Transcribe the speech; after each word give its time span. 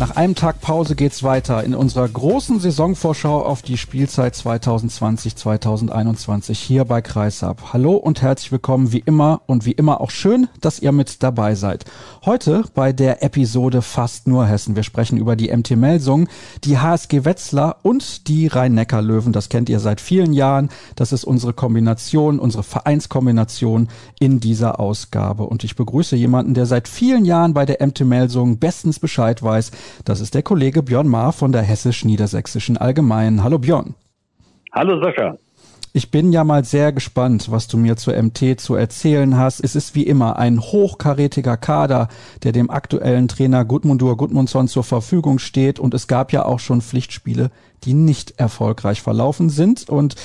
Nach 0.00 0.14
einem 0.14 0.36
Tag 0.36 0.60
Pause 0.60 0.94
geht's 0.94 1.24
weiter 1.24 1.64
in 1.64 1.74
unserer 1.74 2.08
großen 2.08 2.60
Saisonvorschau 2.60 3.44
auf 3.44 3.62
die 3.62 3.76
Spielzeit 3.76 4.36
2020-2021 4.36 6.54
hier 6.54 6.84
bei 6.84 7.02
Kreisab. 7.02 7.72
Hallo 7.72 7.96
und 7.96 8.22
herzlich 8.22 8.52
willkommen 8.52 8.92
wie 8.92 9.00
immer 9.00 9.40
und 9.46 9.66
wie 9.66 9.72
immer 9.72 10.00
auch 10.00 10.12
schön, 10.12 10.46
dass 10.60 10.78
ihr 10.78 10.92
mit 10.92 11.24
dabei 11.24 11.56
seid. 11.56 11.84
Heute 12.24 12.62
bei 12.74 12.92
der 12.92 13.24
Episode 13.24 13.82
Fast 13.82 14.28
nur 14.28 14.46
Hessen. 14.46 14.76
Wir 14.76 14.84
sprechen 14.84 15.18
über 15.18 15.34
die 15.34 15.50
MT 15.50 15.72
Melsung, 15.72 16.28
die 16.62 16.78
HSG 16.78 17.24
Wetzlar 17.24 17.78
und 17.82 18.28
die 18.28 18.46
Rhein-Neckar-Löwen. 18.46 19.32
Das 19.32 19.48
kennt 19.48 19.68
ihr 19.68 19.80
seit 19.80 20.00
vielen 20.00 20.32
Jahren. 20.32 20.68
Das 20.94 21.10
ist 21.10 21.24
unsere 21.24 21.54
Kombination, 21.54 22.38
unsere 22.38 22.62
Vereinskombination 22.62 23.88
in 24.20 24.38
dieser 24.38 24.78
Ausgabe. 24.78 25.42
Und 25.42 25.64
ich 25.64 25.74
begrüße 25.74 26.14
jemanden, 26.14 26.54
der 26.54 26.66
seit 26.66 26.86
vielen 26.86 27.24
Jahren 27.24 27.52
bei 27.52 27.66
der 27.66 27.84
MT 27.84 28.02
Melsung 28.02 28.58
bestens 28.58 29.00
Bescheid 29.00 29.42
weiß, 29.42 29.72
das 30.04 30.20
ist 30.20 30.34
der 30.34 30.42
Kollege 30.42 30.82
Björn 30.82 31.08
Maar 31.08 31.32
von 31.32 31.52
der 31.52 31.62
Hessisch-Niedersächsischen 31.62 32.76
Allgemeinen. 32.76 33.42
Hallo 33.42 33.58
Björn. 33.58 33.94
Hallo 34.72 35.02
Sascha. 35.02 35.36
Ich 35.94 36.10
bin 36.10 36.32
ja 36.32 36.44
mal 36.44 36.64
sehr 36.64 36.92
gespannt, 36.92 37.50
was 37.50 37.66
du 37.66 37.78
mir 37.78 37.96
zur 37.96 38.20
MT 38.20 38.60
zu 38.60 38.74
erzählen 38.74 39.38
hast. 39.38 39.60
Es 39.60 39.74
ist 39.74 39.94
wie 39.94 40.02
immer 40.02 40.36
ein 40.36 40.60
hochkarätiger 40.60 41.56
Kader, 41.56 42.08
der 42.42 42.52
dem 42.52 42.70
aktuellen 42.70 43.26
Trainer 43.26 43.64
Gudmundur 43.64 44.16
Gudmundsson 44.18 44.68
zur 44.68 44.84
Verfügung 44.84 45.38
steht. 45.38 45.78
Und 45.78 45.94
es 45.94 46.06
gab 46.06 46.32
ja 46.32 46.44
auch 46.44 46.60
schon 46.60 46.82
Pflichtspiele, 46.82 47.50
die 47.84 47.94
nicht 47.94 48.38
erfolgreich 48.38 49.00
verlaufen 49.00 49.48
sind. 49.48 49.88
Und 49.88 50.16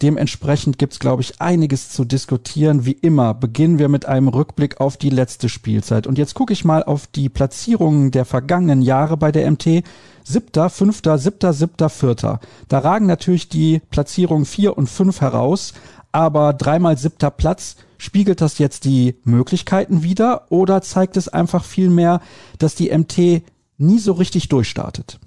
dementsprechend 0.00 0.78
gibt's, 0.78 0.98
glaube 0.98 1.20
ich, 1.20 1.42
einiges 1.42 1.90
zu 1.90 2.06
diskutieren. 2.06 2.86
Wie 2.86 2.92
immer 2.92 3.34
beginnen 3.34 3.78
wir 3.78 3.90
mit 3.90 4.06
einem 4.06 4.28
Rückblick 4.28 4.80
auf 4.80 4.96
die 4.96 5.10
letzte 5.10 5.50
Spielzeit. 5.50 6.06
Und 6.06 6.16
jetzt 6.16 6.34
gucke 6.34 6.54
ich 6.54 6.64
mal 6.64 6.82
auf 6.82 7.06
die 7.06 7.28
Platzierungen 7.28 8.12
der 8.12 8.24
vergangenen 8.24 8.80
Jahre 8.80 9.18
bei 9.18 9.30
der 9.30 9.50
MT. 9.50 9.84
Siebter, 10.24 10.70
fünfter, 10.70 11.18
siebter, 11.18 11.52
siebter, 11.52 11.88
vierter. 11.88 12.40
Da 12.68 12.78
ragen 12.78 13.06
natürlich 13.06 13.48
die 13.48 13.80
Platzierungen 13.90 14.44
vier 14.44 14.76
und 14.76 14.88
fünf 14.88 15.20
heraus, 15.20 15.74
aber 16.12 16.52
dreimal 16.52 16.96
siebter 16.96 17.30
Platz, 17.30 17.76
spiegelt 17.98 18.40
das 18.40 18.58
jetzt 18.58 18.84
die 18.84 19.14
Möglichkeiten 19.24 20.02
wieder 20.02 20.46
oder 20.50 20.82
zeigt 20.82 21.16
es 21.16 21.28
einfach 21.28 21.64
viel 21.64 21.88
mehr, 21.88 22.20
dass 22.58 22.74
die 22.74 22.96
MT 22.96 23.42
nie 23.78 23.98
so 23.98 24.12
richtig 24.12 24.48
durchstartet? 24.48 25.18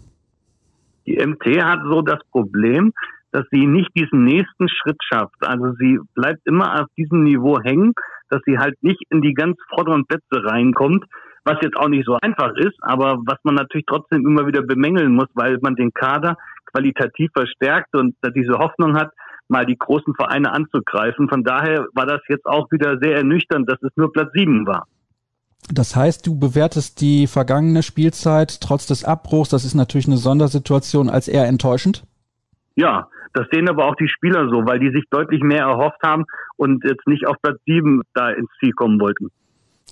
Die 1.08 1.18
MT 1.18 1.64
hat 1.64 1.80
so 1.90 2.02
das 2.02 2.20
Problem, 2.32 2.92
dass 3.32 3.46
sie 3.52 3.66
nicht 3.66 3.90
diesen 3.96 4.24
nächsten 4.24 4.68
Schritt 4.70 4.98
schafft. 5.04 5.36
Also 5.42 5.74
sie 5.80 6.00
bleibt 6.16 6.40
immer 6.46 6.82
auf 6.82 6.88
diesem 6.98 7.24
Niveau 7.24 7.60
hängen, 7.62 7.94
dass 8.30 8.42
sie 8.46 8.58
halt 8.58 8.82
nicht 8.82 9.02
in 9.10 9.22
die 9.22 9.34
ganz 9.34 9.58
vorderen 9.70 10.06
Plätze 10.06 10.44
reinkommt, 10.44 11.06
was 11.46 11.58
jetzt 11.62 11.78
auch 11.78 11.88
nicht 11.88 12.06
so 12.06 12.18
einfach 12.22 12.54
ist, 12.56 12.76
aber 12.82 13.20
was 13.26 13.38
man 13.44 13.56
natürlich 13.56 13.86
trotzdem 13.86 14.26
immer 14.26 14.48
wieder 14.48 14.64
bemängeln 14.64 15.14
muss, 15.14 15.28
weil 15.36 15.58
man 15.62 15.76
den 15.76 15.94
Kader 15.94 16.38
qualitativ 16.66 17.32
verstärkt 17.34 17.96
und 17.96 18.16
diese 18.36 18.58
Hoffnung 18.58 18.96
hat, 18.98 19.12
mal 19.48 19.66
die 19.66 19.78
großen 19.78 20.16
Vereine 20.16 20.52
anzugreifen. 20.52 21.30
Von 21.30 21.44
daher 21.44 21.86
war 21.94 22.08
das 22.08 22.22
jetzt 22.30 22.46
auch 22.46 22.70
wieder 22.72 22.98
sehr 23.00 23.18
ernüchternd, 23.18 23.70
dass 23.70 23.82
es 23.84 23.92
nur 23.96 24.12
Platz 24.12 24.32
sieben 24.34 24.66
war. 24.66 24.88
Das 25.72 25.96
heißt, 25.96 26.26
du 26.28 26.38
bewertest 26.38 27.00
die 27.02 27.28
vergangene 27.28 27.82
Spielzeit 27.84 28.60
trotz 28.62 28.88
des 28.88 29.04
Abbruchs, 29.04 29.50
das 29.50 29.66
ist 29.66 29.76
natürlich 29.76 30.08
eine 30.08 30.18
Sondersituation, 30.18 31.10
als 31.10 31.28
eher 31.28 31.48
enttäuschend? 31.48 32.04
Ja, 32.76 33.08
das 33.34 33.48
sehen 33.52 33.70
aber 33.70 33.86
auch 33.86 33.96
die 33.96 34.08
Spieler 34.08 34.48
so, 34.50 34.66
weil 34.66 34.80
die 34.80 34.92
sich 34.92 35.04
deutlich 35.10 35.42
mehr 35.42 35.64
erhofft 35.64 36.02
haben 36.04 36.26
und 36.58 36.84
jetzt 36.84 37.08
nicht 37.08 37.28
auf 37.28 37.36
Platz 37.42 37.60
sieben 37.66 38.02
da 38.14 38.30
ins 38.30 38.50
Ziel 38.60 38.72
kommen 38.74 39.00
wollten. 39.00 39.30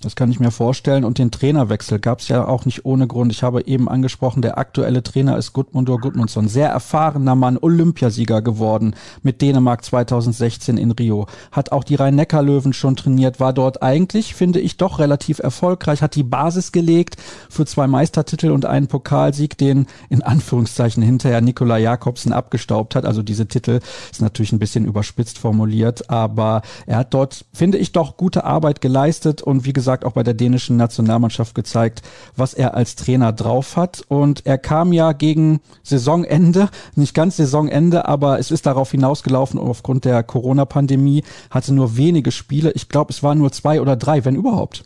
Das 0.02 0.16
kann 0.16 0.30
ich 0.30 0.40
mir 0.40 0.50
vorstellen. 0.50 1.04
Und 1.04 1.18
den 1.18 1.30
Trainerwechsel 1.30 1.98
gab 1.98 2.18
es 2.18 2.28
ja 2.28 2.46
auch 2.46 2.66
nicht 2.66 2.84
ohne 2.84 3.06
Grund. 3.06 3.32
Ich 3.32 3.42
habe 3.42 3.66
eben 3.66 3.88
angesprochen, 3.88 4.42
der 4.42 4.58
aktuelle 4.58 5.02
Trainer 5.02 5.38
ist 5.38 5.52
Gudmundur 5.52 6.00
Gudmundsson. 6.00 6.48
Sehr 6.48 6.68
erfahrener 6.68 7.36
Mann, 7.36 7.56
Olympiasieger 7.56 8.42
geworden 8.42 8.96
mit 9.22 9.40
Dänemark 9.40 9.84
2016 9.84 10.76
in 10.76 10.90
Rio. 10.90 11.26
Hat 11.52 11.72
auch 11.72 11.84
die 11.84 11.94
Rhein-Neckar-Löwen 11.94 12.72
schon 12.72 12.96
trainiert, 12.96 13.40
war 13.40 13.52
dort 13.52 13.82
eigentlich, 13.82 14.34
finde 14.34 14.60
ich, 14.60 14.76
doch 14.76 14.98
relativ 14.98 15.38
erfolgreich, 15.38 16.02
hat 16.02 16.16
die 16.16 16.22
Basis 16.22 16.72
gelegt 16.72 17.16
für 17.48 17.64
zwei 17.64 17.86
Meistertitel 17.86 18.50
und 18.50 18.66
einen 18.66 18.88
Pokalsieg, 18.88 19.56
den 19.56 19.86
in 20.10 20.22
Anführungszeichen 20.22 21.02
hinterher 21.02 21.40
Nikola 21.40 21.78
Jakobsen 21.78 22.32
abgestaubt 22.32 22.94
hat. 22.94 23.06
Also 23.06 23.22
diese 23.22 23.46
Titel 23.46 23.80
ist 24.10 24.20
natürlich 24.20 24.52
ein 24.52 24.58
bisschen 24.58 24.84
überspitzt 24.84 25.38
formuliert, 25.38 26.10
aber 26.10 26.62
er 26.84 26.98
hat 26.98 27.14
dort, 27.14 27.46
finde 27.54 27.78
ich, 27.78 27.92
doch 27.92 28.16
gute 28.16 28.44
Arbeit 28.44 28.80
geleistet 28.80 29.40
und 29.40 29.64
wie 29.64 29.72
gesagt, 29.72 29.83
gesagt, 29.84 30.06
auch 30.06 30.12
bei 30.12 30.22
der 30.22 30.32
dänischen 30.32 30.78
Nationalmannschaft 30.78 31.54
gezeigt, 31.54 32.00
was 32.36 32.54
er 32.54 32.74
als 32.74 32.96
Trainer 32.96 33.32
drauf 33.32 33.76
hat. 33.76 34.02
Und 34.08 34.46
er 34.46 34.56
kam 34.56 34.94
ja 34.94 35.12
gegen 35.12 35.60
Saisonende, 35.82 36.70
nicht 36.96 37.14
ganz 37.14 37.36
Saisonende, 37.36 38.08
aber 38.08 38.38
es 38.38 38.50
ist 38.50 38.64
darauf 38.64 38.90
hinausgelaufen 38.92 39.60
aufgrund 39.60 40.06
der 40.06 40.22
Corona-Pandemie, 40.22 41.22
hatte 41.50 41.74
nur 41.74 41.98
wenige 41.98 42.32
Spiele. 42.32 42.72
Ich 42.74 42.88
glaube, 42.88 43.10
es 43.10 43.22
waren 43.22 43.36
nur 43.36 43.52
zwei 43.52 43.82
oder 43.82 43.96
drei, 43.96 44.24
wenn 44.24 44.36
überhaupt. 44.36 44.84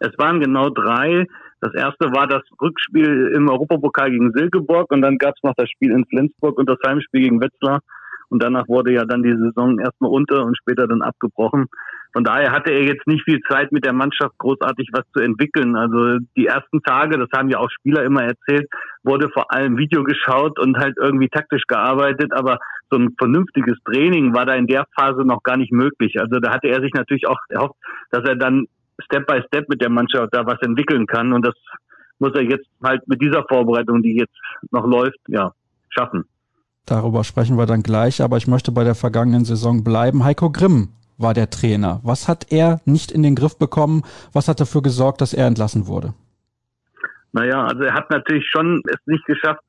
Es 0.00 0.10
waren 0.18 0.40
genau 0.40 0.68
drei. 0.68 1.24
Das 1.60 1.74
erste 1.74 2.06
war 2.12 2.26
das 2.26 2.42
Rückspiel 2.60 3.32
im 3.36 3.48
Europapokal 3.48 4.10
gegen 4.10 4.32
Silkeborg 4.32 4.90
und 4.90 5.02
dann 5.02 5.18
gab 5.18 5.34
es 5.36 5.42
noch 5.44 5.54
das 5.56 5.70
Spiel 5.70 5.92
in 5.92 6.04
Flensburg 6.06 6.58
und 6.58 6.68
das 6.68 6.78
Heimspiel 6.84 7.22
gegen 7.22 7.40
Wetzlar. 7.40 7.80
Und 8.30 8.42
danach 8.42 8.68
wurde 8.68 8.92
ja 8.92 9.04
dann 9.04 9.22
die 9.22 9.34
Saison 9.34 9.78
erstmal 9.78 10.10
unter 10.10 10.44
und 10.44 10.56
später 10.56 10.86
dann 10.86 11.02
abgebrochen. 11.02 11.66
Von 12.12 12.24
daher 12.24 12.52
hatte 12.52 12.72
er 12.72 12.84
jetzt 12.84 13.06
nicht 13.06 13.24
viel 13.24 13.40
Zeit 13.48 13.70
mit 13.70 13.84
der 13.84 13.92
Mannschaft 13.92 14.36
großartig 14.38 14.88
was 14.92 15.04
zu 15.14 15.22
entwickeln. 15.22 15.76
Also 15.76 16.18
die 16.36 16.46
ersten 16.46 16.82
Tage, 16.82 17.18
das 17.18 17.28
haben 17.34 17.50
ja 17.50 17.58
auch 17.58 17.70
Spieler 17.70 18.02
immer 18.02 18.22
erzählt, 18.22 18.66
wurde 19.02 19.28
vor 19.28 19.52
allem 19.52 19.76
Video 19.76 20.04
geschaut 20.04 20.58
und 20.58 20.78
halt 20.78 20.96
irgendwie 20.98 21.28
taktisch 21.28 21.64
gearbeitet, 21.68 22.32
aber 22.32 22.58
so 22.90 22.98
ein 22.98 23.14
vernünftiges 23.18 23.76
Training 23.84 24.34
war 24.34 24.46
da 24.46 24.54
in 24.54 24.66
der 24.66 24.86
Phase 24.98 25.22
noch 25.24 25.42
gar 25.42 25.58
nicht 25.58 25.72
möglich. 25.72 26.18
Also 26.18 26.40
da 26.40 26.52
hatte 26.52 26.68
er 26.68 26.80
sich 26.80 26.92
natürlich 26.94 27.26
auch 27.28 27.38
erhofft, 27.50 27.76
dass 28.10 28.24
er 28.26 28.36
dann 28.36 28.66
Step 29.04 29.26
by 29.26 29.42
Step 29.46 29.68
mit 29.68 29.82
der 29.82 29.90
Mannschaft 29.90 30.28
da 30.32 30.46
was 30.46 30.60
entwickeln 30.62 31.06
kann 31.06 31.32
und 31.32 31.46
das 31.46 31.54
muss 32.18 32.32
er 32.34 32.42
jetzt 32.42 32.66
halt 32.82 33.06
mit 33.06 33.22
dieser 33.22 33.44
Vorbereitung, 33.44 34.02
die 34.02 34.16
jetzt 34.16 34.34
noch 34.72 34.86
läuft, 34.86 35.18
ja, 35.28 35.52
schaffen. 35.90 36.24
Darüber 36.88 37.22
sprechen 37.22 37.58
wir 37.58 37.66
dann 37.66 37.82
gleich, 37.82 38.22
aber 38.22 38.38
ich 38.38 38.46
möchte 38.46 38.72
bei 38.72 38.82
der 38.82 38.94
vergangenen 38.94 39.44
Saison 39.44 39.84
bleiben. 39.84 40.24
Heiko 40.24 40.50
Grimm 40.50 40.88
war 41.18 41.34
der 41.34 41.50
Trainer. 41.50 42.00
Was 42.02 42.28
hat 42.28 42.50
er 42.50 42.80
nicht 42.86 43.12
in 43.12 43.22
den 43.22 43.34
Griff 43.34 43.58
bekommen? 43.58 44.02
Was 44.32 44.48
hat 44.48 44.58
dafür 44.58 44.80
gesorgt, 44.80 45.20
dass 45.20 45.34
er 45.34 45.46
entlassen 45.46 45.86
wurde? 45.86 46.14
Naja, 47.32 47.66
also 47.66 47.82
er 47.82 47.92
hat 47.92 48.10
natürlich 48.10 48.46
schon 48.50 48.80
es 48.86 48.96
nicht 49.04 49.24
geschafft, 49.26 49.60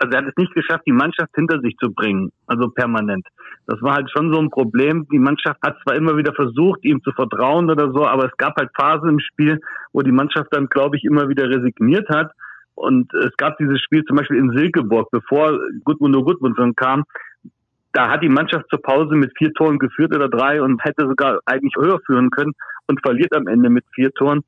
also 0.00 0.12
er 0.12 0.22
hat 0.22 0.28
es 0.28 0.36
nicht 0.36 0.52
geschafft, 0.54 0.82
die 0.88 0.92
Mannschaft 0.92 1.30
hinter 1.36 1.60
sich 1.60 1.76
zu 1.76 1.92
bringen, 1.92 2.32
also 2.48 2.68
permanent. 2.68 3.24
Das 3.68 3.80
war 3.80 3.94
halt 3.94 4.10
schon 4.10 4.32
so 4.32 4.40
ein 4.40 4.50
Problem. 4.50 5.06
Die 5.12 5.20
Mannschaft 5.20 5.60
hat 5.62 5.76
zwar 5.84 5.94
immer 5.94 6.16
wieder 6.16 6.34
versucht, 6.34 6.84
ihm 6.84 7.00
zu 7.04 7.12
vertrauen 7.12 7.70
oder 7.70 7.92
so, 7.92 8.04
aber 8.04 8.24
es 8.24 8.36
gab 8.38 8.56
halt 8.56 8.70
Phasen 8.76 9.10
im 9.10 9.20
Spiel, 9.20 9.60
wo 9.92 10.02
die 10.02 10.12
Mannschaft 10.12 10.48
dann, 10.50 10.66
glaube 10.66 10.96
ich, 10.96 11.04
immer 11.04 11.28
wieder 11.28 11.48
resigniert 11.48 12.08
hat. 12.08 12.32
Und 12.76 13.12
es 13.14 13.36
gab 13.36 13.58
dieses 13.58 13.80
Spiel 13.80 14.04
zum 14.04 14.16
Beispiel 14.16 14.36
in 14.36 14.56
Silkeborg, 14.56 15.10
bevor 15.10 15.58
Gudmundur 15.84 16.24
Gudmundsson 16.24 16.76
kam, 16.76 17.04
da 17.92 18.10
hat 18.10 18.22
die 18.22 18.28
Mannschaft 18.28 18.66
zur 18.68 18.82
Pause 18.82 19.14
mit 19.14 19.32
vier 19.38 19.52
Toren 19.54 19.78
geführt 19.78 20.14
oder 20.14 20.28
drei 20.28 20.60
und 20.60 20.84
hätte 20.84 21.08
sogar 21.08 21.40
eigentlich 21.46 21.72
höher 21.76 21.98
führen 22.04 22.30
können 22.30 22.52
und 22.86 23.00
verliert 23.00 23.34
am 23.34 23.46
Ende 23.46 23.70
mit 23.70 23.84
vier 23.94 24.12
Toren. 24.12 24.42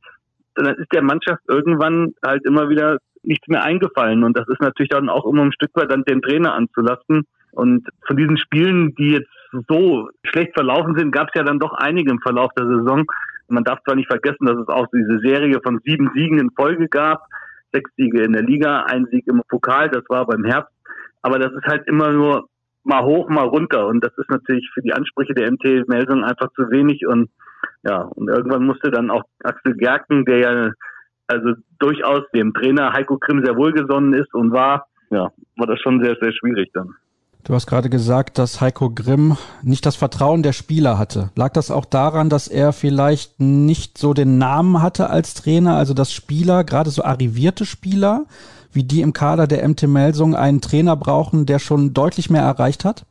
Dann 0.55 0.75
ist 0.75 0.93
der 0.93 1.03
Mannschaft 1.03 1.41
irgendwann 1.49 2.13
halt 2.23 2.45
immer 2.45 2.69
wieder 2.69 2.99
nichts 3.23 3.49
mehr 3.49 3.65
eingefallen. 3.65 4.23
Und 4.23 4.37
das 4.37 4.47
ist 4.49 4.61
natürlich 4.61 4.91
dann 4.91 5.09
auch 5.09 5.25
immer 5.25 5.43
ein 5.43 5.53
Stück 5.53 5.71
weit 5.75 5.91
dann 5.91 6.05
den 6.05 6.21
Trainer 6.21 6.53
anzulasten. 6.55 7.27
Und 7.53 7.89
von 8.07 8.17
diesen 8.19 8.37
Spielen, 8.37 8.95
die 8.97 9.13
jetzt 9.13 9.31
so 9.69 10.11
schlecht 10.25 10.53
verlaufen 10.53 10.95
sind, 10.97 11.11
gab 11.11 11.29
es 11.29 11.35
ja 11.35 11.43
dann 11.43 11.59
doch 11.59 11.73
einige 11.73 12.11
im 12.11 12.21
Verlauf 12.21 12.53
der 12.53 12.67
Saison. 12.67 13.07
Man 13.49 13.65
darf 13.65 13.83
zwar 13.85 13.95
nicht 13.95 14.09
vergessen, 14.09 14.45
dass 14.45 14.59
es 14.59 14.69
auch 14.69 14.87
diese 14.93 15.21
Serie 15.21 15.59
von 15.63 15.81
sieben 15.87 16.11
Siegen 16.15 16.39
in 16.39 16.51
Folge 16.51 16.89
gab. 16.89 17.25
Sechs 17.73 17.91
Siege 17.97 18.23
in 18.23 18.33
der 18.33 18.43
Liga, 18.43 18.85
ein 18.85 19.07
Sieg 19.11 19.27
im 19.27 19.43
Pokal, 19.49 19.89
das 19.91 20.05
war 20.09 20.27
beim 20.27 20.45
Herbst. 20.45 20.73
Aber 21.23 21.39
das 21.39 21.53
ist 21.53 21.67
halt 21.67 21.87
immer 21.87 22.13
nur 22.13 22.49
mal 22.85 23.05
hoch, 23.05 23.29
mal 23.29 23.47
runter. 23.47 23.87
Und 23.87 24.03
das 24.05 24.17
ist 24.17 24.31
natürlich 24.31 24.69
für 24.73 24.83
die 24.83 24.93
Ansprüche 24.93 25.35
der 25.35 25.51
MT-Meldung 25.51 26.25
einfach 26.25 26.51
zu 26.55 26.71
wenig. 26.71 27.07
Und 27.07 27.31
ja, 27.83 28.03
und 28.03 28.29
irgendwann 28.29 28.65
musste 28.65 28.91
dann 28.91 29.11
auch 29.11 29.25
Axel 29.45 29.75
Gerken, 29.75 30.25
der 30.25 30.39
ja 30.39 30.71
also 31.27 31.55
durchaus 31.79 32.23
dem 32.35 32.55
Trainer 32.55 32.93
Heiko 32.93 33.19
Grimm 33.19 33.45
sehr 33.45 33.57
wohlgesonnen 33.57 34.15
ist 34.15 34.33
und 34.35 34.53
war, 34.53 34.89
ja, 35.11 35.31
war 35.57 35.67
das 35.67 35.81
schon 35.81 36.03
sehr, 36.03 36.17
sehr 36.21 36.33
schwierig 36.33 36.71
dann. 36.73 36.95
Du 37.45 37.55
hast 37.55 37.67
gerade 37.67 37.89
gesagt, 37.89 38.37
dass 38.39 38.61
Heiko 38.61 38.91
Grimm 38.91 39.37
nicht 39.63 39.87
das 39.87 39.97
Vertrauen 39.97 40.43
der 40.43 40.53
Spieler 40.53 40.99
hatte. 40.99 41.31
Lag 41.35 41.53
das 41.53 41.71
auch 41.71 41.87
daran, 41.87 42.29
dass 42.29 42.49
er 42.49 42.73
vielleicht 42.73 43.41
nicht 43.41 43.97
so 43.97 44.13
den 44.13 44.39
Namen 44.39 44.83
hatte 44.83 45.09
als 45.09 45.35
Trainer, 45.35 45.77
also 45.77 45.95
dass 45.95 46.13
Spieler, 46.13 46.65
gerade 46.65 46.91
so 46.91 47.03
arrivierte 47.05 47.65
Spieler, 47.65 48.27
wie 48.73 48.85
die 48.85 49.01
im 49.01 49.13
Kader 49.13 49.47
der 49.47 49.67
MT 49.67 49.85
Melsung, 49.85 50.35
einen 50.35 50.61
Trainer 50.61 50.97
brauchen, 50.97 51.47
der 51.47 51.59
schon 51.59 51.95
deutlich 51.95 52.29
mehr 52.29 52.43
erreicht 52.43 52.85
hat? 52.85 53.07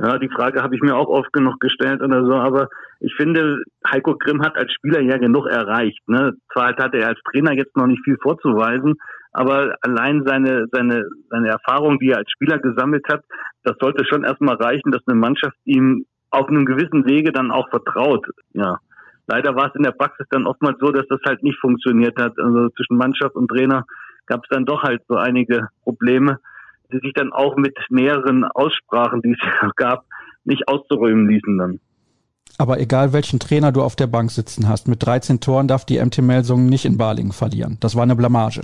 Ja, 0.00 0.18
die 0.18 0.28
Frage 0.28 0.62
habe 0.62 0.76
ich 0.76 0.80
mir 0.80 0.94
auch 0.94 1.08
oft 1.08 1.32
genug 1.32 1.58
gestellt 1.58 2.00
oder 2.02 2.24
so, 2.24 2.34
aber 2.34 2.68
ich 3.00 3.12
finde, 3.16 3.62
Heiko 3.90 4.16
Grimm 4.16 4.42
hat 4.42 4.56
als 4.56 4.72
Spieler 4.72 5.00
ja 5.00 5.18
genug 5.18 5.46
erreicht. 5.46 6.08
Ne? 6.08 6.34
Zwar 6.52 6.68
hat 6.76 6.94
er 6.94 7.08
als 7.08 7.18
Trainer 7.30 7.52
jetzt 7.52 7.76
noch 7.76 7.86
nicht 7.86 8.02
viel 8.04 8.16
vorzuweisen, 8.22 8.94
aber 9.38 9.76
allein 9.82 10.24
seine, 10.26 10.66
seine, 10.72 11.04
seine 11.30 11.48
Erfahrung, 11.48 11.98
die 11.98 12.10
er 12.10 12.18
als 12.18 12.30
Spieler 12.30 12.58
gesammelt 12.58 13.06
hat, 13.08 13.22
das 13.62 13.76
sollte 13.80 14.04
schon 14.04 14.24
erstmal 14.24 14.56
reichen, 14.56 14.90
dass 14.90 15.02
eine 15.06 15.18
Mannschaft 15.18 15.56
ihm 15.64 16.06
auf 16.30 16.48
einem 16.48 16.64
gewissen 16.64 17.06
Wege 17.06 17.32
dann 17.32 17.50
auch 17.50 17.68
vertraut. 17.70 18.26
Ja. 18.52 18.78
Leider 19.26 19.54
war 19.54 19.68
es 19.68 19.74
in 19.74 19.82
der 19.82 19.92
Praxis 19.92 20.26
dann 20.30 20.46
oftmals 20.46 20.78
so, 20.80 20.90
dass 20.90 21.06
das 21.08 21.20
halt 21.26 21.42
nicht 21.42 21.58
funktioniert 21.58 22.18
hat. 22.20 22.38
Also 22.38 22.68
zwischen 22.70 22.96
Mannschaft 22.96 23.34
und 23.34 23.48
Trainer 23.48 23.84
gab 24.26 24.42
es 24.42 24.48
dann 24.50 24.64
doch 24.64 24.82
halt 24.82 25.02
so 25.08 25.16
einige 25.16 25.68
Probleme 25.82 26.38
die 26.92 26.98
sich 27.00 27.12
dann 27.14 27.32
auch 27.32 27.56
mit 27.56 27.76
mehreren 27.90 28.44
Aussprachen, 28.44 29.22
die 29.22 29.32
es 29.32 29.70
gab, 29.76 30.04
nicht 30.44 30.68
auszuräumen 30.68 31.28
ließen 31.28 31.58
dann. 31.58 31.80
Aber 32.56 32.80
egal 32.80 33.12
welchen 33.12 33.38
Trainer 33.38 33.72
du 33.72 33.82
auf 33.82 33.94
der 33.94 34.06
Bank 34.06 34.30
sitzen 34.30 34.68
hast, 34.68 34.88
mit 34.88 35.04
13 35.04 35.40
Toren 35.40 35.68
darf 35.68 35.84
die 35.84 36.02
MT 36.02 36.22
Melsungen 36.22 36.66
nicht 36.66 36.86
in 36.86 36.96
Balingen 36.96 37.32
verlieren. 37.32 37.76
Das 37.80 37.94
war 37.94 38.02
eine 38.02 38.16
Blamage. 38.16 38.62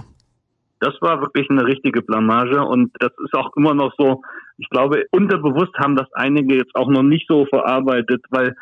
Das 0.81 0.95
war 1.01 1.21
wirklich 1.21 1.49
eine 1.51 1.67
richtige 1.67 2.03
Blamage 2.03 2.63
und 2.63 2.91
das 2.99 3.13
ist 3.25 3.35
auch 3.35 3.51
immer 3.57 3.75
noch 3.75 3.93
so, 3.97 4.23
ich 4.59 4.69
glaube, 4.69 5.05
unterbewusst 5.11 5.75
haben 5.79 5.97
das 5.97 6.13
einige 6.13 6.57
jetzt 6.57 6.75
auch 6.75 6.89
noch 6.89 7.03
nicht 7.03 7.27
so 7.29 7.47
verarbeitet, 7.47 8.25
weil 8.31 8.55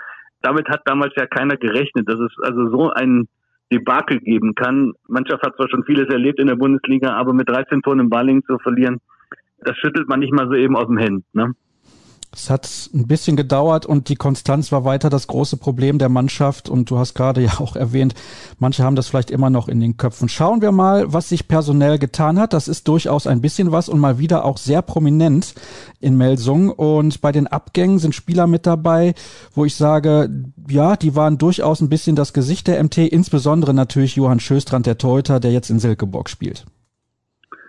damit 0.42 0.68
hat 0.68 0.82
damals 0.84 1.12
ja 1.16 1.26
keiner 1.26 1.56
gerechnet, 1.56 2.08
dass 2.08 2.18
es 2.20 2.32
also 2.42 2.70
so 2.70 2.90
ein 2.90 3.28
Debakel 3.72 4.20
geben 4.20 4.54
kann. 4.54 4.92
Mannschaft 5.08 5.42
hat 5.44 5.56
zwar 5.56 5.68
schon 5.70 5.84
vieles 5.84 6.12
erlebt 6.12 6.38
in 6.38 6.46
der 6.46 6.56
Bundesliga, 6.56 7.14
aber 7.14 7.32
mit 7.32 7.48
13 7.48 7.80
Toren 7.82 8.00
in 8.00 8.10
Balingen 8.10 8.44
zu 8.44 8.58
verlieren, 8.58 9.00
das 9.58 9.76
schüttelt 9.78 10.08
man 10.08 10.20
nicht 10.20 10.32
mal 10.32 10.48
so 10.48 10.54
eben 10.54 10.76
aus 10.76 10.86
dem 10.86 10.98
Händen. 10.98 11.24
Ne? 11.32 11.54
Es 12.34 12.48
hat 12.48 12.66
ein 12.94 13.06
bisschen 13.06 13.36
gedauert 13.36 13.84
und 13.84 14.08
die 14.08 14.16
Konstanz 14.16 14.72
war 14.72 14.86
weiter 14.86 15.10
das 15.10 15.26
große 15.26 15.58
Problem 15.58 15.98
der 15.98 16.08
Mannschaft. 16.08 16.70
Und 16.70 16.90
du 16.90 16.98
hast 16.98 17.14
gerade 17.14 17.40
ja 17.42 17.58
auch 17.58 17.76
erwähnt, 17.76 18.14
manche 18.58 18.84
haben 18.84 18.96
das 18.96 19.08
vielleicht 19.08 19.30
immer 19.30 19.50
noch 19.50 19.68
in 19.68 19.80
den 19.80 19.98
Köpfen. 19.98 20.30
Schauen 20.30 20.62
wir 20.62 20.72
mal, 20.72 21.12
was 21.12 21.28
sich 21.28 21.46
personell 21.46 21.98
getan 21.98 22.38
hat. 22.38 22.54
Das 22.54 22.68
ist 22.68 22.88
durchaus 22.88 23.26
ein 23.26 23.42
bisschen 23.42 23.70
was 23.70 23.88
und 23.90 24.00
mal 24.00 24.18
wieder 24.18 24.44
auch 24.46 24.56
sehr 24.56 24.80
prominent 24.80 25.54
in 26.00 26.16
Melsung. 26.16 26.70
Und 26.70 27.20
bei 27.20 27.32
den 27.32 27.46
Abgängen 27.46 27.98
sind 27.98 28.14
Spieler 28.14 28.46
mit 28.46 28.66
dabei, 28.66 29.14
wo 29.54 29.66
ich 29.66 29.76
sage, 29.76 30.30
ja, 30.68 30.96
die 30.96 31.14
waren 31.14 31.36
durchaus 31.36 31.82
ein 31.82 31.90
bisschen 31.90 32.16
das 32.16 32.32
Gesicht 32.32 32.66
der 32.66 32.82
MT, 32.82 32.98
insbesondere 32.98 33.74
natürlich 33.74 34.16
Johann 34.16 34.40
Schöstrand, 34.40 34.86
der 34.86 34.96
Torhüter, 34.96 35.38
der 35.38 35.52
jetzt 35.52 35.68
in 35.68 35.78
Silkeborg 35.78 36.30
spielt. 36.30 36.64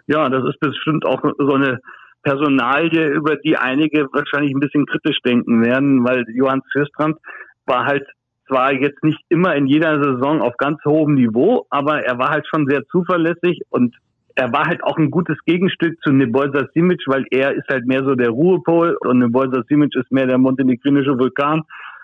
Ja, 0.07 0.30
das 0.30 0.44
ist 0.45 0.59
bestimmt 0.59 1.06
auch 1.06 1.21
so 1.38 1.54
eine 1.54 1.80
Personalie, 2.23 3.07
über 3.07 3.35
die 3.35 3.57
einige 3.57 4.07
wahrscheinlich 4.11 4.53
ein 4.53 4.59
bisschen 4.59 4.85
kritisch 4.85 5.19
denken 5.25 5.63
werden, 5.63 6.03
weil 6.03 6.25
Johann 6.29 6.61
Fürstrand 6.71 7.17
war 7.65 7.85
halt 7.85 8.07
zwar 8.47 8.73
jetzt 8.73 9.03
nicht 9.03 9.19
immer 9.29 9.55
in 9.55 9.67
jeder 9.67 10.01
Saison 10.03 10.41
auf 10.41 10.57
ganz 10.57 10.83
hohem 10.85 11.13
Niveau, 11.13 11.65
aber 11.69 12.03
er 12.03 12.17
war 12.17 12.29
halt 12.29 12.45
schon 12.47 12.67
sehr 12.67 12.85
zuverlässig 12.87 13.61
und 13.69 13.95
er 14.35 14.51
war 14.51 14.65
halt 14.65 14.83
auch 14.83 14.97
ein 14.97 15.11
gutes 15.11 15.37
Gegenstück 15.45 16.01
zu 16.01 16.11
Nebojsa 16.11 16.67
Simic, 16.73 17.01
weil 17.07 17.25
er 17.29 17.53
ist 17.53 17.67
halt 17.69 17.85
mehr 17.85 18.03
so 18.03 18.15
der 18.15 18.29
Ruhepol 18.29 18.97
und 19.01 19.19
Nebojsa 19.19 19.63
Simic 19.69 19.95
ist 19.95 20.11
mehr 20.11 20.25
der 20.25 20.37
montenegrinische 20.39 21.17
Vulkan. 21.19 21.61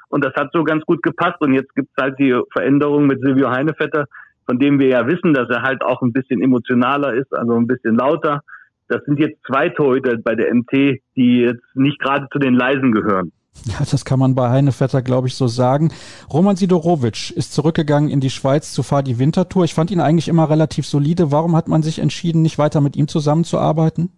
Und 0.09 0.23
das 0.23 0.33
hat 0.35 0.51
so 0.53 0.63
ganz 0.63 0.83
gut 0.85 1.01
gepasst. 1.01 1.39
Und 1.41 1.53
jetzt 1.53 1.73
gibt's 1.75 1.93
halt 1.99 2.19
die 2.19 2.39
Veränderung 2.51 3.07
mit 3.07 3.21
Silvio 3.21 3.49
Heinevetter, 3.49 4.05
von 4.45 4.59
dem 4.59 4.79
wir 4.79 4.87
ja 4.87 5.07
wissen, 5.07 5.33
dass 5.33 5.49
er 5.49 5.63
halt 5.63 5.83
auch 5.83 6.01
ein 6.01 6.13
bisschen 6.13 6.41
emotionaler 6.41 7.13
ist, 7.13 7.33
also 7.33 7.55
ein 7.55 7.67
bisschen 7.67 7.95
lauter. 7.95 8.41
Das 8.89 9.03
sind 9.05 9.19
jetzt 9.19 9.39
zwei 9.47 9.69
Torhüter 9.69 10.17
bei 10.17 10.35
der 10.35 10.53
MT, 10.53 10.99
die 11.15 11.41
jetzt 11.41 11.63
nicht 11.75 11.99
gerade 11.99 12.27
zu 12.31 12.39
den 12.39 12.55
Leisen 12.55 12.91
gehören. 12.91 13.31
Ja, 13.65 13.79
das 13.79 14.05
kann 14.05 14.19
man 14.19 14.35
bei 14.35 14.49
Heinevetter, 14.49 15.01
glaube 15.01 15.27
ich, 15.27 15.35
so 15.35 15.47
sagen. 15.47 15.91
Roman 16.31 16.55
Sidorowitsch 16.55 17.31
ist 17.31 17.53
zurückgegangen 17.53 18.09
in 18.09 18.19
die 18.19 18.29
Schweiz 18.29 18.73
zu 18.73 18.83
Fadi 18.83 19.19
Wintertour. 19.19 19.65
Ich 19.65 19.73
fand 19.73 19.91
ihn 19.91 19.99
eigentlich 19.99 20.27
immer 20.27 20.49
relativ 20.49 20.85
solide. 20.85 21.31
Warum 21.31 21.55
hat 21.55 21.67
man 21.67 21.81
sich 21.81 21.99
entschieden, 21.99 22.41
nicht 22.41 22.57
weiter 22.57 22.81
mit 22.81 22.95
ihm 22.95 23.07
zusammenzuarbeiten? 23.07 24.11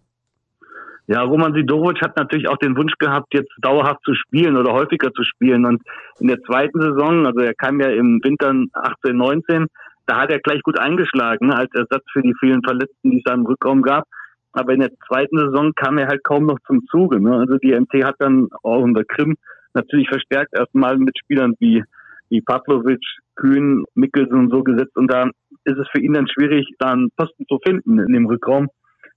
Ja, 1.07 1.23
Roman 1.23 1.53
Sidorowitsch 1.53 2.01
hat 2.01 2.15
natürlich 2.15 2.47
auch 2.47 2.57
den 2.57 2.77
Wunsch 2.77 2.93
gehabt, 2.99 3.33
jetzt 3.33 3.51
dauerhaft 3.61 4.01
zu 4.05 4.13
spielen 4.13 4.55
oder 4.55 4.71
häufiger 4.71 5.11
zu 5.11 5.23
spielen. 5.23 5.65
Und 5.65 5.81
in 6.19 6.27
der 6.27 6.41
zweiten 6.43 6.79
Saison, 6.79 7.25
also 7.25 7.39
er 7.39 7.53
kam 7.55 7.81
ja 7.81 7.89
im 7.89 8.21
Winter 8.23 8.53
18, 8.73 9.17
19, 9.17 9.65
da 10.05 10.21
hat 10.21 10.29
er 10.29 10.39
gleich 10.39 10.61
gut 10.61 10.79
eingeschlagen 10.79 11.51
als 11.51 11.73
Ersatz 11.73 12.03
für 12.13 12.21
die 12.21 12.35
vielen 12.39 12.61
Verletzten, 12.63 13.11
die 13.11 13.17
es 13.17 13.23
da 13.23 13.33
im 13.33 13.45
Rückraum 13.45 13.81
gab. 13.81 14.05
Aber 14.53 14.73
in 14.73 14.81
der 14.81 14.91
zweiten 15.07 15.37
Saison 15.37 15.73
kam 15.75 15.97
er 15.97 16.07
halt 16.07 16.23
kaum 16.23 16.45
noch 16.45 16.59
zum 16.67 16.85
Zuge. 16.87 17.21
Ne? 17.21 17.37
Also 17.37 17.57
die 17.57 17.73
MT 17.73 18.03
hat 18.03 18.15
dann 18.19 18.49
auch 18.63 18.81
unter 18.81 19.03
Krim 19.03 19.37
natürlich 19.73 20.09
verstärkt 20.09 20.53
erstmal 20.57 20.97
mit 20.97 21.17
Spielern 21.17 21.53
wie, 21.59 21.83
wie 22.29 22.41
Pavlovic, 22.41 23.01
Kühn, 23.35 23.85
Mikkelsen 23.95 24.37
und 24.37 24.51
so 24.51 24.63
gesetzt. 24.63 24.95
Und 24.95 25.11
da 25.11 25.29
ist 25.63 25.77
es 25.77 25.87
für 25.91 26.01
ihn 26.01 26.13
dann 26.13 26.27
schwierig, 26.27 26.67
da 26.79 26.91
einen 26.91 27.11
Posten 27.15 27.45
zu 27.47 27.59
finden 27.65 27.99
in 27.99 28.13
dem 28.13 28.25
Rückraum. 28.25 28.67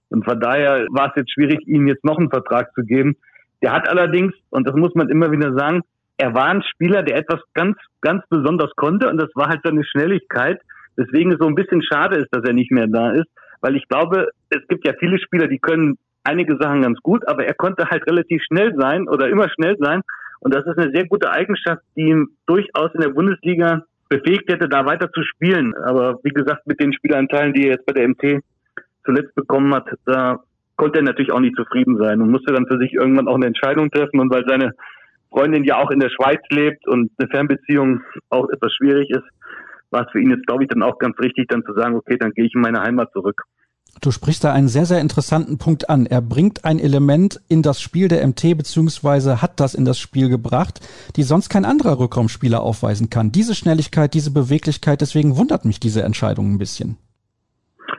Und 0.09 0.23
von 0.23 0.39
daher 0.39 0.85
war 0.89 1.09
es 1.09 1.15
jetzt 1.15 1.33
schwierig, 1.33 1.67
ihm 1.67 1.87
jetzt 1.87 2.05
noch 2.05 2.17
einen 2.17 2.29
Vertrag 2.29 2.73
zu 2.73 2.83
geben. 2.83 3.15
Der 3.61 3.73
hat 3.73 3.89
allerdings, 3.89 4.33
und 4.49 4.67
das 4.67 4.75
muss 4.75 4.93
man 4.95 5.09
immer 5.09 5.31
wieder 5.31 5.53
sagen, 5.57 5.81
er 6.17 6.33
war 6.33 6.45
ein 6.45 6.63
Spieler, 6.63 7.03
der 7.03 7.17
etwas 7.17 7.41
ganz, 7.53 7.77
ganz 8.01 8.23
besonders 8.29 8.71
konnte 8.75 9.09
und 9.09 9.17
das 9.17 9.29
war 9.35 9.49
halt 9.49 9.61
seine 9.63 9.83
Schnelligkeit. 9.83 10.61
Deswegen 10.97 11.33
es 11.33 11.39
so 11.39 11.47
ein 11.47 11.55
bisschen 11.55 11.81
schade 11.81 12.17
ist, 12.17 12.29
dass 12.31 12.45
er 12.45 12.53
nicht 12.53 12.71
mehr 12.71 12.87
da 12.87 13.11
ist, 13.11 13.27
weil 13.65 13.77
ich 13.77 13.87
glaube, 13.87 14.27
es 14.51 14.61
gibt 14.67 14.85
ja 14.85 14.93
viele 14.99 15.17
Spieler, 15.17 15.47
die 15.47 15.57
können 15.57 15.97
einige 16.23 16.55
Sachen 16.57 16.83
ganz 16.83 16.99
gut, 16.99 17.27
aber 17.27 17.47
er 17.47 17.55
konnte 17.55 17.89
halt 17.89 18.05
relativ 18.05 18.43
schnell 18.43 18.75
sein 18.77 19.07
oder 19.07 19.27
immer 19.27 19.49
schnell 19.49 19.75
sein. 19.79 20.01
Und 20.41 20.53
das 20.53 20.67
ist 20.67 20.77
eine 20.77 20.91
sehr 20.91 21.07
gute 21.07 21.31
Eigenschaft, 21.31 21.81
die 21.95 22.09
ihm 22.09 22.29
durchaus 22.45 22.93
in 22.93 23.01
der 23.01 23.09
Bundesliga 23.09 23.81
befähigt 24.07 24.51
hätte, 24.51 24.69
da 24.69 24.85
weiter 24.85 25.11
zu 25.11 25.23
spielen. 25.23 25.73
Aber 25.83 26.19
wie 26.21 26.29
gesagt, 26.29 26.67
mit 26.67 26.79
den 26.79 26.93
Spielanteilen, 26.93 27.53
die 27.53 27.63
er 27.63 27.71
jetzt 27.71 27.87
bei 27.87 27.93
der 27.93 28.07
MT 28.07 28.43
zuletzt 29.03 29.33
bekommen 29.33 29.73
hat, 29.73 29.87
da 30.05 30.41
konnte 30.75 30.99
er 30.99 31.03
natürlich 31.03 31.31
auch 31.31 31.39
nicht 31.39 31.55
zufrieden 31.55 31.97
sein 31.97 32.21
und 32.21 32.29
musste 32.29 32.53
dann 32.53 32.67
für 32.67 32.77
sich 32.77 32.93
irgendwann 32.93 33.27
auch 33.27 33.35
eine 33.35 33.47
Entscheidung 33.47 33.89
treffen. 33.89 34.19
Und 34.19 34.31
weil 34.31 34.45
seine 34.47 34.73
Freundin 35.31 35.63
ja 35.63 35.77
auch 35.77 35.89
in 35.89 35.99
der 35.99 36.11
Schweiz 36.11 36.41
lebt 36.51 36.87
und 36.87 37.09
eine 37.17 37.29
Fernbeziehung 37.29 38.01
auch 38.29 38.47
etwas 38.49 38.75
schwierig 38.75 39.09
ist, 39.09 39.25
war 39.89 40.05
es 40.05 40.11
für 40.11 40.19
ihn 40.19 40.29
jetzt, 40.29 40.45
glaube 40.45 40.63
ich, 40.63 40.69
dann 40.69 40.83
auch 40.83 40.99
ganz 40.99 41.17
richtig, 41.19 41.47
dann 41.47 41.63
zu 41.63 41.73
sagen, 41.73 41.95
okay, 41.95 42.17
dann 42.19 42.31
gehe 42.31 42.45
ich 42.45 42.53
in 42.53 42.61
meine 42.61 42.81
Heimat 42.81 43.11
zurück. 43.13 43.41
Du 44.01 44.11
sprichst 44.11 44.43
da 44.43 44.51
einen 44.51 44.67
sehr, 44.67 44.85
sehr 44.85 45.01
interessanten 45.01 45.57
Punkt 45.57 45.89
an. 45.89 46.05
Er 46.05 46.21
bringt 46.21 46.65
ein 46.65 46.79
Element 46.79 47.39
in 47.47 47.61
das 47.61 47.81
Spiel 47.81 48.07
der 48.07 48.25
MT, 48.27 48.57
beziehungsweise 48.57 49.41
hat 49.41 49.59
das 49.59 49.73
in 49.73 49.85
das 49.85 49.99
Spiel 49.99 50.29
gebracht, 50.29 50.79
die 51.15 51.23
sonst 51.23 51.49
kein 51.49 51.65
anderer 51.65 51.99
Rückraumspieler 51.99 52.61
aufweisen 52.61 53.09
kann. 53.09 53.31
Diese 53.31 53.55
Schnelligkeit, 53.55 54.13
diese 54.13 54.33
Beweglichkeit, 54.33 55.01
deswegen 55.01 55.37
wundert 55.37 55.65
mich 55.65 55.79
diese 55.79 56.03
Entscheidung 56.03 56.53
ein 56.53 56.57
bisschen. 56.57 56.97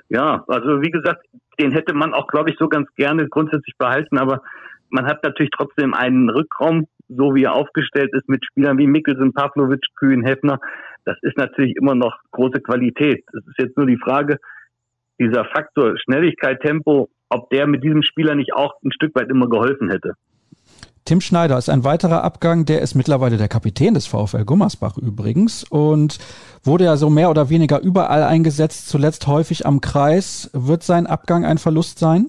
Ja, 0.08 0.44
also 0.46 0.82
wie 0.82 0.90
gesagt, 0.90 1.24
den 1.58 1.72
hätte 1.72 1.94
man 1.94 2.14
auch, 2.14 2.28
glaube 2.28 2.50
ich, 2.50 2.56
so 2.58 2.68
ganz 2.68 2.88
gerne 2.94 3.28
grundsätzlich 3.28 3.76
behalten, 3.78 4.18
aber 4.18 4.42
man 4.90 5.06
hat 5.06 5.24
natürlich 5.24 5.50
trotzdem 5.56 5.94
einen 5.94 6.28
Rückraum, 6.30 6.86
so 7.08 7.34
wie 7.34 7.44
er 7.44 7.54
aufgestellt 7.54 8.10
ist, 8.12 8.28
mit 8.28 8.44
Spielern 8.44 8.78
wie 8.78 8.86
Mikkelsen, 8.86 9.32
Pavlovic, 9.32 9.84
Kühn, 9.96 10.22
Hefner, 10.22 10.60
das 11.04 11.16
ist 11.22 11.38
natürlich 11.38 11.76
immer 11.76 11.94
noch 11.94 12.18
große 12.32 12.60
Qualität. 12.60 13.24
Es 13.28 13.46
ist 13.46 13.58
jetzt 13.58 13.76
nur 13.76 13.86
die 13.86 13.96
Frage, 13.96 14.38
dieser 15.18 15.44
Faktor 15.46 15.94
Schnelligkeit, 15.98 16.60
Tempo, 16.60 17.08
ob 17.28 17.50
der 17.50 17.66
mit 17.66 17.82
diesem 17.82 18.02
Spieler 18.02 18.34
nicht 18.34 18.52
auch 18.54 18.74
ein 18.84 18.92
Stück 18.92 19.14
weit 19.14 19.28
immer 19.30 19.48
geholfen 19.48 19.90
hätte. 19.90 20.14
Tim 21.06 21.20
Schneider 21.20 21.56
ist 21.56 21.68
ein 21.68 21.84
weiterer 21.84 22.24
Abgang, 22.24 22.64
der 22.64 22.82
ist 22.82 22.96
mittlerweile 22.96 23.36
der 23.36 23.46
Kapitän 23.46 23.94
des 23.94 24.08
VfL 24.08 24.44
Gummersbach 24.44 24.98
übrigens 24.98 25.62
und 25.62 26.18
wurde 26.64 26.84
ja 26.84 26.96
so 26.96 27.10
mehr 27.10 27.30
oder 27.30 27.48
weniger 27.48 27.80
überall 27.80 28.24
eingesetzt, 28.24 28.88
zuletzt 28.88 29.28
häufig 29.28 29.66
am 29.66 29.80
Kreis. 29.80 30.50
Wird 30.52 30.82
sein 30.82 31.06
Abgang 31.06 31.44
ein 31.44 31.58
Verlust 31.58 32.00
sein? 32.00 32.26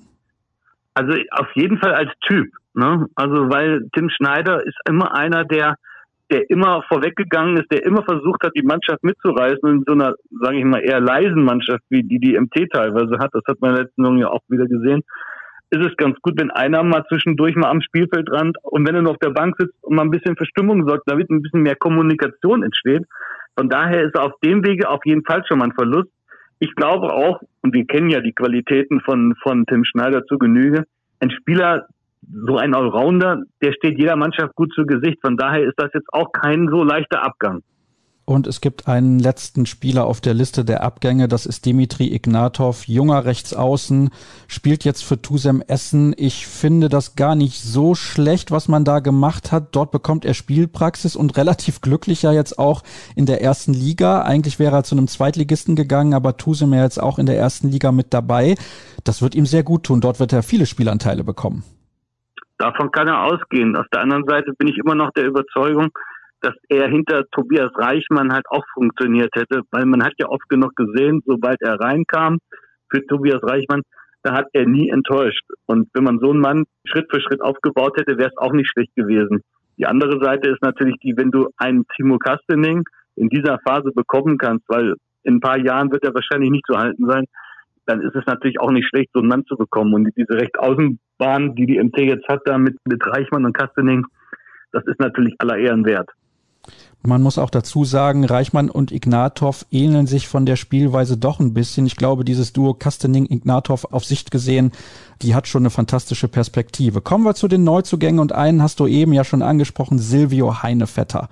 Also 0.94 1.14
auf 1.32 1.48
jeden 1.56 1.80
Fall 1.80 1.96
als 1.96 2.12
Typ. 2.28 2.48
Ne? 2.76 3.08
Also 3.16 3.50
weil 3.50 3.82
Tim 3.96 4.12
Schneider 4.12 4.64
ist 4.64 4.78
immer 4.88 5.16
einer, 5.16 5.44
der 5.44 5.76
der 6.32 6.50
immer 6.50 6.84
vorweggegangen 6.88 7.58
ist, 7.58 7.72
der 7.72 7.86
immer 7.86 8.04
versucht 8.04 8.44
hat, 8.44 8.52
die 8.56 8.66
Mannschaft 8.66 9.04
mitzureißen 9.04 9.70
in 9.70 9.84
so 9.88 9.94
einer, 9.94 10.16
sage 10.42 10.58
ich 10.58 10.66
mal, 10.66 10.80
eher 10.80 11.00
leisen 11.00 11.44
Mannschaft, 11.44 11.84
wie 11.90 12.04
die 12.04 12.20
die 12.20 12.40
MT 12.40 12.70
teilweise 12.72 13.18
hat. 13.20 13.30
Das 13.34 13.44
hat 13.48 13.62
man 13.62 13.72
in 13.72 13.76
der 13.76 13.84
letzten 13.86 14.04
Saison 14.04 14.18
ja 14.18 14.30
auch 14.30 14.42
wieder 14.50 14.68
gesehen. 14.68 15.04
Ist 15.70 15.86
es 15.86 15.98
ganz 15.98 16.18
gut, 16.22 16.40
wenn 16.40 16.52
einer 16.52 16.84
mal 16.84 17.04
zwischendurch 17.10 17.56
mal 17.56 17.70
am 17.70 17.82
Spielfeldrand 17.82 18.58
und 18.64 18.88
wenn 18.88 18.96
er 18.96 19.02
noch 19.02 19.12
auf 19.12 19.20
der 19.20 19.32
Bank 19.32 19.56
sitzt 19.58 19.76
und 19.82 19.96
mal 19.96 20.04
ein 20.04 20.12
bisschen 20.12 20.38
für 20.38 20.46
Stimmung 20.46 20.88
sorgt, 20.88 21.10
damit 21.10 21.30
ein 21.30 21.42
bisschen 21.42 21.62
mehr 21.62 21.76
Kommunikation 21.76 22.64
entsteht. 22.64 23.04
Von 23.58 23.70
daher 23.70 24.04
ist 24.04 24.16
er 24.16 24.24
auf 24.24 24.34
dem 24.44 24.66
Wege 24.66 24.90
auf 24.90 25.06
jeden 25.06 25.26
Fall 25.26 25.44
schon 25.46 25.60
mal 25.60 25.66
ein 25.66 25.74
Verlust. 25.74 26.10
Ich 26.60 26.74
glaube 26.76 27.14
auch, 27.14 27.42
und 27.62 27.74
wir 27.74 27.86
kennen 27.86 28.10
ja 28.10 28.22
die 28.22 28.34
Qualitäten 28.34 29.02
von, 29.02 29.36
von 29.44 29.66
Tim 29.66 29.84
Schneider 29.84 30.26
zu 30.26 30.38
Genüge, 30.38 30.86
ein 31.20 31.32
Spieler, 31.32 31.88
so 32.22 32.58
ein 32.58 32.74
Allrounder, 32.74 33.44
der 33.62 33.74
steht 33.74 33.98
jeder 33.98 34.16
Mannschaft 34.16 34.56
gut 34.56 34.74
zu 34.74 34.86
Gesicht. 34.86 35.20
Von 35.22 35.38
daher 35.38 35.64
ist 35.64 35.76
das 35.78 35.92
jetzt 35.94 36.12
auch 36.12 36.32
kein 36.32 36.68
so 36.70 36.84
leichter 36.84 37.24
Abgang. 37.24 37.62
Und 38.30 38.46
es 38.46 38.60
gibt 38.60 38.90
einen 38.90 39.20
letzten 39.20 39.66
Spieler 39.66 40.06
auf 40.06 40.20
der 40.20 40.34
Liste 40.34 40.66
der 40.66 40.84
Abgänge, 40.84 41.30
das 41.30 41.46
ist 41.46 41.66
Dimitri 41.66 42.14
Ignatov, 42.14 42.86
junger 42.86 43.24
Rechtsaußen, 43.24 44.10
spielt 44.50 44.84
jetzt 44.84 45.06
für 45.06 45.22
Tusem 45.22 45.64
Essen. 45.66 46.14
Ich 46.18 46.46
finde 46.46 46.90
das 46.90 47.16
gar 47.16 47.36
nicht 47.36 47.62
so 47.62 47.96
schlecht, 47.96 48.52
was 48.52 48.68
man 48.68 48.84
da 48.84 49.00
gemacht 49.00 49.54
hat. 49.54 49.70
Dort 49.78 49.92
bekommt 49.92 50.26
er 50.26 50.34
Spielpraxis 50.34 51.16
und 51.16 51.38
relativ 51.38 51.80
glücklich 51.80 52.22
ja 52.22 52.34
jetzt 52.34 52.60
auch 52.60 52.84
in 53.16 53.28
der 53.28 53.42
ersten 53.42 53.74
Liga. 53.74 54.24
Eigentlich 54.24 54.60
wäre 54.60 54.76
er 54.76 54.84
zu 54.84 54.96
einem 54.96 55.08
Zweitligisten 55.08 55.78
gegangen, 55.78 56.14
aber 56.14 56.36
Tusem 56.36 56.74
ja 56.74 56.84
jetzt 56.84 57.02
auch 57.02 57.20
in 57.20 57.28
der 57.28 57.38
ersten 57.38 57.70
Liga 57.70 57.94
mit 57.94 58.14
dabei. 58.14 58.56
Das 59.06 59.22
wird 59.22 59.36
ihm 59.36 59.46
sehr 59.46 59.64
gut 59.64 59.84
tun. 59.84 60.02
Dort 60.02 60.20
wird 60.20 60.34
er 60.34 60.44
viele 60.44 60.66
Spielanteile 60.66 61.24
bekommen. 61.24 61.64
Davon 62.58 62.92
kann 62.92 63.08
er 63.08 63.24
ausgehen. 63.24 63.76
Auf 63.76 63.88
der 63.94 64.02
anderen 64.02 64.26
Seite 64.28 64.54
bin 64.58 64.68
ich 64.68 64.78
immer 64.78 64.96
noch 64.96 65.12
der 65.12 65.28
Überzeugung, 65.28 65.90
dass 66.42 66.54
er 66.70 66.88
hinter 66.88 67.24
Tobias 67.32 67.72
Reichmann 67.76 68.34
halt 68.34 68.46
auch 68.50 68.64
funktioniert 68.74 69.32
hätte, 69.36 69.62
weil 69.72 69.86
man 69.86 70.04
hat 70.04 70.14
ja 70.20 70.28
oft 70.28 70.48
genug 70.50 70.76
gesehen, 70.76 71.22
sobald 71.26 71.62
er 71.62 71.80
reinkam 71.80 72.40
für 72.90 73.06
Tobias 73.06 73.42
Reichmann, 73.44 73.82
da 74.24 74.34
hat 74.34 74.48
er 74.54 74.66
nie 74.66 74.90
enttäuscht. 74.90 75.44
Und 75.66 75.90
wenn 75.94 76.04
man 76.04 76.20
so 76.20 76.32
einen 76.32 76.40
Mann 76.40 76.64
Schritt 76.86 77.08
für 77.12 77.22
Schritt 77.22 77.42
aufgebaut 77.42 77.98
hätte, 77.98 78.18
wäre 78.18 78.30
es 78.30 78.38
auch 78.38 78.54
nicht 78.54 78.70
schlecht 78.70 78.96
gewesen. 78.96 79.42
Die 79.78 79.86
andere 79.86 80.24
Seite 80.24 80.50
ist 80.50 80.62
natürlich 80.62 80.98
die, 81.04 81.16
wenn 81.18 81.32
du 81.32 81.50
einen 81.58 81.86
Timo 81.96 82.18
Kastening 82.18 82.84
in 83.16 83.30
dieser 83.30 83.60
Phase 83.60 83.92
bekommen 83.94 84.38
kannst, 84.38 84.68
weil 84.68 84.96
in 85.24 85.36
ein 85.36 85.40
paar 85.40 85.60
Jahren 85.60 85.92
wird 85.92 86.04
er 86.04 86.14
wahrscheinlich 86.14 86.50
nicht 86.50 86.66
zu 86.66 86.78
halten 86.78 87.08
sein, 87.08 87.26
dann 87.86 88.02
ist 88.02 88.16
es 88.16 88.26
natürlich 88.26 88.60
auch 88.60 88.72
nicht 88.72 88.88
schlecht, 88.88 89.10
so 89.14 89.20
einen 89.20 89.30
Mann 89.30 89.46
zu 89.46 89.56
bekommen. 89.56 89.94
Und 89.94 90.10
diese 90.16 90.38
Rechtaußenbahn, 91.20 91.56
die 91.56 91.66
die 91.66 91.82
MT 91.82 91.98
jetzt 92.00 92.28
hat, 92.28 92.42
da 92.46 92.58
mit, 92.58 92.78
mit 92.86 93.06
Reichmann 93.06 93.46
und 93.46 93.54
Kastening, 93.54 94.06
das 94.72 94.84
ist 94.86 95.00
natürlich 95.00 95.36
aller 95.40 95.58
Ehren 95.58 95.86
wert. 95.86 96.10
Man 97.04 97.22
muss 97.22 97.38
auch 97.38 97.52
dazu 97.52 97.86
sagen, 97.86 98.26
Reichmann 98.26 98.70
und 98.70 98.92
Ignatov 98.92 99.66
ähneln 99.72 100.08
sich 100.08 100.28
von 100.28 100.46
der 100.46 100.56
Spielweise 100.56 101.16
doch 101.16 101.40
ein 101.40 101.54
bisschen. 101.54 101.86
Ich 101.86 101.96
glaube, 101.96 102.26
dieses 102.26 102.54
Duo 102.54 102.74
Kastening-Ignatov 102.74 103.86
auf 103.92 104.04
Sicht 104.04 104.32
gesehen, 104.32 104.72
die 105.22 105.34
hat 105.34 105.48
schon 105.48 105.62
eine 105.62 105.70
fantastische 105.70 106.28
Perspektive. 106.28 107.02
Kommen 107.02 107.24
wir 107.24 107.36
zu 107.36 107.48
den 107.48 107.64
Neuzugängen 107.64 108.20
und 108.20 108.34
einen 108.34 108.62
hast 108.62 108.80
du 108.80 108.88
eben 108.88 109.14
ja 109.14 109.24
schon 109.24 109.42
angesprochen, 109.42 110.00
Silvio 110.00 110.64
Heinevetter. 110.64 111.30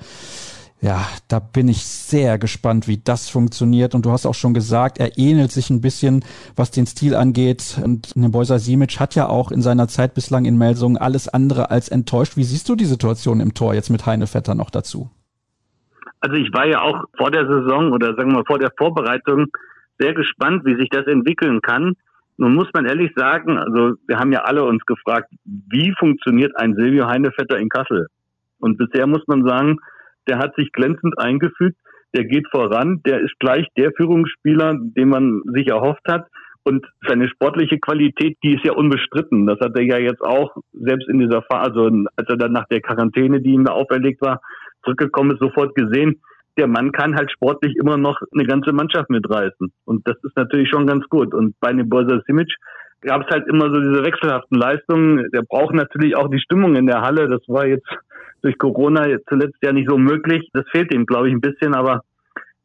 Ja, 0.82 1.08
da 1.29 1.39
bin 1.39 1.67
ich 1.67 1.84
sehr 1.84 2.38
gespannt, 2.38 2.88
wie 2.88 3.01
das 3.03 3.29
funktioniert. 3.29 3.96
Und 3.96 4.05
du 4.05 4.12
hast 4.12 4.25
auch 4.25 4.36
schon 4.36 4.53
gesagt, 4.53 5.00
er 5.00 5.17
ähnelt 5.17 5.51
sich 5.51 5.70
ein 5.70 5.82
bisschen, 5.82 6.24
was 6.55 6.70
den 6.70 6.86
Stil 6.86 7.15
angeht. 7.15 7.79
Und 7.84 8.15
Nebojsa 8.15 8.60
Simic 8.60 9.00
hat 9.00 9.15
ja 9.15 9.27
auch 9.27 9.51
in 9.51 9.62
seiner 9.62 9.88
Zeit 9.88 10.13
bislang 10.13 10.46
in 10.46 10.58
Melsungen 10.58 10.98
alles 10.98 11.27
andere 11.27 11.72
als 11.72 11.89
enttäuscht. 11.89 12.38
Wie 12.38 12.44
siehst 12.44 12.70
du 12.70 12.75
die 12.75 12.86
Situation 12.86 13.39
im 13.39 13.53
Tor 13.53 13.74
jetzt 13.74 13.89
mit 13.89 14.05
Heinevetter 14.05 14.53
noch 14.53 14.70
dazu? 14.70 15.10
Also 16.20 16.36
ich 16.36 16.53
war 16.53 16.67
ja 16.67 16.82
auch 16.82 17.03
vor 17.17 17.32
der 17.32 17.48
Saison 17.48 17.91
oder 17.91 18.15
sagen 18.15 18.29
wir 18.29 18.38
mal 18.38 18.46
vor 18.46 18.60
der 18.60 18.72
Vorbereitung 18.77 19.46
sehr 19.98 20.13
gespannt, 20.13 20.65
wie 20.65 20.75
sich 20.75 20.89
das 20.89 21.08
entwickeln 21.08 21.62
kann. 21.62 21.94
Nun 22.38 22.53
muss 22.53 22.67
man 22.74 22.86
ehrlich 22.86 23.12
sagen, 23.15 23.58
also 23.58 23.94
wir 24.08 24.20
haben 24.20 24.34
ja 24.34 24.41
alle 24.41 24.63
uns 24.63 24.86
gefragt, 24.86 25.32
wie 25.46 25.94
funktioniert 25.98 26.51
ein 26.58 26.75
Silvio 26.75 27.08
Heinevetter 27.08 27.58
in 27.58 27.70
Kassel? 27.70 28.08
Und 28.60 28.77
bisher 28.77 29.08
muss 29.08 29.25
man 29.27 29.46
sagen, 29.48 29.77
der 30.27 30.39
hat 30.39 30.55
sich 30.55 30.72
glänzend 30.72 31.17
eingefügt, 31.20 31.77
der 32.15 32.25
geht 32.25 32.48
voran, 32.50 33.01
der 33.05 33.20
ist 33.20 33.38
gleich 33.39 33.67
der 33.77 33.91
Führungsspieler, 33.96 34.75
den 34.79 35.10
man 35.10 35.41
sich 35.53 35.67
erhofft 35.67 36.08
hat. 36.08 36.27
Und 36.63 36.84
seine 37.08 37.27
sportliche 37.27 37.77
Qualität, 37.77 38.38
die 38.44 38.55
ist 38.55 38.65
ja 38.65 38.74
unbestritten. 38.74 39.46
Das 39.46 39.60
hat 39.60 39.77
er 39.77 39.84
ja 39.84 40.00
jetzt 40.00 40.22
auch 40.22 40.55
selbst 40.74 41.08
in 41.10 41.20
dieser 41.20 41.44
Phase, 41.44 41.79
also 41.79 42.05
als 42.15 42.27
er 42.27 42.38
dann 42.38 42.53
nach 42.53 42.67
der 42.70 42.82
Quarantäne, 42.82 43.39
die 43.41 43.51
ihm 43.51 43.65
da 43.65 43.74
auferlegt 43.74 44.22
war, 44.22 44.41
zurückgekommen 44.84 45.32
ist, 45.32 45.39
sofort 45.39 45.75
gesehen, 45.75 46.22
der 46.58 46.67
Mann 46.67 46.91
kann 46.91 47.15
halt 47.15 47.32
sportlich 47.32 47.75
immer 47.75 47.98
noch 47.98 48.20
eine 48.34 48.46
ganze 48.46 48.72
Mannschaft 48.72 49.10
mitreißen. 49.10 49.72
Und 49.84 50.08
das 50.08 50.15
ist 50.24 50.36
natürlich 50.38 50.70
schon 50.70 50.88
ganz 50.88 51.05
gut. 51.10 51.34
Und 51.34 51.53
bei 51.60 51.72
dem 51.72 51.89
Borsa 51.89 52.22
Simic 52.25 52.51
gab 53.01 53.24
es 53.24 53.27
halt 53.29 53.48
immer 53.48 53.70
so 53.72 53.79
diese 53.79 54.03
wechselhaften 54.03 54.58
Leistungen. 54.58 55.29
Der 55.32 55.41
braucht 55.41 55.75
natürlich 55.75 56.15
auch 56.15 56.29
die 56.29 56.39
Stimmung 56.39 56.75
in 56.75 56.88
der 56.88 57.01
Halle. 57.01 57.27
Das 57.27 57.41
war 57.48 57.67
jetzt 57.67 57.88
durch 58.46 58.60
Corona 58.60 59.08
zuletzt 59.28 59.58
ja 59.64 59.74
nicht 59.74 59.90
so 59.90 59.98
möglich. 59.98 60.48
Das 60.54 60.66
fehlt 60.72 60.94
ihm, 60.94 61.08
glaube 61.08 61.30
ich, 61.30 61.34
ein 61.34 61.42
bisschen. 61.42 61.74
Aber 61.74 62.04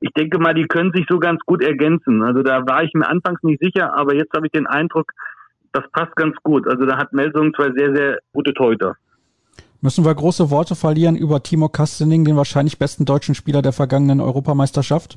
ich 0.01 0.11
denke 0.13 0.39
mal, 0.39 0.53
die 0.53 0.67
können 0.67 0.93
sich 0.93 1.07
so 1.09 1.19
ganz 1.19 1.41
gut 1.47 1.63
ergänzen. 1.63 2.23
Also 2.23 2.43
da 2.43 2.67
war 2.67 2.85
ich 2.85 2.93
mir 2.93 3.09
anfangs 3.09 3.43
nicht 3.43 3.63
sicher, 3.63 3.97
aber 3.97 4.15
jetzt 4.15 4.35
habe 4.37 4.47
ich 4.47 4.53
den 4.53 4.67
Eindruck, 4.67 5.11
das 5.73 5.85
passt 5.93 6.15
ganz 6.17 6.37
gut. 6.43 6.69
Also 6.69 6.85
da 6.85 6.99
hat 6.99 7.15
Melsung 7.15 7.55
zwei 7.55 7.71
sehr, 7.75 7.95
sehr 7.95 8.19
gute 8.33 8.53
Torhüter. 8.53 8.97
Müssen 9.81 10.05
wir 10.05 10.15
große 10.15 10.51
Worte 10.51 10.75
verlieren 10.75 11.17
über 11.17 11.43
Timo 11.43 11.71
Kastening, 11.71 12.27
den 12.27 12.37
wahrscheinlich 12.37 12.79
besten 12.79 13.07
deutschen 13.07 13.35
Spieler 13.35 13.63
der 13.63 13.73
vergangenen 13.73 14.21
Europameisterschaft? 14.21 15.17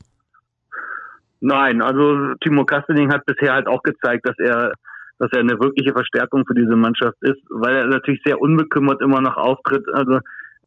Nein, 1.41 1.81
also 1.81 2.35
Timo 2.39 2.63
Kastening 2.63 3.11
hat 3.11 3.25
bisher 3.25 3.53
halt 3.53 3.67
auch 3.67 3.83
gezeigt, 3.83 4.25
dass 4.25 4.39
er, 4.39 4.71
dass 5.19 5.29
er 5.33 5.41
eine 5.41 5.59
wirkliche 5.59 5.91
Verstärkung 5.91 6.45
für 6.47 6.55
diese 6.55 6.77
Mannschaft 6.77 7.17
ist, 7.19 7.41
weil 7.49 7.75
er 7.75 7.87
natürlich 7.87 8.21
sehr 8.23 8.39
unbekümmert 8.39 9.01
immer 9.01 9.19
noch 9.19 9.35
auftritt. 9.35 9.83
Also 9.93 10.19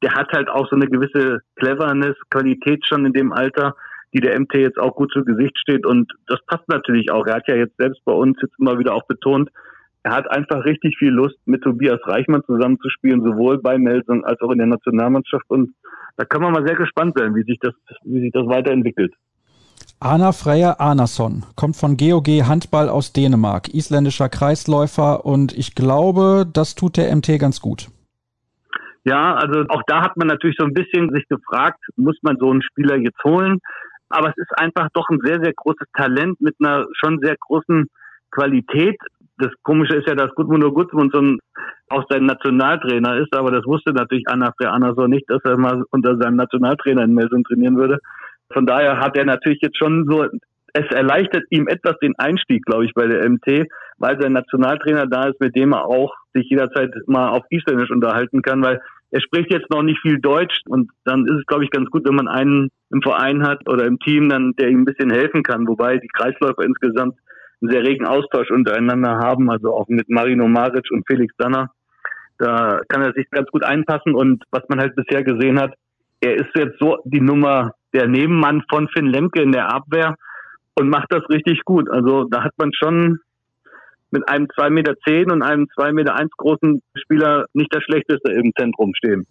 der 0.02 0.14
hat 0.14 0.32
halt 0.32 0.48
auch 0.48 0.68
so 0.68 0.76
eine 0.76 0.86
gewisse 0.86 1.40
Cleverness, 1.56 2.16
Qualität 2.30 2.86
schon 2.86 3.06
in 3.06 3.12
dem 3.12 3.32
Alter, 3.32 3.74
die 4.12 4.20
der 4.20 4.38
MT 4.38 4.54
jetzt 4.54 4.78
auch 4.78 4.94
gut 4.94 5.12
zu 5.12 5.24
Gesicht 5.24 5.58
steht 5.58 5.86
und 5.86 6.12
das 6.26 6.40
passt 6.46 6.68
natürlich 6.68 7.10
auch. 7.10 7.26
Er 7.26 7.36
hat 7.36 7.48
ja 7.48 7.56
jetzt 7.56 7.76
selbst 7.76 8.04
bei 8.04 8.12
uns 8.12 8.38
jetzt 8.40 8.54
immer 8.58 8.78
wieder 8.78 8.94
auch 8.94 9.06
betont, 9.06 9.50
er 10.06 10.12
hat 10.12 10.30
einfach 10.30 10.64
richtig 10.64 10.96
viel 10.98 11.10
Lust, 11.10 11.34
mit 11.46 11.62
Tobias 11.62 11.98
Reichmann 12.04 12.40
zusammenzuspielen, 12.46 13.24
sowohl 13.24 13.58
bei 13.60 13.76
Melsung 13.76 14.24
als 14.24 14.40
auch 14.40 14.52
in 14.52 14.58
der 14.58 14.68
Nationalmannschaft. 14.68 15.50
Und 15.50 15.74
da 16.16 16.24
kann 16.24 16.42
man 16.42 16.52
mal 16.52 16.64
sehr 16.64 16.76
gespannt 16.76 17.14
sein, 17.18 17.34
wie 17.34 17.42
sich 17.42 17.58
das, 17.60 17.74
wie 18.04 18.20
sich 18.20 18.30
das 18.30 18.46
weiterentwickelt. 18.46 19.12
Anna 19.98 20.30
Freya 20.30 20.76
Arnason 20.78 21.44
kommt 21.56 21.74
von 21.74 21.96
GOG 21.96 22.28
Handball 22.46 22.88
aus 22.88 23.14
Dänemark, 23.14 23.74
isländischer 23.74 24.28
Kreisläufer 24.28 25.26
und 25.26 25.58
ich 25.58 25.74
glaube, 25.74 26.46
das 26.52 26.76
tut 26.76 26.98
der 26.98 27.14
MT 27.16 27.40
ganz 27.40 27.60
gut. 27.60 27.88
Ja, 29.06 29.34
also 29.34 29.64
auch 29.68 29.82
da 29.86 30.02
hat 30.02 30.16
man 30.16 30.28
natürlich 30.28 30.56
so 30.58 30.66
ein 30.66 30.74
bisschen 30.74 31.14
sich 31.14 31.26
gefragt, 31.28 31.78
muss 31.96 32.18
man 32.22 32.36
so 32.38 32.50
einen 32.50 32.62
Spieler 32.62 32.96
jetzt 32.96 33.22
holen? 33.24 33.60
Aber 34.08 34.28
es 34.28 34.36
ist 34.36 34.58
einfach 34.58 34.88
doch 34.94 35.08
ein 35.08 35.20
sehr, 35.22 35.40
sehr 35.42 35.52
großes 35.54 35.86
Talent 35.96 36.40
mit 36.40 36.56
einer 36.60 36.86
schon 36.92 37.20
sehr 37.20 37.36
großen 37.40 37.86
Qualität 38.30 38.98
das 39.38 39.52
Komische 39.62 39.96
ist 39.96 40.08
ja, 40.08 40.14
dass 40.14 40.34
Gudmundur 40.34 40.72
Gudmundsson 40.72 41.38
auch 41.88 42.04
sein 42.08 42.24
Nationaltrainer 42.24 43.18
ist, 43.18 43.34
aber 43.34 43.50
das 43.50 43.64
wusste 43.64 43.92
natürlich 43.92 44.24
Anna 44.28 44.52
Anna 44.58 44.94
so 44.94 45.06
nicht, 45.06 45.28
dass 45.28 45.42
er 45.44 45.58
mal 45.58 45.84
unter 45.90 46.16
seinem 46.16 46.36
Nationaltrainer 46.36 47.04
in 47.04 47.14
Melsung 47.14 47.44
trainieren 47.44 47.76
würde. 47.76 47.98
Von 48.52 48.66
daher 48.66 48.98
hat 48.98 49.16
er 49.16 49.24
natürlich 49.24 49.60
jetzt 49.60 49.78
schon 49.78 50.06
so, 50.08 50.24
es 50.72 50.86
erleichtert 50.90 51.44
ihm 51.50 51.68
etwas 51.68 51.98
den 51.98 52.14
Einstieg, 52.18 52.64
glaube 52.64 52.84
ich, 52.84 52.94
bei 52.94 53.06
der 53.06 53.28
MT, 53.28 53.66
weil 53.98 54.20
sein 54.20 54.32
Nationaltrainer 54.32 55.06
da 55.06 55.28
ist, 55.28 55.40
mit 55.40 55.56
dem 55.56 55.72
er 55.72 55.86
auch 55.86 56.14
sich 56.32 56.48
jederzeit 56.48 56.94
mal 57.06 57.30
auf 57.30 57.44
Isländisch 57.50 57.90
unterhalten 57.90 58.42
kann, 58.42 58.62
weil 58.62 58.80
er 59.16 59.22
spricht 59.22 59.50
jetzt 59.50 59.70
noch 59.70 59.82
nicht 59.82 59.98
viel 60.02 60.20
Deutsch 60.20 60.60
und 60.68 60.90
dann 61.04 61.24
ist 61.24 61.38
es, 61.40 61.46
glaube 61.46 61.64
ich, 61.64 61.70
ganz 61.70 61.88
gut, 61.88 62.06
wenn 62.06 62.16
man 62.16 62.28
einen 62.28 62.68
im 62.90 63.00
Verein 63.00 63.46
hat 63.46 63.66
oder 63.66 63.86
im 63.86 63.98
Team 63.98 64.28
dann, 64.28 64.52
der 64.58 64.68
ihm 64.68 64.82
ein 64.82 64.84
bisschen 64.84 65.10
helfen 65.10 65.42
kann, 65.42 65.66
wobei 65.66 65.96
die 65.96 66.08
Kreisläufer 66.08 66.62
insgesamt 66.62 67.16
einen 67.62 67.70
sehr 67.70 67.82
regen 67.82 68.04
Austausch 68.04 68.50
untereinander 68.50 69.16
haben, 69.16 69.50
also 69.50 69.74
auch 69.74 69.88
mit 69.88 70.10
Marino 70.10 70.46
Maric 70.46 70.90
und 70.90 71.06
Felix 71.06 71.34
Danner. 71.38 71.70
Da 72.36 72.82
kann 72.90 73.00
er 73.00 73.14
sich 73.14 73.30
ganz 73.30 73.48
gut 73.50 73.64
einpassen 73.64 74.14
und 74.14 74.44
was 74.50 74.64
man 74.68 74.80
halt 74.80 74.94
bisher 74.94 75.24
gesehen 75.24 75.58
hat, 75.58 75.72
er 76.20 76.34
ist 76.34 76.50
jetzt 76.54 76.78
so 76.78 76.98
die 77.06 77.22
Nummer, 77.22 77.72
der 77.94 78.08
Nebenmann 78.08 78.64
von 78.68 78.86
Finn 78.88 79.06
Lemke 79.06 79.40
in 79.40 79.52
der 79.52 79.72
Abwehr 79.72 80.16
und 80.78 80.90
macht 80.90 81.10
das 81.10 81.26
richtig 81.30 81.64
gut. 81.64 81.88
Also 81.88 82.24
da 82.24 82.44
hat 82.44 82.52
man 82.58 82.70
schon 82.74 83.20
mit 84.10 84.28
einem 84.28 84.46
2,10 84.46 84.70
Meter 84.70 84.94
zehn 85.06 85.30
und 85.30 85.42
einem 85.42 85.66
2,1 85.76 85.92
Meter 85.92 86.14
eins 86.14 86.30
großen 86.36 86.82
Spieler 86.94 87.46
nicht 87.52 87.74
das 87.74 87.82
Schlechteste 87.84 88.32
im 88.32 88.52
Zentrum 88.58 88.92
stehen. 88.94 89.26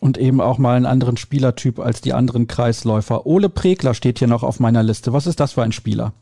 Und 0.00 0.18
eben 0.18 0.40
auch 0.40 0.58
mal 0.58 0.76
einen 0.76 0.86
anderen 0.86 1.16
Spielertyp 1.16 1.78
als 1.78 2.00
die 2.02 2.12
anderen 2.12 2.46
Kreisläufer. 2.46 3.26
Ole 3.26 3.48
Pregler 3.48 3.94
steht 3.94 4.18
hier 4.18 4.28
noch 4.28 4.42
auf 4.42 4.60
meiner 4.60 4.82
Liste. 4.82 5.12
Was 5.12 5.26
ist 5.26 5.40
das 5.40 5.54
für 5.54 5.62
ein 5.62 5.72
Spieler? 5.72 6.12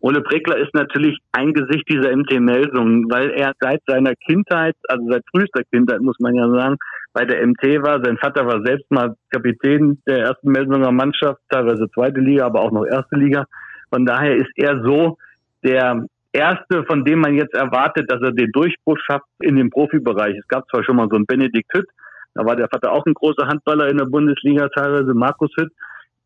Ole 0.00 0.20
Pregler 0.20 0.58
ist 0.58 0.74
natürlich 0.74 1.18
ein 1.32 1.54
Gesicht 1.54 1.88
dieser 1.88 2.14
MT-Melsung, 2.14 3.10
weil 3.10 3.30
er 3.30 3.54
seit 3.58 3.80
seiner 3.86 4.14
Kindheit, 4.14 4.76
also 4.88 5.04
seit 5.10 5.24
frühester 5.30 5.62
Kindheit 5.72 6.00
muss 6.00 6.16
man 6.20 6.34
ja 6.34 6.48
sagen, 6.50 6.76
bei 7.12 7.24
der 7.24 7.46
MT 7.46 7.82
war. 7.82 8.04
Sein 8.04 8.18
Vater 8.18 8.46
war 8.46 8.62
selbst 8.62 8.90
mal 8.90 9.16
Kapitän 9.30 10.02
der 10.06 10.18
ersten 10.18 10.50
Melsunger 10.50 10.92
Mannschaft, 10.92 11.40
teilweise 11.48 11.88
zweite 11.94 12.20
Liga, 12.20 12.44
aber 12.44 12.60
auch 12.60 12.72
noch 12.72 12.84
erste 12.84 13.16
Liga. 13.16 13.46
Von 13.90 14.04
daher 14.04 14.36
ist 14.36 14.50
er 14.56 14.82
so 14.84 15.16
der 15.64 16.06
erste, 16.36 16.84
von 16.84 17.04
dem 17.04 17.20
man 17.20 17.34
jetzt 17.34 17.54
erwartet, 17.54 18.10
dass 18.10 18.22
er 18.22 18.32
den 18.32 18.52
Durchbruch 18.52 18.98
schafft 19.06 19.26
in 19.40 19.56
dem 19.56 19.70
Profibereich. 19.70 20.36
Es 20.36 20.48
gab 20.48 20.68
zwar 20.68 20.84
schon 20.84 20.96
mal 20.96 21.08
so 21.10 21.16
einen 21.16 21.26
Benedikt 21.26 21.72
Hütt, 21.74 21.88
da 22.36 22.44
war 22.44 22.54
der 22.54 22.68
Vater 22.68 22.92
auch 22.92 23.04
ein 23.06 23.14
großer 23.14 23.48
Handballer 23.48 23.88
in 23.88 23.96
der 23.96 24.04
Bundesliga, 24.04 24.68
teilweise 24.68 25.14
Markus 25.14 25.50
Hütt. 25.58 25.72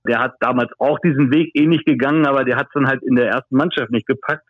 Der 0.09 0.19
hat 0.19 0.35
damals 0.41 0.73
auch 0.79 0.99
diesen 0.99 1.33
Weg 1.33 1.53
ähnlich 1.55 1.85
gegangen, 1.85 2.27
aber 2.27 2.45
der 2.45 2.57
hat 2.57 2.67
es 2.67 2.73
dann 2.75 2.89
halt 2.89 3.03
in 3.05 3.15
der 3.15 3.29
ersten 3.29 3.57
Mannschaft 3.57 3.93
nicht 3.93 4.07
gepackt. 4.07 4.45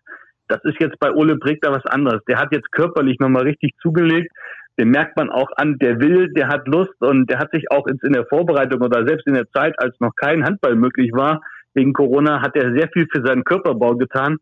Das 0.48 0.60
ist 0.64 0.80
jetzt 0.80 0.98
bei 0.98 1.12
Ole 1.12 1.36
Brick 1.36 1.60
da 1.60 1.70
was 1.70 1.84
anderes. 1.84 2.22
Der 2.26 2.38
hat 2.38 2.52
jetzt 2.52 2.72
körperlich 2.72 3.18
nochmal 3.20 3.42
richtig 3.42 3.74
zugelegt. 3.82 4.32
den 4.78 4.88
merkt 4.88 5.16
man 5.18 5.30
auch 5.30 5.50
an, 5.56 5.76
der 5.78 6.00
will, 6.00 6.32
der 6.32 6.48
hat 6.48 6.66
Lust 6.66 6.94
und 7.00 7.28
der 7.28 7.38
hat 7.38 7.50
sich 7.52 7.70
auch 7.70 7.86
in 7.86 8.12
der 8.12 8.24
Vorbereitung 8.26 8.80
oder 8.80 9.06
selbst 9.06 9.26
in 9.26 9.34
der 9.34 9.50
Zeit, 9.50 9.74
als 9.78 9.94
noch 10.00 10.14
kein 10.16 10.44
Handball 10.44 10.74
möglich 10.74 11.10
war, 11.12 11.42
wegen 11.74 11.92
Corona, 11.92 12.40
hat 12.40 12.56
er 12.56 12.72
sehr 12.74 12.88
viel 12.88 13.06
für 13.12 13.22
seinen 13.22 13.44
Körperbau 13.44 13.96
getan. 13.96 14.38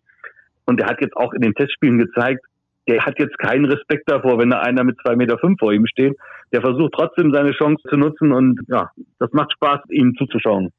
Und 0.69 0.79
er 0.81 0.87
hat 0.87 1.01
jetzt 1.01 1.17
auch 1.17 1.33
in 1.33 1.41
den 1.41 1.55
Testspielen 1.55 1.99
gezeigt, 1.99 2.45
der 2.89 3.03
hat 3.03 3.19
jetzt 3.19 3.39
keinen 3.39 3.65
Respekt 3.65 4.03
davor, 4.07 4.39
wenn 4.39 4.51
da 4.51 4.61
einer 4.61 4.85
mit 4.85 4.99
zwei 5.03 5.17
Meter 5.17 5.39
fünf 5.39 5.59
vor 5.59 5.73
ihm 5.73 5.87
steht. 5.87 6.15
Der 6.53 6.61
versucht 6.61 6.93
trotzdem 6.95 7.33
seine 7.33 7.53
Chance 7.53 7.83
zu 7.89 7.97
nutzen 7.97 8.33
und 8.33 8.61
ja, 8.69 8.91
das 9.19 9.33
macht 9.33 9.51
Spaß, 9.53 9.81
ihm 9.89 10.15
zuzuschauen. 10.19 10.71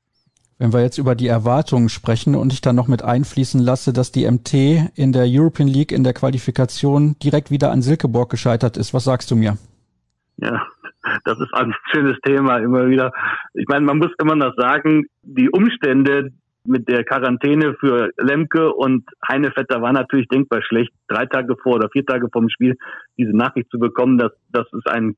Wenn 0.59 0.73
wir 0.73 0.83
jetzt 0.83 0.99
über 0.99 1.15
die 1.15 1.27
Erwartungen 1.27 1.89
sprechen 1.89 2.35
und 2.35 2.53
ich 2.53 2.61
dann 2.61 2.75
noch 2.75 2.87
mit 2.87 3.03
einfließen 3.03 3.59
lasse, 3.59 3.91
dass 3.91 4.11
die 4.11 4.29
MT 4.29 4.53
in 4.95 5.11
der 5.11 5.25
European 5.25 5.67
League 5.67 5.91
in 5.91 6.03
der 6.03 6.13
Qualifikation 6.13 7.15
direkt 7.23 7.49
wieder 7.49 7.71
an 7.71 7.81
Silkeborg 7.81 8.29
gescheitert 8.29 8.77
ist, 8.77 8.93
was 8.93 9.05
sagst 9.05 9.31
du 9.31 9.35
mir? 9.35 9.57
Ja, 10.37 10.67
das 11.25 11.39
ist 11.39 11.53
ein 11.53 11.73
schönes 11.91 12.17
Thema 12.23 12.57
immer 12.57 12.87
wieder. 12.87 13.11
Ich 13.55 13.65
meine, 13.67 13.85
man 13.85 13.97
muss 13.97 14.11
immer 14.21 14.35
noch 14.35 14.53
sagen, 14.55 15.05
die 15.23 15.49
Umstände 15.49 16.29
mit 16.69 16.87
der 16.87 17.03
Quarantäne 17.03 17.75
für 17.79 18.11
Lemke 18.17 18.71
und 18.73 19.03
Heinevetter 19.27 19.81
war 19.81 19.91
natürlich 19.91 20.27
denkbar 20.27 20.61
schlecht. 20.61 20.91
Drei 21.07 21.25
Tage 21.25 21.55
vor 21.57 21.75
oder 21.75 21.89
vier 21.89 22.05
Tage 22.05 22.27
vor 22.31 22.41
dem 22.41 22.49
Spiel 22.49 22.77
diese 23.17 23.35
Nachricht 23.35 23.69
zu 23.71 23.79
bekommen, 23.79 24.17
dass, 24.17 24.31
dass 24.51 24.71
es 24.73 24.85
einen 24.85 25.17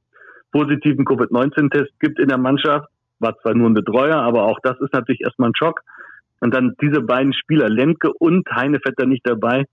positiven 0.52 1.06
Covid-19-Test 1.06 2.00
gibt 2.00 2.20
in 2.20 2.30
der 2.30 2.38
Mannschaft 2.38 2.88
war 3.22 3.38
zwar 3.40 3.54
nur 3.54 3.70
ein 3.70 3.74
Betreuer, 3.74 4.18
aber 4.18 4.44
auch 4.44 4.60
das 4.64 4.80
ist 4.82 4.94
natürlich 4.94 5.22
erstmal 5.22 5.50
ein 5.50 5.56
Schock. 5.56 5.82
Und 6.40 6.54
dann 6.54 6.76
diese 6.82 7.02
beiden 7.02 7.34
Spieler, 7.34 7.70
Lemke 7.70 8.12
und 8.12 8.50
Heinevetter 8.50 9.06
nicht 9.06 9.22
dabei. 9.26 9.66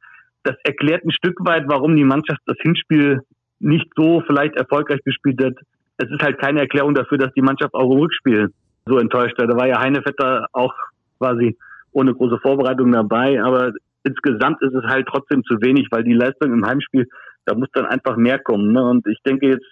Das 0.43 0.57
erklärt 0.65 1.05
ein 1.05 1.13
Stück 1.13 1.39
weit, 1.41 1.65
warum 1.67 1.97
die 1.97 2.05
Mannschaft 2.05 2.41
das 2.47 2.59
Hinspiel 2.61 3.23
nicht 3.59 3.87
so 3.97 4.23
vielleicht 4.27 4.55
erfolgreich 4.57 5.03
gespielt 5.03 5.43
hat. 5.43 5.55
Es 5.97 6.11
ist 6.11 6.23
halt 6.23 6.39
keine 6.39 6.61
Erklärung 6.61 6.95
dafür, 6.95 7.19
dass 7.19 7.33
die 7.33 7.43
Mannschaft 7.43 7.75
auch 7.75 7.91
im 7.91 7.99
Rückspiel 7.99 8.53
so 8.87 8.99
enttäuscht 8.99 9.39
war. 9.39 9.47
Da 9.47 9.57
war 9.57 9.67
ja 9.67 9.81
Heinevetter 9.81 10.47
auch 10.53 10.75
quasi 11.19 11.57
ohne 11.93 12.15
große 12.15 12.39
Vorbereitung 12.41 12.93
dabei, 12.93 13.43
aber 13.43 13.73
insgesamt 14.05 14.63
ist 14.63 14.75
es 14.75 14.85
halt 14.85 15.07
trotzdem 15.09 15.43
zu 15.45 15.61
wenig, 15.61 15.89
weil 15.91 16.05
die 16.05 16.15
Leistung 16.15 16.53
im 16.53 16.67
Heimspiel, 16.67 17.07
da 17.45 17.55
muss 17.55 17.69
dann 17.73 17.87
einfach 17.87 18.17
mehr 18.17 18.39
kommen. 18.39 18.73
Ne? 18.73 18.85
Und 18.85 19.07
ich 19.07 19.21
denke 19.25 19.49
jetzt, 19.49 19.67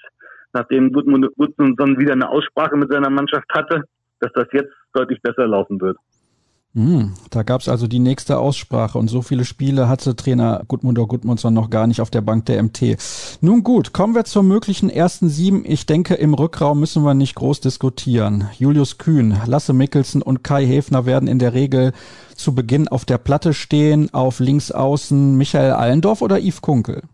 nachdem 0.53 0.93
Gudmundsson 0.93 1.99
wieder 1.99 2.13
eine 2.13 2.29
Aussprache 2.29 2.77
mit 2.77 2.91
seiner 2.91 3.11
Mannschaft 3.11 3.49
hatte, 3.53 3.83
dass 4.21 4.33
das 4.33 4.47
jetzt 4.53 4.73
deutlich 4.93 5.21
besser 5.21 5.47
laufen 5.47 5.81
wird. 5.81 5.99
Hm, 6.77 7.15
da 7.31 7.43
gab 7.43 7.63
es 7.63 7.71
also 7.71 7.87
die 7.87 8.01
nächste 8.01 8.37
Aussprache 8.37 8.99
und 8.99 9.09
so 9.09 9.23
viele 9.23 9.47
Spiele 9.47 9.89
hatte 9.89 10.15
Trainer 10.15 10.63
Gudmundur 10.69 11.09
Gudmundsson 11.09 11.55
noch 11.55 11.71
gar 11.71 11.87
nicht 11.87 12.03
auf 12.03 12.11
der 12.11 12.21
Bank 12.21 12.45
der 12.45 12.63
MT. 12.63 12.99
Nun 13.41 13.63
gut, 13.63 13.95
kommen 13.95 14.15
wir 14.15 14.25
zur 14.25 14.43
möglichen 14.43 14.91
ersten 14.91 15.31
sieben. 15.31 15.65
Ich 15.65 15.87
denke, 15.87 16.17
im 16.17 16.35
Rückraum 16.35 16.79
müssen 16.79 17.03
wir 17.03 17.15
nicht 17.15 17.35
groß 17.35 17.63
diskutieren. 17.63 18.51
Julius 18.59 18.99
Kühn, 18.99 19.35
Lasse 19.47 19.73
Mikkelsen 19.73 20.21
und 20.21 20.45
Kai 20.45 20.67
Häfner 20.67 21.07
werden 21.07 21.31
in 21.31 21.39
der 21.39 21.55
Regel 21.55 21.93
zu 22.35 22.55
Beginn 22.55 22.89
auf 22.89 23.07
der 23.07 23.17
Platte 23.17 23.55
stehen. 23.55 24.13
Auf 24.13 24.39
links 24.39 24.71
außen 24.71 25.35
Michael 25.35 25.73
Allendorf 25.73 26.21
oder 26.21 26.39
Yves 26.39 26.61
Kunkel? 26.61 27.05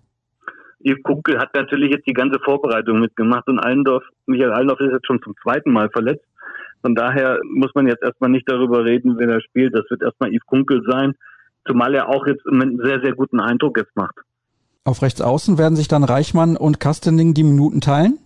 Yves 0.85 1.05
Kunkel 1.05 1.39
hat 1.39 1.55
natürlich 1.55 1.93
jetzt 1.93 2.09
die 2.09 2.15
ganze 2.15 2.41
Vorbereitung 2.41 2.99
mitgemacht 2.99 3.47
und 3.47 3.61
Allendorf, 3.61 4.03
Michael 4.27 4.51
Allendorf 4.51 4.81
ist 4.81 4.91
jetzt 4.91 5.07
schon 5.07 5.23
zum 5.23 5.37
zweiten 5.41 5.71
Mal 5.71 5.89
verletzt. 5.91 6.25
Von 6.83 6.95
daher 6.95 7.39
muss 7.45 7.71
man 7.75 7.87
jetzt 7.87 8.03
erstmal 8.03 8.31
nicht 8.31 8.49
darüber 8.51 8.85
reden, 8.85 9.17
wer 9.19 9.29
da 9.29 9.41
spielt. 9.41 9.75
Das 9.75 9.89
wird 9.89 10.03
erstmal 10.03 10.31
Yves 10.31 10.47
Kunkel 10.47 10.83
sein, 10.87 11.15
zumal 11.67 11.95
er 11.95 12.09
auch 12.09 12.27
jetzt 12.27 12.47
einen 12.47 12.79
sehr, 12.83 13.01
sehr 13.01 13.15
guten 13.15 13.41
Eindruck 13.41 13.79
jetzt 13.79 13.97
macht. 13.97 14.17
Auf 14.85 15.01
rechts 15.01 15.21
außen 15.21 15.59
werden 15.59 15.77
sich 15.77 15.87
dann 15.87 16.03
Reichmann 16.03 16.57
und 16.57 16.81
Kastening 16.81 17.35
die 17.35 17.45
Minuten 17.45 17.81
teilen? 17.81 18.19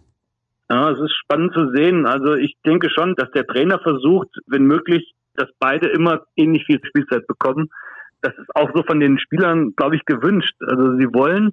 Ja, 0.71 0.91
es 0.91 0.99
ist 0.99 1.15
spannend 1.15 1.53
zu 1.53 1.71
sehen. 1.75 2.07
Also 2.07 2.35
ich 2.35 2.57
denke 2.65 2.89
schon, 2.91 3.15
dass 3.15 3.31
der 3.33 3.47
Trainer 3.47 3.79
versucht, 3.79 4.29
wenn 4.47 4.65
möglich, 4.65 5.15
dass 5.35 5.49
beide 5.59 5.89
immer 5.89 6.23
ähnlich 6.35 6.65
viel 6.65 6.81
Spielzeit 6.83 7.27
bekommen. 7.27 7.69
Das 8.23 8.33
ist 8.39 8.57
auch 8.57 8.71
so 8.75 8.83
von 8.83 8.99
den 8.99 9.19
Spielern, 9.19 9.75
glaube 9.77 9.97
ich, 9.97 10.05
gewünscht. 10.07 10.55
Also 10.67 10.97
sie 10.97 11.13
wollen, 11.13 11.53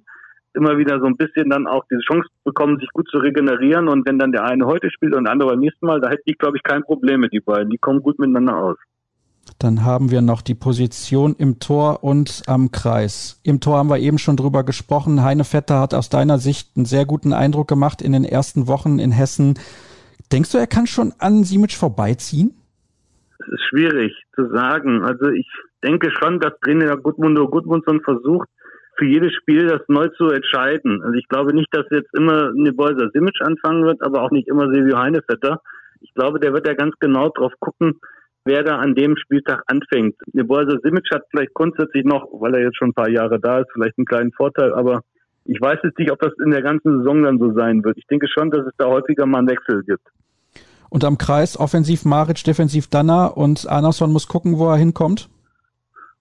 immer 0.54 0.78
wieder 0.78 1.00
so 1.00 1.06
ein 1.06 1.16
bisschen 1.16 1.50
dann 1.50 1.66
auch 1.66 1.84
diese 1.90 2.00
Chance 2.02 2.28
bekommen, 2.44 2.78
sich 2.78 2.88
gut 2.92 3.08
zu 3.10 3.18
regenerieren. 3.18 3.88
Und 3.88 4.06
wenn 4.06 4.18
dann 4.18 4.32
der 4.32 4.44
eine 4.44 4.66
heute 4.66 4.90
spielt 4.90 5.14
und 5.14 5.24
der 5.24 5.32
andere 5.32 5.50
beim 5.50 5.60
nächsten 5.60 5.86
Mal, 5.86 6.00
da 6.00 6.10
hätte 6.10 6.22
ich, 6.24 6.38
glaube 6.38 6.56
ich, 6.56 6.62
kein 6.62 6.82
Problem 6.82 7.20
mit 7.20 7.32
die 7.32 7.40
beiden. 7.40 7.70
Die 7.70 7.78
kommen 7.78 8.00
gut 8.00 8.18
miteinander 8.18 8.56
aus. 8.56 8.76
Dann 9.58 9.84
haben 9.84 10.10
wir 10.10 10.22
noch 10.22 10.40
die 10.40 10.54
Position 10.54 11.34
im 11.38 11.58
Tor 11.58 12.02
und 12.02 12.42
am 12.46 12.70
Kreis. 12.70 13.40
Im 13.44 13.60
Tor 13.60 13.78
haben 13.78 13.90
wir 13.90 13.98
eben 13.98 14.18
schon 14.18 14.36
drüber 14.36 14.64
gesprochen. 14.64 15.22
Heine 15.22 15.44
Vetter 15.44 15.80
hat 15.80 15.94
aus 15.94 16.08
deiner 16.08 16.38
Sicht 16.38 16.76
einen 16.76 16.86
sehr 16.86 17.04
guten 17.04 17.32
Eindruck 17.32 17.68
gemacht 17.68 18.02
in 18.02 18.12
den 18.12 18.24
ersten 18.24 18.66
Wochen 18.66 18.98
in 18.98 19.12
Hessen. 19.12 19.54
Denkst 20.32 20.52
du, 20.52 20.58
er 20.58 20.66
kann 20.66 20.86
schon 20.86 21.12
an 21.18 21.44
Simic 21.44 21.72
vorbeiziehen? 21.72 22.54
Es 23.38 23.48
ist 23.48 23.64
schwierig 23.68 24.12
zu 24.34 24.48
sagen. 24.48 25.02
Also 25.04 25.28
ich 25.28 25.46
denke 25.82 26.10
schon, 26.10 26.40
dass 26.40 26.52
Trainer 26.60 26.96
Gudmundo 26.96 27.48
Gudmundsson 27.48 28.00
versucht, 28.00 28.48
für 28.96 29.06
jedes 29.06 29.32
Spiel 29.34 29.66
das 29.66 29.82
neu 29.88 30.08
zu 30.16 30.28
entscheiden. 30.30 31.02
Also 31.02 31.14
ich 31.14 31.28
glaube 31.28 31.54
nicht, 31.54 31.68
dass 31.72 31.86
jetzt 31.90 32.14
immer 32.14 32.52
Nebeuser 32.54 33.10
Simic 33.12 33.34
anfangen 33.40 33.84
wird, 33.84 34.02
aber 34.02 34.22
auch 34.22 34.30
nicht 34.30 34.48
immer 34.48 34.72
Silvio 34.72 34.98
Heinevetter. 34.98 35.60
Ich 36.00 36.12
glaube, 36.14 36.40
der 36.40 36.52
wird 36.52 36.66
ja 36.66 36.74
ganz 36.74 36.94
genau 37.00 37.30
drauf 37.30 37.52
gucken, 37.60 38.00
wer 38.44 38.62
da 38.62 38.76
an 38.76 38.94
dem 38.94 39.16
Spieltag 39.16 39.62
anfängt. 39.66 40.16
Nebeuser 40.32 40.78
Simic 40.82 41.06
hat 41.12 41.24
vielleicht 41.30 41.54
grundsätzlich 41.54 42.04
noch, 42.04 42.28
weil 42.32 42.54
er 42.54 42.62
jetzt 42.62 42.76
schon 42.76 42.90
ein 42.90 42.94
paar 42.94 43.10
Jahre 43.10 43.40
da 43.40 43.60
ist, 43.60 43.70
vielleicht 43.72 43.98
einen 43.98 44.06
kleinen 44.06 44.32
Vorteil, 44.32 44.72
aber 44.74 45.00
ich 45.46 45.60
weiß 45.60 45.78
jetzt 45.82 45.98
nicht, 45.98 46.10
ob 46.10 46.20
das 46.20 46.32
in 46.44 46.50
der 46.50 46.62
ganzen 46.62 46.98
Saison 46.98 47.22
dann 47.22 47.38
so 47.38 47.52
sein 47.52 47.84
wird. 47.84 47.98
Ich 47.98 48.06
denke 48.06 48.26
schon, 48.28 48.50
dass 48.50 48.66
es 48.66 48.72
da 48.78 48.86
häufiger 48.86 49.26
mal 49.26 49.38
einen 49.38 49.48
Wechsel 49.48 49.82
gibt. 49.84 50.06
Und 50.88 51.04
am 51.04 51.18
Kreis 51.18 51.58
offensiv 51.58 52.04
Maric, 52.04 52.44
defensiv 52.44 52.88
Danner 52.88 53.36
und 53.36 53.68
Arnason 53.68 54.12
muss 54.12 54.28
gucken, 54.28 54.58
wo 54.58 54.70
er 54.70 54.76
hinkommt? 54.76 55.28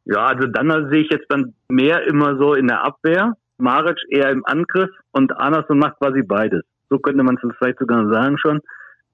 Ja, 0.05 0.25
also 0.25 0.47
dann 0.47 0.89
sehe 0.91 1.01
ich 1.01 1.09
jetzt 1.09 1.27
dann 1.29 1.53
mehr 1.69 2.05
immer 2.07 2.37
so 2.37 2.53
in 2.53 2.67
der 2.67 2.83
Abwehr, 2.83 3.37
Maric 3.57 3.97
eher 4.09 4.29
im 4.29 4.45
Angriff 4.45 4.89
und 5.11 5.31
Anderson 5.39 5.79
macht 5.79 5.97
quasi 5.99 6.21
beides. 6.21 6.63
So 6.89 6.99
könnte 6.99 7.23
man 7.23 7.35
es 7.35 7.55
vielleicht 7.57 7.79
sogar 7.79 8.07
sagen 8.11 8.37
schon. 8.37 8.59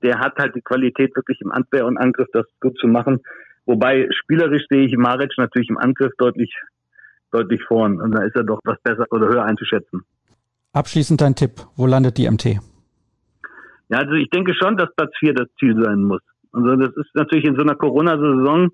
Der 0.02 0.20
hat 0.20 0.38
halt 0.38 0.56
die 0.56 0.62
Qualität 0.62 1.16
wirklich 1.16 1.40
im 1.42 1.52
Abwehr 1.52 1.86
und 1.86 1.98
Angriff 1.98 2.28
das 2.34 2.46
gut 2.60 2.78
zu 2.80 2.88
machen. 2.88 3.20
Wobei 3.66 4.08
spielerisch 4.12 4.66
sehe 4.70 4.86
ich 4.86 4.98
Maric 4.98 5.34
natürlich 5.38 5.70
im 5.70 5.78
Angriff 5.78 6.12
deutlich, 6.18 6.54
deutlich 7.32 7.62
vorn. 7.64 8.02
Und 8.02 8.12
da 8.12 8.24
ist 8.24 8.36
er 8.36 8.44
doch 8.44 8.60
was 8.64 8.82
besser 8.82 9.06
oder 9.12 9.28
höher 9.28 9.44
einzuschätzen. 9.44 10.04
Abschließend 10.74 11.22
dein 11.22 11.36
Tipp. 11.36 11.52
Wo 11.76 11.86
landet 11.86 12.18
die 12.18 12.30
MT? 12.30 12.60
Ja, 13.90 14.00
also 14.00 14.14
ich 14.14 14.30
denke 14.30 14.54
schon, 14.56 14.78
dass 14.78 14.94
Platz 14.96 15.12
4 15.20 15.34
das 15.34 15.48
Ziel 15.60 15.76
sein 15.84 16.04
muss. 16.04 16.22
Also 16.54 16.76
das 16.76 16.96
ist 16.96 17.14
natürlich 17.14 17.46
in 17.46 17.56
so 17.56 17.62
einer 17.62 17.76
Corona-Saison 17.76 18.70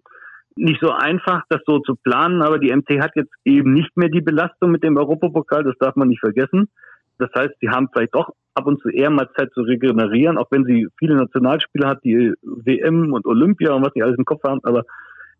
nicht 0.55 0.81
so 0.81 0.91
einfach, 0.91 1.43
das 1.49 1.61
so 1.65 1.79
zu 1.79 1.95
planen, 1.95 2.41
aber 2.41 2.59
die 2.59 2.73
MT 2.73 3.01
hat 3.01 3.11
jetzt 3.15 3.33
eben 3.43 3.73
nicht 3.73 3.95
mehr 3.97 4.09
die 4.09 4.21
Belastung 4.21 4.71
mit 4.71 4.83
dem 4.83 4.97
Europapokal, 4.97 5.63
das 5.63 5.77
darf 5.79 5.95
man 5.95 6.07
nicht 6.07 6.21
vergessen. 6.21 6.69
Das 7.17 7.29
heißt, 7.35 7.53
sie 7.61 7.69
haben 7.69 7.89
vielleicht 7.91 8.15
doch 8.15 8.33
ab 8.55 8.67
und 8.67 8.81
zu 8.81 8.89
eher 8.89 9.09
mal 9.09 9.29
Zeit 9.37 9.51
zu 9.53 9.61
regenerieren, 9.61 10.37
auch 10.37 10.49
wenn 10.51 10.65
sie 10.65 10.87
viele 10.97 11.15
Nationalspieler 11.15 11.89
hat, 11.89 12.03
die 12.03 12.33
WM 12.41 13.13
und 13.13 13.25
Olympia 13.25 13.73
und 13.73 13.85
was 13.85 13.93
die 13.93 14.03
alles 14.03 14.17
im 14.17 14.25
Kopf 14.25 14.43
haben, 14.43 14.61
aber 14.63 14.83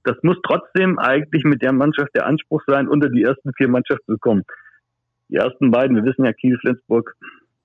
das 0.04 0.18
muss 0.22 0.38
trotzdem 0.44 1.00
eigentlich 1.00 1.44
mit 1.44 1.62
der 1.62 1.74
Mannschaft 1.74 2.14
der 2.16 2.28
Anspruch 2.28 2.62
sein, 2.68 2.88
unter 2.88 3.10
die 3.10 3.24
ersten 3.24 3.54
vier 3.54 3.70
Mannschaften 3.70 4.14
zu 4.14 4.20
kommen. 4.20 4.44
Die 5.30 5.36
ersten 5.36 5.72
beiden, 5.72 5.96
wir 5.96 6.04
wissen 6.04 6.26
ja 6.26 6.34
Kiel, 6.34 6.58
Flensburg, 6.60 7.16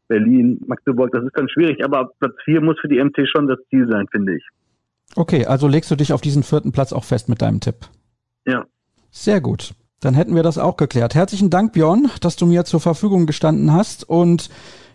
Berlin, 0.08 0.60
Magdeburg, 0.66 1.12
das 1.12 1.24
ist 1.24 1.36
dann 1.36 1.48
schwierig, 1.48 1.84
aber 1.84 2.10
Platz 2.18 2.34
vier 2.44 2.62
muss 2.62 2.80
für 2.80 2.88
die 2.88 3.02
MT 3.02 3.28
schon 3.28 3.46
das 3.46 3.58
Ziel 3.68 3.86
sein, 3.90 4.06
finde 4.10 4.36
ich. 4.36 4.48
Okay, 5.16 5.46
also 5.46 5.66
legst 5.66 5.90
du 5.90 5.96
dich 5.96 6.12
auf 6.12 6.20
diesen 6.20 6.42
vierten 6.42 6.72
Platz 6.72 6.92
auch 6.92 7.04
fest 7.04 7.28
mit 7.28 7.42
deinem 7.42 7.60
Tipp. 7.60 7.88
Ja. 8.46 8.64
Sehr 9.10 9.40
gut. 9.40 9.74
Dann 10.00 10.14
hätten 10.14 10.34
wir 10.34 10.42
das 10.42 10.56
auch 10.56 10.76
geklärt. 10.76 11.14
Herzlichen 11.14 11.50
Dank, 11.50 11.72
Björn, 11.72 12.10
dass 12.20 12.36
du 12.36 12.46
mir 12.46 12.64
zur 12.64 12.80
Verfügung 12.80 13.26
gestanden 13.26 13.72
hast. 13.72 14.08
Und 14.08 14.48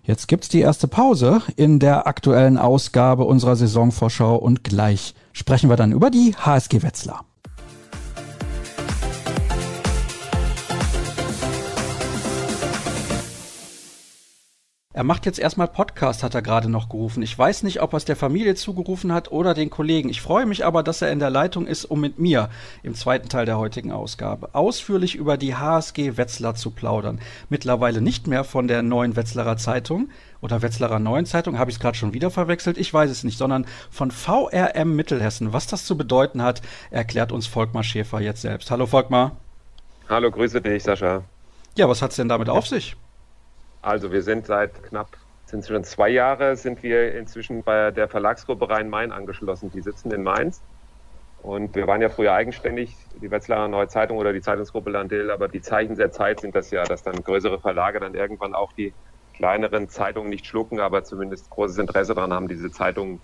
jetzt 0.04 0.28
gibt's 0.28 0.49
die 0.49 0.62
erste 0.62 0.88
Pause 0.88 1.41
in 1.56 1.80
der 1.80 2.08
aktuellen 2.08 2.58
Ausgabe 2.58 3.25
unserer 3.25 3.56
Saisonvorschau 3.56 4.36
und 4.36 4.63
gleich 4.63 5.13
sprechen 5.32 5.69
wir 5.69 5.75
dann 5.75 5.91
über 5.91 6.10
die 6.10 6.36
HSG 6.36 6.82
Wetzlar. 6.82 7.25
Er 14.96 15.04
macht 15.04 15.26
jetzt 15.26 15.40
erstmal 15.40 15.68
Podcast, 15.68 16.24
hat 16.24 16.36
er 16.36 16.42
gerade 16.42 16.70
noch 16.70 16.88
gerufen. 16.88 17.22
Ich 17.22 17.38
weiß 17.38 17.64
nicht, 17.64 17.82
ob 17.82 17.92
er 17.92 17.98
es 17.98 18.06
der 18.06 18.16
Familie 18.16 18.56
zugerufen 18.56 19.12
hat 19.12 19.30
oder 19.30 19.54
den 19.54 19.70
Kollegen. 19.70 20.08
Ich 20.08 20.22
freue 20.22 20.46
mich 20.46 20.66
aber, 20.66 20.84
dass 20.84 21.02
er 21.02 21.12
in 21.12 21.20
der 21.20 21.30
Leitung 21.30 21.68
ist, 21.68 21.84
um 21.84 22.00
mit 22.00 22.18
mir 22.18 22.48
im 22.82 22.96
zweiten 22.96 23.28
Teil 23.28 23.46
der 23.46 23.58
heutigen 23.58 23.92
Ausgabe 23.92 24.56
ausführlich 24.56 25.16
über 25.16 25.36
die 25.36 25.54
HSG 25.54 26.16
Wetzlar 26.16 26.56
zu 26.56 26.72
plaudern. 26.72 27.20
Mittlerweile 27.50 28.00
nicht 28.00 28.28
mehr 28.28 28.46
von 28.46 28.70
der 28.70 28.84
neuen 28.84 29.18
Wetzlarer 29.18 29.58
Zeitung 29.58 30.08
oder 30.40 30.62
Wetzlarer 30.62 31.00
Neuen 31.00 31.26
Zeitung, 31.26 31.60
habe 31.60 31.72
ich 31.72 31.76
es 31.76 31.82
gerade 31.82 31.98
schon 31.98 32.14
wieder 32.14 32.32
verwechselt, 32.32 32.78
ich 32.78 32.94
weiß 32.94 33.12
es 33.12 33.26
nicht, 33.26 33.38
sondern 33.38 33.66
von 33.92 34.12
VRM 34.12 34.96
Mittelhessen. 34.96 35.52
Was 35.52 35.68
das 35.68 35.84
zu 35.84 35.98
bedeuten 35.98 36.42
hat, 36.42 36.62
erklärt 36.90 37.34
uns 37.34 37.48
Volkmar 37.48 37.84
Schäfer 37.84 38.22
jetzt 38.22 38.44
selbst. 38.44 38.72
Hallo 38.72 38.86
Volkmar. 38.86 39.36
Hallo, 40.08 40.32
grüße 40.32 40.62
dich, 40.62 40.84
Sascha. 40.84 41.24
Ja, 41.76 41.90
was 41.90 42.02
hat 42.02 42.12
es 42.12 42.16
denn 42.16 42.30
damit 42.30 42.48
auf 42.48 42.66
sich? 42.66 42.96
Also 43.86 44.12
wir 44.12 44.24
sind 44.24 44.48
seit 44.48 44.82
knapp 44.82 45.15
sind 45.45 45.63
schon 45.63 45.84
zwei 45.84 46.10
Jahre, 46.10 46.56
sind 46.56 46.82
wir 46.82 47.13
inzwischen 47.13 47.63
bei 47.63 47.91
der 47.91 48.10
Verlagsgruppe 48.10 48.67
Rhein-Main 48.67 49.12
angeschlossen. 49.12 49.69
Die 49.69 49.82
sitzen 49.82 50.10
in 50.12 50.24
Mainz. 50.24 50.63
Und 51.38 51.76
wir 51.76 51.86
waren 51.86 52.02
ja 52.02 52.10
früher 52.10 52.34
eigenständig, 52.34 52.98
die 53.13 53.30
Wetzlarer 53.30 53.67
Neue 53.67 53.88
Zeitung 53.88 54.17
oder 54.17 54.34
die 54.34 54.41
Zeitungsgruppe 54.41 54.89
Landil, 54.89 55.30
aber 55.30 55.50
die 55.50 55.62
Zeichen 55.62 55.95
der 55.95 56.10
Zeit 56.10 56.39
sind 56.39 56.56
das 56.56 56.71
ja, 56.71 56.84
dass 56.84 57.04
dann 57.04 57.21
größere 57.21 57.60
Verlage 57.60 58.00
dann 58.00 58.15
irgendwann 58.15 58.56
auch 58.56 58.74
die 58.74 58.95
kleineren 59.36 59.88
Zeitungen 59.88 60.32
nicht 60.32 60.48
schlucken, 60.48 60.80
aber 60.80 61.04
zumindest 61.04 61.52
großes 61.52 61.78
Interesse 61.78 62.15
daran 62.15 62.34
haben, 62.34 62.48
diese 62.48 62.71
Zeitungen 62.71 63.21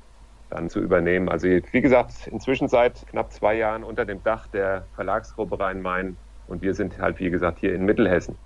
dann 0.50 0.70
zu 0.70 0.80
übernehmen. 0.80 1.28
Also 1.28 1.48
wie 1.48 1.82
gesagt, 1.82 2.28
inzwischen 2.28 2.68
seit 2.68 3.08
knapp 3.08 3.32
zwei 3.34 3.56
Jahren 3.56 3.84
unter 3.84 4.06
dem 4.06 4.22
Dach 4.22 4.48
der 4.48 4.90
Verlagsgruppe 4.94 5.60
Rhein-Main 5.60 6.20
und 6.46 6.62
wir 6.62 6.76
sind 6.76 7.00
halt, 7.00 7.20
wie 7.20 7.32
gesagt, 7.32 7.58
hier 7.58 7.74
in 7.74 7.84
Mittelhessen. 7.86 8.38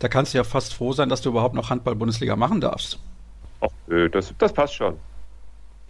Da 0.00 0.08
kannst 0.08 0.34
du 0.34 0.38
ja 0.38 0.44
fast 0.44 0.74
froh 0.74 0.92
sein, 0.92 1.08
dass 1.08 1.20
du 1.20 1.28
überhaupt 1.28 1.54
noch 1.54 1.70
Handball-Bundesliga 1.70 2.34
machen 2.34 2.60
darfst. 2.60 2.98
Ach, 3.60 3.68
das, 4.10 4.34
das 4.38 4.52
passt 4.52 4.74
schon. 4.74 4.96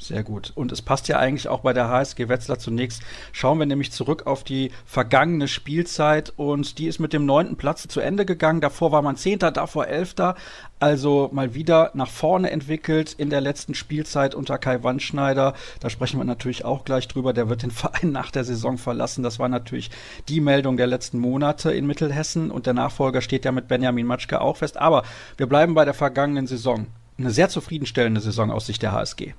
Sehr 0.01 0.23
gut. 0.23 0.53
Und 0.55 0.73
es 0.73 0.81
passt 0.81 1.09
ja 1.09 1.19
eigentlich 1.19 1.47
auch 1.49 1.61
bei 1.61 1.75
der 1.75 1.89
HSG 1.89 2.31
Wetzlar 2.31 2.59
zunächst. 2.59 3.03
Schauen 3.33 3.59
wir 3.59 3.67
nämlich 3.67 3.93
zurück 3.93 4.27
auf 4.27 4.45
die 4.45 4.71
vergangene 4.87 5.47
Spielzeit 5.47 6.33
und 6.37 6.79
die 6.79 6.87
ist 6.87 7.01
mit 7.01 7.13
dem 7.13 7.27
neunten 7.27 7.57
Platz 7.57 7.87
zu 7.87 8.01
Ende 8.01 8.25
gegangen. 8.25 8.63
Davor 8.63 8.93
war 8.93 9.03
man 9.03 9.17
Zehnter, 9.17 9.51
davor 9.51 9.89
Elfter. 9.89 10.37
Also 10.79 11.29
mal 11.35 11.55
wieder 11.55 11.91
nach 11.93 12.09
vorne 12.09 12.51
entwickelt 12.51 13.13
in 13.13 13.29
der 13.29 13.43
letzten 13.43 13.75
Spielzeit 13.75 14.35
unter 14.35 14.57
Kai 14.57 14.83
Wandschneider. 14.83 15.53
Da 15.81 15.91
sprechen 15.91 16.19
wir 16.19 16.25
natürlich 16.25 16.65
auch 16.65 16.87
gleich 16.87 17.07
drüber. 17.07 17.35
Der 17.35 17.51
wird 17.51 17.63
den 17.63 17.71
Verein 17.71 18.11
nach 18.11 18.31
der 18.31 18.45
Saison 18.45 18.79
verlassen. 18.79 19.23
Das 19.23 19.39
war 19.39 19.51
natürlich 19.51 19.91
die 20.31 20.41
Meldung 20.41 20.79
der 20.79 20.87
letzten 20.87 21.19
Monate 21.19 21.73
in 21.73 21.87
Mittelhessen 21.87 22.51
und 22.51 22.65
der 22.65 22.73
Nachfolger 22.73 23.21
steht 23.21 23.45
ja 23.45 23.53
mit 23.53 23.69
Benjamin 23.69 24.07
Matschke 24.07 24.41
auch 24.41 24.57
fest. 24.57 24.79
Aber 24.79 25.03
wir 25.37 25.47
bleiben 25.47 25.75
bei 25.75 25.85
der 25.85 25.93
vergangenen 25.93 26.47
Saison. 26.47 26.87
Eine 27.19 27.33
sehr 27.33 27.51
zufriedenstellende 27.51 28.23
Saison 28.23 28.51
aus 28.51 28.65
Sicht 28.65 28.81
der 28.81 28.93
HSG. 28.93 29.35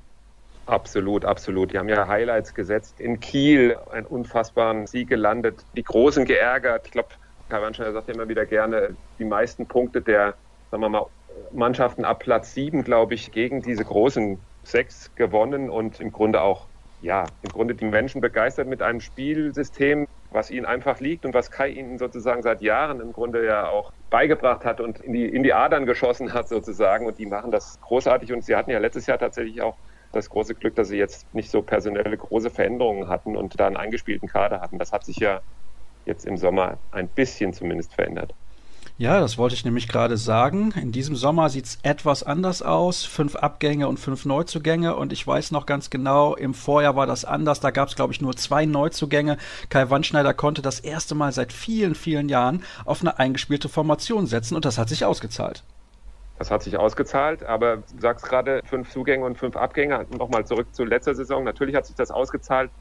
Absolut, 0.66 1.26
absolut. 1.26 1.74
Die 1.74 1.80
haben 1.80 1.90
ja 1.90 2.08
Highlights 2.08 2.54
gesetzt. 2.54 3.00
In 3.00 3.20
Kiel 3.20 3.78
einen 3.90 4.06
unfassbaren 4.06 4.88
Sieg 4.88 5.10
gelandet. 5.10 5.66
Die 5.76 5.84
Großen 5.84 6.26
geärgert. 6.26 6.86
Ich 6.86 6.92
glaube, 6.92 7.10
Kai 7.50 7.62
Wandschneider 7.62 7.94
sagt 7.94 8.08
ja 8.08 8.14
immer 8.14 8.30
wieder 8.30 8.46
gerne, 8.46 8.98
die 9.18 9.26
meisten 9.26 9.68
Punkte 9.68 10.02
der, 10.02 10.36
sagen 10.70 10.84
wir 10.84 10.90
mal, 10.90 11.06
Mannschaften 11.52 12.06
ab 12.06 12.20
Platz 12.20 12.54
sieben, 12.54 12.84
glaube 12.84 13.14
ich, 13.16 13.32
gegen 13.32 13.62
diese 13.62 13.84
großen 13.84 14.46
sechs 14.64 15.14
gewonnen 15.16 15.70
und 15.70 16.00
im 16.00 16.12
Grunde 16.12 16.42
auch, 16.42 16.70
ja, 17.02 17.34
im 17.42 17.50
Grunde 17.50 17.76
die 17.76 17.86
Menschen 17.86 18.22
begeistert 18.22 18.68
mit 18.68 18.82
einem 18.82 19.02
Spielsystem, 19.02 20.08
was 20.30 20.52
ihnen 20.52 20.66
einfach 20.66 21.00
liegt 21.00 21.26
und 21.26 21.34
was 21.34 21.52
Kai 21.52 21.70
ihnen 21.70 21.98
sozusagen 21.98 22.44
seit 22.44 22.62
Jahren 22.62 23.02
im 23.02 23.12
Grunde 23.12 23.46
ja 23.46 23.68
auch 23.70 23.92
beigebracht 24.10 24.64
hat 24.66 24.80
und 24.80 25.00
in 25.00 25.14
die, 25.14 25.26
in 25.26 25.44
die 25.44 25.54
Adern 25.54 25.86
geschossen 25.86 26.34
hat 26.34 26.48
sozusagen. 26.48 27.06
Und 27.08 27.18
die 27.18 27.26
machen 27.26 27.52
das 27.52 27.80
großartig 27.82 28.32
und 28.32 28.44
sie 28.44 28.56
hatten 28.56 28.72
ja 28.72 28.80
letztes 28.80 29.08
Jahr 29.08 29.18
tatsächlich 29.18 29.62
auch 29.62 29.80
das 30.12 30.30
große 30.30 30.56
Glück, 30.56 30.76
dass 30.76 30.90
sie 30.90 30.98
jetzt 30.98 31.34
nicht 31.34 31.50
so 31.50 31.62
personelle 31.62 32.18
große 32.18 32.50
Veränderungen 32.50 33.08
hatten 33.08 33.36
und 33.36 33.60
da 33.60 33.68
einen 33.68 33.78
eingespielten 33.78 34.28
Kader 34.28 34.62
hatten. 34.62 34.80
Das 34.80 34.92
hat 34.92 35.06
sich 35.06 35.18
ja 35.18 35.42
jetzt 36.06 36.26
im 36.26 36.38
Sommer 36.38 36.78
ein 36.92 37.08
bisschen 37.08 37.54
zumindest 37.54 37.94
verändert. 37.94 38.34
Ja, 38.98 39.20
das 39.20 39.40
wollte 39.40 39.56
ich 39.56 39.66
nämlich 39.66 39.88
gerade 39.88 40.16
sagen. 40.16 40.74
In 40.80 40.92
diesem 40.92 41.16
Sommer 41.16 41.50
sieht 41.50 41.66
es 41.66 41.80
etwas 41.82 42.22
anders 42.22 42.62
aus. 42.62 43.04
Fünf 43.04 43.36
Abgänge 43.36 43.88
und 43.88 44.00
fünf 44.00 44.26
Neuzugänge. 44.26 44.96
Und 44.96 45.12
ich 45.12 45.26
weiß 45.26 45.50
noch 45.50 45.66
ganz 45.66 45.90
genau, 45.90 46.36
im 46.36 46.54
Vorjahr 46.54 46.96
war 46.96 47.08
das 47.08 47.26
anders. 47.26 47.60
Da 47.60 47.72
gab 47.72 47.90
es, 47.90 47.96
glaube 47.96 48.14
ich, 48.14 48.22
nur 48.22 48.36
zwei 48.36 48.68
Neuzugänge. 48.68 49.38
Kai 49.70 49.90
Wandschneider 49.90 50.36
konnte 50.36 50.62
das 50.62 50.80
erste 50.80 51.16
Mal 51.16 51.32
seit 51.32 51.52
vielen, 51.52 51.96
vielen 51.96 52.30
Jahren 52.30 52.64
auf 52.86 53.02
eine 53.02 53.18
eingespielte 53.18 53.70
Formation 53.70 54.28
setzen. 54.28 54.56
Und 54.56 54.66
das 54.66 54.78
hat 54.78 54.90
sich 54.90 55.04
ausgezahlt. 55.04 55.64
Das 56.42 56.50
hat 56.50 56.64
sich 56.64 56.76
ausgezahlt, 56.76 57.44
aber 57.44 57.78
du 57.78 58.00
sagst 58.00 58.26
gerade 58.26 58.62
fünf 58.66 58.90
Zugänge 58.90 59.24
und 59.26 59.38
fünf 59.38 59.56
Abgänge. 59.56 60.08
Nochmal 60.10 60.44
zurück 60.44 60.74
zu 60.74 60.84
letzter 60.84 61.14
Saison. 61.14 61.44
Natürlich 61.44 61.76
hat 61.76 61.86
sich 61.86 61.96
das 61.96 62.10
ausgezahlt. 62.10 62.72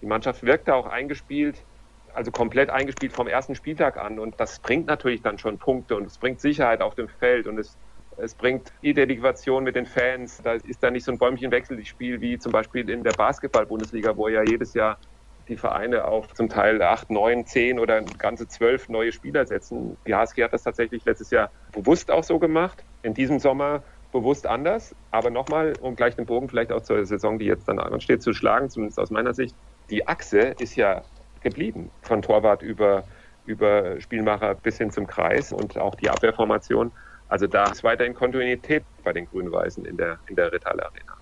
Die 0.00 0.06
Mannschaft 0.06 0.44
wirkte 0.44 0.72
auch 0.72 0.86
eingespielt, 0.86 1.66
also 2.14 2.30
komplett 2.30 2.70
eingespielt 2.70 3.12
vom 3.12 3.26
ersten 3.26 3.56
Spieltag 3.56 3.96
an. 3.96 4.20
Und 4.20 4.38
das 4.38 4.60
bringt 4.60 4.86
natürlich 4.86 5.20
dann 5.20 5.36
schon 5.36 5.58
Punkte 5.58 5.96
und 5.96 6.04
es 6.04 6.16
bringt 6.16 6.40
Sicherheit 6.40 6.80
auf 6.80 6.94
dem 6.94 7.08
Feld 7.08 7.48
und 7.48 7.58
es, 7.58 7.76
es 8.18 8.36
bringt 8.36 8.72
Identifikation 8.82 9.64
mit 9.64 9.74
den 9.74 9.86
Fans. 9.86 10.40
Da 10.40 10.52
ist 10.52 10.80
da 10.84 10.92
nicht 10.92 11.04
so 11.04 11.10
ein 11.10 11.18
Bäumchenwechselspiel 11.18 12.20
wie 12.20 12.38
zum 12.38 12.52
Beispiel 12.52 12.88
in 12.88 13.02
der 13.02 13.14
Basketball-Bundesliga, 13.14 14.16
wo 14.16 14.28
ja 14.28 14.44
jedes 14.44 14.74
Jahr 14.74 15.00
die 15.48 15.56
Vereine 15.56 16.04
auf 16.04 16.32
zum 16.34 16.48
Teil 16.48 16.80
acht, 16.82 17.10
neun, 17.10 17.46
zehn 17.46 17.80
oder 17.80 18.00
ganze 18.16 18.46
zwölf 18.46 18.88
neue 18.88 19.10
Spieler 19.10 19.44
setzen. 19.44 19.98
Die 20.06 20.14
HSG 20.14 20.44
hat 20.44 20.52
das 20.52 20.62
tatsächlich 20.62 21.04
letztes 21.04 21.30
Jahr 21.30 21.50
bewusst 21.72 22.12
auch 22.12 22.22
so 22.22 22.38
gemacht. 22.38 22.84
In 23.02 23.14
diesem 23.14 23.38
Sommer 23.38 23.84
bewusst 24.12 24.46
anders. 24.46 24.94
Aber 25.10 25.30
nochmal, 25.30 25.76
um 25.80 25.96
gleich 25.96 26.16
den 26.16 26.26
Bogen 26.26 26.48
vielleicht 26.48 26.72
auch 26.72 26.82
zur 26.82 27.04
Saison, 27.04 27.38
die 27.38 27.46
jetzt 27.46 27.68
dann 27.68 27.78
ansteht, 27.78 28.22
zu 28.22 28.32
schlagen, 28.32 28.70
zumindest 28.70 28.98
aus 28.98 29.10
meiner 29.10 29.34
Sicht. 29.34 29.56
Die 29.90 30.06
Achse 30.06 30.40
ist 30.40 30.76
ja 30.76 31.04
geblieben. 31.40 31.92
Von 32.02 32.22
Torwart 32.22 32.62
über, 32.62 33.06
über 33.44 34.00
Spielmacher 34.00 34.54
bis 34.54 34.78
hin 34.78 34.90
zum 34.90 35.06
Kreis 35.06 35.52
und 35.52 35.78
auch 35.78 35.94
die 35.94 36.10
Abwehrformation. 36.10 36.92
Also 37.28 37.46
da 37.46 37.70
ist 37.70 37.84
weiterhin 37.84 38.14
Kontinuität 38.14 38.86
bei 39.02 39.12
den 39.12 39.26
Grün-Weißen 39.26 39.84
in 39.84 39.96
der, 39.96 40.20
in 40.26 40.36
der 40.36 40.52
Ritthalle 40.52 40.84
Arena. 40.86 41.17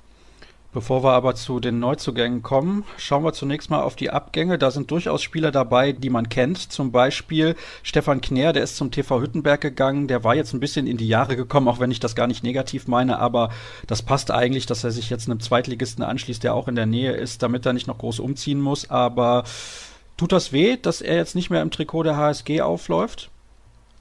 Bevor 0.77 1.03
wir 1.03 1.12
aber 1.12 1.35
zu 1.35 1.59
den 1.59 1.79
Neuzugängen 1.79 2.43
kommen, 2.43 2.85
schauen 2.99 3.25
wir 3.25 3.33
zunächst 3.33 3.71
mal 3.71 3.81
auf 3.81 3.97
die 3.97 4.11
Abgänge. 4.11 4.59
Da 4.59 4.71
sind 4.71 4.91
durchaus 4.91 5.23
Spieler 5.23 5.51
dabei, 5.51 5.93
die 5.93 6.11
man 6.11 6.29
kennt. 6.29 6.59
Zum 6.59 6.93
Beispiel 6.93 7.57
Stefan 7.83 8.21
Knär, 8.21 8.53
der 8.53 8.62
ist 8.62 8.77
zum 8.77 8.91
TV 8.91 9.23
Hüttenberg 9.23 9.62
gegangen. 9.62 10.07
Der 10.07 10.23
war 10.23 10.35
jetzt 10.35 10.53
ein 10.53 10.61
bisschen 10.61 10.87
in 10.87 10.99
die 10.99 11.09
Jahre 11.09 11.35
gekommen, 11.35 11.69
auch 11.69 11.81
wenn 11.81 11.91
ich 11.91 12.01
das 12.01 12.15
gar 12.15 12.27
nicht 12.27 12.45
negativ 12.45 12.89
meine. 12.89 13.21
Aber 13.21 13.49
das 13.87 14.03
passt 14.03 14.31
eigentlich, 14.31 14.67
dass 14.67 14.85
er 14.85 14.91
sich 14.91 15.09
jetzt 15.09 15.31
einem 15.31 15.41
Zweitligisten 15.41 16.05
anschließt, 16.05 16.45
der 16.45 16.53
auch 16.53 16.69
in 16.69 16.75
der 16.75 16.85
Nähe 16.85 17.12
ist, 17.12 17.43
damit 17.43 17.65
er 17.65 17.73
nicht 17.73 17.87
noch 17.87 17.97
groß 17.97 18.21
umziehen 18.21 18.61
muss. 18.61 18.91
Aber 18.91 19.45
tut 20.19 20.31
das 20.31 20.53
weh, 20.53 20.77
dass 20.77 21.01
er 21.01 21.17
jetzt 21.17 21.35
nicht 21.35 21.49
mehr 21.49 21.62
im 21.62 21.71
Trikot 21.71 22.03
der 22.03 22.19
HSG 22.19 22.61
aufläuft? 22.61 23.31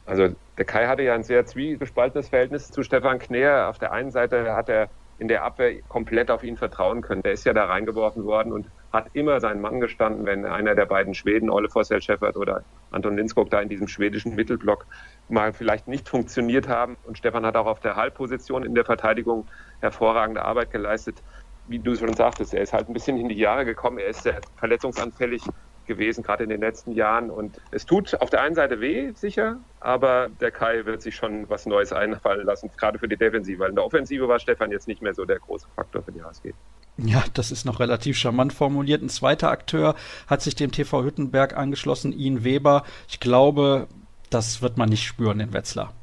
Also 0.05 0.27
der 0.57 0.65
Kai 0.65 0.87
hatte 0.87 1.03
ja 1.03 1.13
ein 1.13 1.23
sehr 1.23 1.45
zwiegespaltenes 1.45 2.27
Verhältnis 2.27 2.69
zu 2.69 2.83
Stefan 2.83 3.17
Knär. 3.17 3.69
Auf 3.69 3.79
der 3.79 3.93
einen 3.93 4.11
Seite 4.11 4.53
hat 4.53 4.67
er 4.67 4.89
in 5.17 5.27
der 5.27 5.43
Abwehr 5.43 5.81
komplett 5.87 6.29
auf 6.29 6.43
ihn 6.43 6.57
vertrauen 6.57 7.01
können. 7.01 7.21
Der 7.23 7.33
ist 7.33 7.45
ja 7.45 7.53
da 7.53 7.65
reingeworfen 7.65 8.25
worden 8.25 8.51
und 8.51 8.67
hat 8.91 9.07
immer 9.13 9.39
seinen 9.39 9.61
Mann 9.61 9.79
gestanden, 9.79 10.25
wenn 10.25 10.45
einer 10.45 10.75
der 10.75 10.85
beiden 10.85 11.13
Schweden, 11.13 11.49
Ole 11.49 11.69
Forsell 11.69 12.01
Scheffert 12.01 12.35
oder 12.35 12.65
Anton 12.91 13.15
Lindskog, 13.17 13.49
da 13.49 13.61
in 13.61 13.69
diesem 13.69 13.87
schwedischen 13.87 14.35
Mittelblock 14.35 14.87
mal 15.27 15.53
vielleicht 15.53 15.87
nicht 15.87 16.09
funktioniert 16.09 16.67
haben. 16.67 16.97
Und 17.03 17.17
Stefan 17.17 17.45
hat 17.45 17.55
auch 17.55 17.65
auf 17.65 17.79
der 17.79 17.95
Halbposition 17.95 18.63
in 18.63 18.75
der 18.75 18.85
Verteidigung 18.85 19.49
hervorragende 19.79 20.43
Arbeit 20.43 20.71
geleistet. 20.71 21.23
Wie 21.63 21.79
du 21.79 21.95
schon 21.95 22.13
sagtest, 22.15 22.53
er 22.53 22.61
ist 22.61 22.73
halt 22.73 22.87
ein 22.87 22.93
bisschen 22.93 23.17
in 23.17 23.29
die 23.29 23.37
Jahre 23.37 23.65
gekommen. 23.65 23.97
Er 23.97 24.07
ist 24.07 24.23
sehr 24.23 24.39
verletzungsanfällig 24.57 25.41
gewesen, 25.87 26.23
gerade 26.23 26.43
in 26.43 26.49
den 26.49 26.61
letzten 26.61 26.91
Jahren. 26.91 27.29
Und 27.29 27.59
es 27.71 27.85
tut 27.85 28.19
auf 28.21 28.29
der 28.29 28.41
einen 28.41 28.55
Seite 28.55 28.81
weh, 28.81 29.11
sicher, 29.13 29.57
aber 29.79 30.29
der 30.39 30.51
Kai 30.51 30.85
wird 30.85 31.01
sich 31.01 31.15
schon 31.15 31.49
was 31.49 31.65
Neues 31.65 31.93
einfallen 31.93 32.45
lassen, 32.45 32.69
gerade 32.77 32.99
für 32.99 33.07
die 33.07 33.17
Defensive. 33.17 33.59
Weil 33.59 33.69
in 33.69 33.75
der 33.75 33.85
Offensive 33.85 34.27
war 34.27 34.39
Stefan 34.39 34.71
jetzt 34.71 34.87
nicht 34.87 35.01
mehr 35.01 35.13
so 35.13 35.25
der 35.25 35.39
große 35.39 35.67
Faktor 35.75 36.03
für 36.03 36.11
die 36.11 36.23
HSG. 36.23 36.53
Ja, 36.97 37.23
das 37.33 37.51
ist 37.51 37.65
noch 37.65 37.79
relativ 37.79 38.17
charmant 38.17 38.53
formuliert. 38.53 39.01
Ein 39.01 39.09
zweiter 39.09 39.51
Akteur 39.51 39.95
hat 40.27 40.41
sich 40.41 40.55
dem 40.55 40.71
TV 40.71 41.03
Hüttenberg 41.03 41.57
angeschlossen, 41.57 42.13
Ian 42.13 42.43
Weber. 42.43 42.83
Ich 43.09 43.19
glaube, 43.19 43.87
das 44.29 44.61
wird 44.61 44.77
man 44.77 44.89
nicht 44.89 45.05
spüren 45.05 45.39
in 45.39 45.53
Wetzlar. 45.53 45.93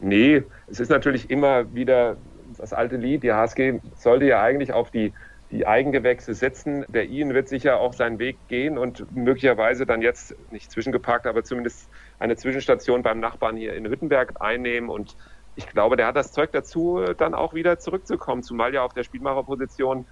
Nee, 0.00 0.44
es 0.68 0.78
ist 0.78 0.90
natürlich 0.90 1.30
immer 1.30 1.74
wieder 1.74 2.16
das 2.56 2.72
alte 2.72 2.96
Lied. 2.96 3.24
Die 3.24 3.32
HSG 3.32 3.80
sollte 3.96 4.26
ja 4.26 4.40
eigentlich 4.40 4.72
auf 4.72 4.90
die 4.90 5.12
die 5.50 5.66
Eigengewächse 5.66 6.34
setzen. 6.34 6.84
Der 6.88 7.08
Ian 7.08 7.34
wird 7.34 7.48
sicher 7.48 7.80
auch 7.80 7.92
seinen 7.92 8.18
Weg 8.18 8.36
gehen 8.48 8.76
und 8.76 9.14
möglicherweise 9.14 9.86
dann 9.86 10.02
jetzt 10.02 10.36
nicht 10.52 10.70
zwischengeparkt, 10.70 11.26
aber 11.26 11.42
zumindest 11.42 11.88
eine 12.18 12.36
Zwischenstation 12.36 13.02
beim 13.02 13.20
Nachbarn 13.20 13.56
hier 13.56 13.74
in 13.74 13.86
Hüttenberg 13.86 14.40
einnehmen. 14.40 14.90
Und 14.90 15.16
ich 15.56 15.66
glaube, 15.66 15.96
der 15.96 16.06
hat 16.06 16.16
das 16.16 16.32
Zeug 16.32 16.52
dazu, 16.52 17.02
dann 17.16 17.34
auch 17.34 17.54
wieder 17.54 17.78
zurückzukommen, 17.78 18.42
zumal 18.42 18.74
ja 18.74 18.82
auf 18.82 18.92
der 18.92 19.04
Spielmacherposition 19.04 20.06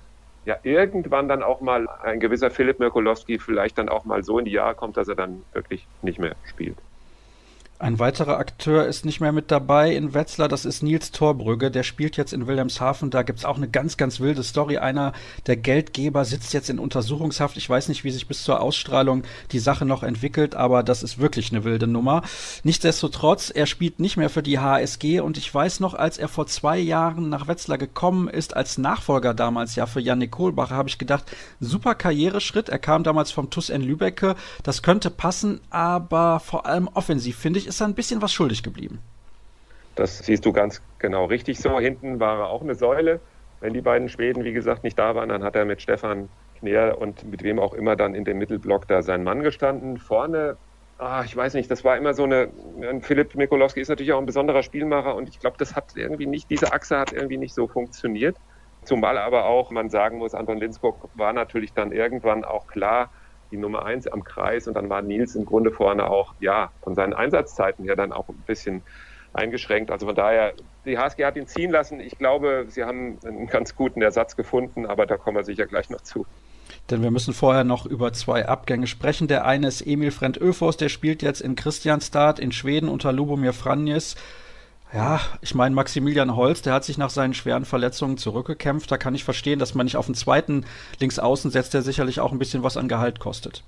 ja 0.47 0.57
irgendwann 0.63 1.29
dann 1.29 1.43
auch 1.43 1.61
mal 1.61 1.89
ein 1.89 2.21
gewisser 2.21 2.51
Philipp 2.51 2.79
Mirkolowski 2.79 3.39
vielleicht 3.39 3.79
dann 3.79 3.89
auch 3.89 4.05
mal 4.05 4.23
so 4.23 4.39
in 4.39 4.45
die 4.45 4.53
Jahre 4.53 4.77
kommt, 4.77 4.97
dass 4.97 5.09
er 5.09 5.17
dann 5.17 5.45
wirklich 5.53 5.89
nicht 6.03 6.21
mehr 6.21 6.37
spielt. 6.45 6.79
Ein 7.79 7.99
weiterer 7.99 8.39
Akteur 8.39 8.87
ist 8.87 9.05
nicht 9.05 9.21
mehr 9.21 9.33
mit 9.33 9.51
dabei. 9.51 9.95
In 9.95 10.15
Wetzlar, 10.15 10.49
das 10.49 10.65
ist 10.65 10.83
Nils 10.83 11.11
Torbrügge, 11.11 11.71
der 11.71 11.83
spielt 11.83 12.17
jetzt 12.17 12.33
in 12.33 12.47
Wilhelmshaven, 12.47 13.11
da 13.11 13.23
gibt's 13.23 13.45
auch 13.45 13.59
eine 13.59 13.69
ganz, 13.69 13.99
ganz 13.99 14.19
wilde 14.19 14.43
Story. 14.45 14.79
Einer 14.79 15.13
der 15.47 15.59
Geldgeber 15.59 16.25
sitzt 16.25 16.55
jetzt 16.55 16.71
in 16.71 16.79
Untersuchungshaft, 16.79 17.59
ich 17.59 17.69
weiß 17.69 17.89
nicht, 17.89 18.03
wie 18.03 18.11
sich 18.11 18.29
bis 18.29 18.45
zur 18.45 18.63
Ausstrahlung 18.63 19.25
die 19.53 19.59
Sache 19.59 19.85
noch 19.85 20.03
entwickelt, 20.03 20.55
aber 20.55 20.83
das 20.83 21.03
ist 21.03 21.19
wirklich 21.19 21.53
eine 21.53 21.65
wilde 21.65 21.87
Nummer. 21.87 22.23
Nichtsdestotrotz, 22.63 23.53
er 23.55 23.67
spielt 23.67 24.01
nicht 24.01 24.17
mehr 24.17 24.31
für 24.31 24.43
die 24.43 24.59
HSG 24.59 25.21
und 25.21 25.37
ich 25.37 25.55
weiß 25.55 25.81
noch, 25.81 25.93
als 25.93 26.17
er 26.17 26.29
vor 26.29 26.47
zwei 26.47 26.79
Jahren 26.79 27.29
nach 27.29 27.47
Wetzlar 27.47 27.77
gekommen 27.77 28.29
ist, 28.29 28.57
als 28.57 28.79
Nachfolger 28.79 29.35
damals 29.35 29.75
ja 29.75 29.85
für 29.85 30.01
Janik 30.01 30.31
Kohlbacher, 30.31 30.77
habe 30.77 30.89
ich 30.89 30.97
gedacht, 30.97 31.25
super 31.61 31.95
Karriereschritt, 31.95 32.71
er 32.71 32.79
kam 32.79 33.05
damals 33.05 33.33
vom 33.33 33.51
TUS 33.51 33.69
N 33.69 33.83
Lübecke, 33.83 34.35
das 34.63 34.83
könnte 34.83 35.11
passen, 35.11 35.61
aber 35.69 36.41
vor 36.41 36.65
allem 36.65 36.89
offensiv, 36.89 37.37
finde 37.37 37.59
ich, 37.59 37.66
ist 37.67 37.81
er 37.81 37.87
ein 37.87 37.95
bisschen 37.95 38.23
was 38.23 38.33
schuldig 38.33 38.63
geblieben. 38.63 39.01
Das 39.95 40.19
siehst 40.19 40.45
du 40.45 40.53
ganz 40.53 40.83
genau 40.99 41.25
richtig 41.25 41.59
so. 41.59 41.79
Hinten 41.81 42.21
war 42.21 42.39
er 42.41 42.49
auch 42.49 42.63
eine 42.63 42.75
Säule. 42.75 43.21
Wenn 43.61 43.73
die 43.73 43.81
beiden 43.81 44.09
Schweden, 44.09 44.45
wie 44.45 44.53
gesagt, 44.53 44.85
nicht 44.85 44.99
da 44.99 45.15
waren, 45.15 45.31
dann 45.31 45.43
hat 45.43 45.57
er 45.57 45.65
mit 45.65 45.81
Stefan 45.81 46.29
Kneer 46.59 46.99
und 47.01 47.25
mit 47.25 47.43
wem 47.43 47.59
auch 47.59 47.75
immer 47.75 47.97
dann 47.97 48.15
in 48.15 48.25
dem 48.25 48.39
Mittelblock 48.39 48.87
da 48.87 49.03
sein 49.03 49.25
Mann 49.25 49.43
gestanden. 49.43 49.97
Vorne, 49.97 50.57
ah, 50.99 51.23
ich 51.25 51.35
weiß 51.35 51.55
nicht, 51.55 51.71
das 51.71 51.85
war 51.85 51.97
immer 51.97 52.15
so 52.15 52.25
eine, 52.25 52.49
Philipp 53.01 53.35
Mikolowski 53.35 53.81
ist 53.81 53.89
natürlich 53.89 54.13
auch 54.13 54.19
ein 54.19 54.27
besonderer 54.27 54.63
Spielmacher 54.63 55.15
und 55.15 55.29
ich 55.29 55.41
glaube, 55.41 55.57
das 55.59 55.75
hat 55.75 55.97
irgendwie 55.97 56.27
nicht, 56.27 56.51
diese 56.51 56.73
Achse 56.73 56.99
hat 56.99 57.13
irgendwie 57.13 57.39
nicht 57.39 57.55
so 57.55 57.67
funktioniert. 57.67 58.37
Zumal 58.85 59.19
aber 59.19 59.47
auch, 59.47 59.71
man 59.71 59.91
sagen 59.91 60.19
muss, 60.19 60.35
Anton 60.35 60.59
Linskog 60.59 61.09
war 61.15 61.33
natürlich 61.33 61.73
dann 61.73 61.91
irgendwann 61.91 62.45
auch 62.45 62.67
klar, 62.67 63.11
die 63.51 63.57
Nummer 63.57 63.85
eins 63.85 64.07
am 64.07 64.25
Kreis 64.25 64.67
und 64.69 64.75
dann 64.75 64.89
war 64.89 65.03
Nils 65.03 65.35
im 65.35 65.45
Grunde 65.45 65.71
vorne 65.71 66.09
auch, 66.09 66.35
ja, 66.41 66.71
von 66.83 66.95
seinen 66.95 67.13
Einsatzzeiten 67.13 67.85
her 67.85 67.97
dann 67.97 68.13
auch 68.13 68.29
ein 68.29 68.43
bisschen 68.47 68.83
eingeschränkt. 69.33 69.91
Also 69.91 70.07
von 70.07 70.15
daher, 70.15 70.55
die 70.85 70.99
HSG 70.99 71.25
hat 71.25 71.37
ihn 71.37 71.47
ziehen 71.47 71.71
lassen. 71.71 72.01
Ich 72.01 72.19
glaube, 72.19 72.67
sie 72.69 72.85
haben 72.85 73.19
einen 73.25 73.47
ganz 73.47 73.77
guten 73.77 74.03
Ersatz 74.03 74.37
gefunden, 74.37 74.87
aber 74.87 75.07
da 75.07 75.17
kommen 75.17 75.37
wir 75.37 75.45
sicher 75.45 75.67
gleich 75.67 75.91
noch 75.91 76.01
zu. 76.01 76.27
Denn 76.91 77.03
wir 77.03 77.11
müssen 77.11 77.35
vorher 77.35 77.65
noch 77.65 77.87
über 77.87 78.13
zwei 78.13 78.47
Abgänge 78.47 78.87
sprechen. 78.87 79.29
Der 79.29 79.45
eine 79.45 79.69
ist 79.69 79.87
Emil 79.87 80.11
Frent 80.11 80.39
Öfos, 80.39 80.77
der 80.77 80.89
spielt 80.89 81.23
jetzt 81.23 81.41
in 81.41 81.57
Christianstad 81.57 82.39
in 82.39 82.53
Schweden 82.53 82.89
unter 82.89 83.13
Lubomir 83.13 83.53
Franjes. 83.53 84.17
Ja, 84.97 85.21
ich 85.43 85.55
meine, 85.55 85.75
Maximilian 85.75 86.37
Holz, 86.37 86.63
der 86.63 86.73
hat 86.73 86.85
sich 86.85 86.97
nach 86.97 87.11
seinen 87.11 87.35
schweren 87.35 87.67
Verletzungen 87.67 88.17
zurückgekämpft. 88.17 88.91
Da 88.91 88.97
kann 88.97 89.15
ich 89.15 89.25
verstehen, 89.25 89.59
dass 89.59 89.75
man 89.75 89.85
nicht 89.85 89.99
auf 89.99 90.07
den 90.07 90.15
zweiten 90.15 90.65
Linksaußen 91.01 91.51
setzt, 91.51 91.75
der 91.75 91.83
sicherlich 91.83 92.19
auch 92.19 92.33
ein 92.33 92.39
bisschen 92.39 92.63
was 92.63 92.79
an 92.79 92.89
Gehalt 92.89 93.21
kostet. 93.21 93.63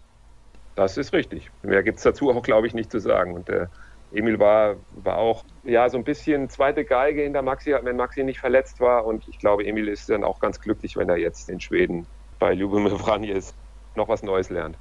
Das 0.74 0.96
ist 0.96 1.12
richtig. 1.12 1.50
Mehr 1.62 1.82
gibt 1.82 1.98
es 1.98 2.04
dazu 2.04 2.30
auch, 2.30 2.42
glaube 2.42 2.66
ich, 2.66 2.72
nicht 2.72 2.90
zu 2.90 2.98
sagen. 2.98 3.34
Und 3.34 3.46
der 3.48 3.68
Emil 4.10 4.38
war, 4.38 4.76
war 5.04 5.18
auch 5.18 5.44
ja 5.64 5.90
so 5.90 5.98
ein 5.98 6.04
bisschen 6.04 6.48
zweite 6.48 6.86
Geige 6.86 7.22
in 7.22 7.34
der 7.34 7.42
Maxi, 7.42 7.74
wenn 7.82 7.96
Maxi 7.96 8.24
nicht 8.24 8.40
verletzt 8.40 8.80
war. 8.80 9.04
Und 9.04 9.28
ich 9.28 9.38
glaube, 9.38 9.66
Emil 9.66 9.88
ist 9.88 10.08
dann 10.08 10.24
auch 10.24 10.40
ganz 10.40 10.58
glücklich, 10.58 10.96
wenn 10.96 11.10
er 11.10 11.18
jetzt 11.18 11.50
in 11.50 11.60
Schweden 11.60 12.06
bei 12.38 12.54
Ljubomir 12.54 12.98
Vranjes 12.98 13.52
noch 13.96 14.08
was 14.08 14.22
Neues 14.22 14.48
lernt. 14.48 14.78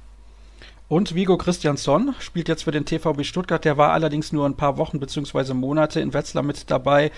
Und 0.88 1.14
Vigo 1.14 1.36
Christiansson 1.36 2.14
spielt 2.18 2.48
jetzt 2.48 2.64
für 2.64 2.70
den 2.70 2.86
TVB 2.86 3.22
Stuttgart. 3.22 3.62
Der 3.62 3.76
war 3.76 3.92
allerdings 3.92 4.32
nur 4.32 4.46
ein 4.46 4.56
paar 4.56 4.78
Wochen 4.78 4.98
bzw. 5.00 5.52
Monate 5.52 6.00
in 6.00 6.14
Wetzlar 6.14 6.42
mit 6.42 6.70
dabei. 6.70 7.10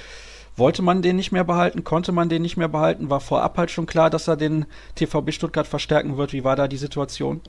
Wollte 0.57 0.83
man 0.83 1.03
den 1.03 1.15
nicht 1.15 1.31
mehr 1.31 1.45
behalten? 1.45 1.85
Konnte 1.85 2.11
man 2.11 2.29
den 2.29 2.43
nicht 2.43 2.57
mehr 2.57 2.67
behalten? 2.67 3.11
War 3.11 3.21
vorab 3.21 3.57
halt 3.57 3.71
schon 3.71 3.87
klar, 3.87 4.11
dass 4.11 4.27
er 4.27 4.37
den 4.37 4.67
TVB 4.97 5.31
Stuttgart 5.31 5.69
verstärken 5.69 6.17
wird. 6.17 6.33
Wie 6.33 6.43
war 6.43 6.57
da 6.57 6.67
die 6.67 6.77
Situation? 6.77 7.41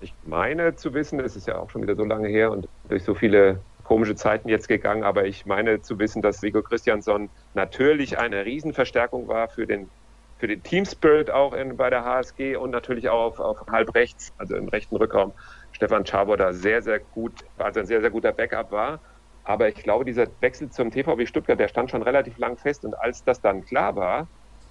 Ich 0.00 0.12
meine 0.24 0.74
zu 0.74 0.92
wissen, 0.94 1.20
es 1.20 1.36
ist 1.36 1.46
ja 1.46 1.58
auch 1.58 1.70
schon 1.70 1.82
wieder 1.82 1.94
so 1.94 2.04
lange 2.04 2.26
her 2.26 2.50
und 2.50 2.66
durch 2.88 3.04
so 3.04 3.14
viele 3.14 3.60
komische 3.84 4.16
Zeiten 4.16 4.48
jetzt 4.48 4.66
gegangen, 4.66 5.04
aber 5.04 5.26
ich 5.26 5.46
meine 5.46 5.80
zu 5.80 5.96
wissen, 6.00 6.20
dass 6.20 6.42
Vigo 6.42 6.60
Christiansson 6.60 7.30
natürlich 7.54 8.18
eine 8.18 8.44
Riesenverstärkung 8.44 9.28
war 9.28 9.46
für 9.48 9.64
den 9.64 9.88
für 10.38 10.46
den 10.48 10.62
Team 10.62 10.84
Spirit 10.84 11.30
auch 11.30 11.52
in, 11.54 11.76
bei 11.76 11.90
der 11.90 12.04
HSG 12.04 12.56
und 12.56 12.70
natürlich 12.70 13.08
auch 13.08 13.24
auf, 13.24 13.40
auf 13.40 13.66
halb 13.70 13.94
rechts, 13.94 14.32
also 14.36 14.56
im 14.56 14.68
rechten 14.68 14.96
Rückraum, 14.96 15.32
Stefan 15.72 16.04
Czabor 16.04 16.36
da 16.36 16.52
sehr, 16.52 16.82
sehr 16.82 17.00
gut, 17.00 17.44
also 17.56 17.80
ein 17.80 17.86
sehr, 17.86 18.00
sehr 18.00 18.10
guter 18.10 18.32
Backup 18.32 18.70
war. 18.70 19.00
Aber 19.44 19.68
ich 19.68 19.76
glaube, 19.76 20.04
dieser 20.04 20.26
Wechsel 20.40 20.70
zum 20.70 20.90
TVB 20.90 21.26
Stuttgart, 21.26 21.58
der 21.58 21.68
stand 21.68 21.90
schon 21.90 22.02
relativ 22.02 22.36
lang 22.38 22.58
fest. 22.58 22.84
Und 22.84 22.94
als 22.94 23.22
das 23.24 23.40
dann 23.40 23.64
klar 23.64 23.94
war, 23.96 24.28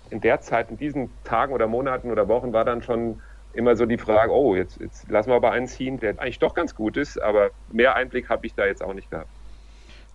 in 0.10 0.22
der 0.22 0.42
Zeit, 0.42 0.70
in 0.70 0.78
diesen 0.78 1.22
Tagen 1.24 1.54
oder 1.54 1.68
Monaten 1.68 2.12
oder 2.12 2.28
Wochen, 2.28 2.54
war 2.54 2.66
dann 2.66 2.82
schon 2.82 3.22
immer 3.54 3.76
so 3.76 3.86
die 3.86 3.98
Frage, 3.98 4.34
oh, 4.34 4.56
jetzt, 4.56 4.80
jetzt 4.80 5.10
lassen 5.10 5.30
wir 5.30 5.36
aber 5.36 5.52
einen 5.52 5.68
ziehen, 5.68 6.00
der 6.00 6.20
eigentlich 6.20 6.40
doch 6.40 6.54
ganz 6.54 6.76
gut 6.76 6.98
ist. 6.98 7.22
Aber 7.22 7.52
mehr 7.68 7.96
Einblick 7.96 8.30
habe 8.30 8.46
ich 8.46 8.54
da 8.54 8.66
jetzt 8.66 8.84
auch 8.84 8.94
nicht 8.94 9.10
gehabt. 9.10 9.35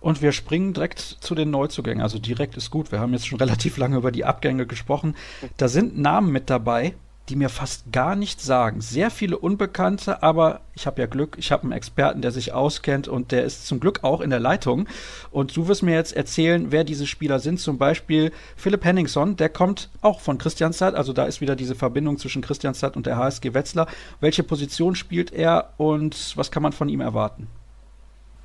Und 0.01 0.21
wir 0.21 0.33
springen 0.33 0.73
direkt 0.73 0.99
zu 0.99 1.35
den 1.35 1.51
Neuzugängen. 1.51 2.01
Also 2.01 2.19
direkt 2.19 2.57
ist 2.57 2.71
gut. 2.71 2.91
Wir 2.91 2.99
haben 2.99 3.13
jetzt 3.13 3.27
schon 3.27 3.39
relativ 3.39 3.77
lange 3.77 3.97
über 3.97 4.11
die 4.11 4.25
Abgänge 4.25 4.65
gesprochen. 4.65 5.15
Da 5.57 5.69
sind 5.69 5.97
Namen 5.97 6.31
mit 6.31 6.49
dabei, 6.49 6.95
die 7.29 7.35
mir 7.35 7.49
fast 7.49 7.91
gar 7.91 8.15
nichts 8.15 8.45
sagen. 8.45 8.81
Sehr 8.81 9.11
viele 9.11 9.37
Unbekannte, 9.37 10.23
aber 10.23 10.61
ich 10.73 10.87
habe 10.87 11.01
ja 11.01 11.07
Glück, 11.07 11.37
ich 11.39 11.51
habe 11.51 11.63
einen 11.63 11.71
Experten, 11.71 12.21
der 12.21 12.31
sich 12.31 12.51
auskennt 12.51 13.07
und 13.07 13.31
der 13.31 13.45
ist 13.45 13.67
zum 13.67 13.79
Glück 13.79 14.03
auch 14.03 14.21
in 14.21 14.31
der 14.31 14.39
Leitung. 14.39 14.87
Und 15.29 15.55
du 15.55 15.67
wirst 15.67 15.83
mir 15.83 15.93
jetzt 15.93 16.13
erzählen, 16.13 16.71
wer 16.71 16.83
diese 16.83 17.05
Spieler 17.05 17.39
sind. 17.39 17.59
Zum 17.59 17.77
Beispiel 17.77 18.31
Philipp 18.57 18.83
Henningsson, 18.83 19.37
der 19.37 19.49
kommt 19.49 19.89
auch 20.01 20.19
von 20.19 20.39
Christianstadt. 20.39 20.95
Also 20.95 21.13
da 21.13 21.25
ist 21.25 21.41
wieder 21.41 21.55
diese 21.55 21.75
Verbindung 21.75 22.17
zwischen 22.17 22.41
Christianstadt 22.41 22.97
und 22.97 23.05
der 23.05 23.17
HSG 23.17 23.53
Wetzlar. 23.53 23.87
Welche 24.19 24.43
Position 24.43 24.95
spielt 24.95 25.31
er 25.31 25.73
und 25.77 26.35
was 26.35 26.51
kann 26.51 26.63
man 26.63 26.73
von 26.73 26.89
ihm 26.89 27.01
erwarten? 27.01 27.47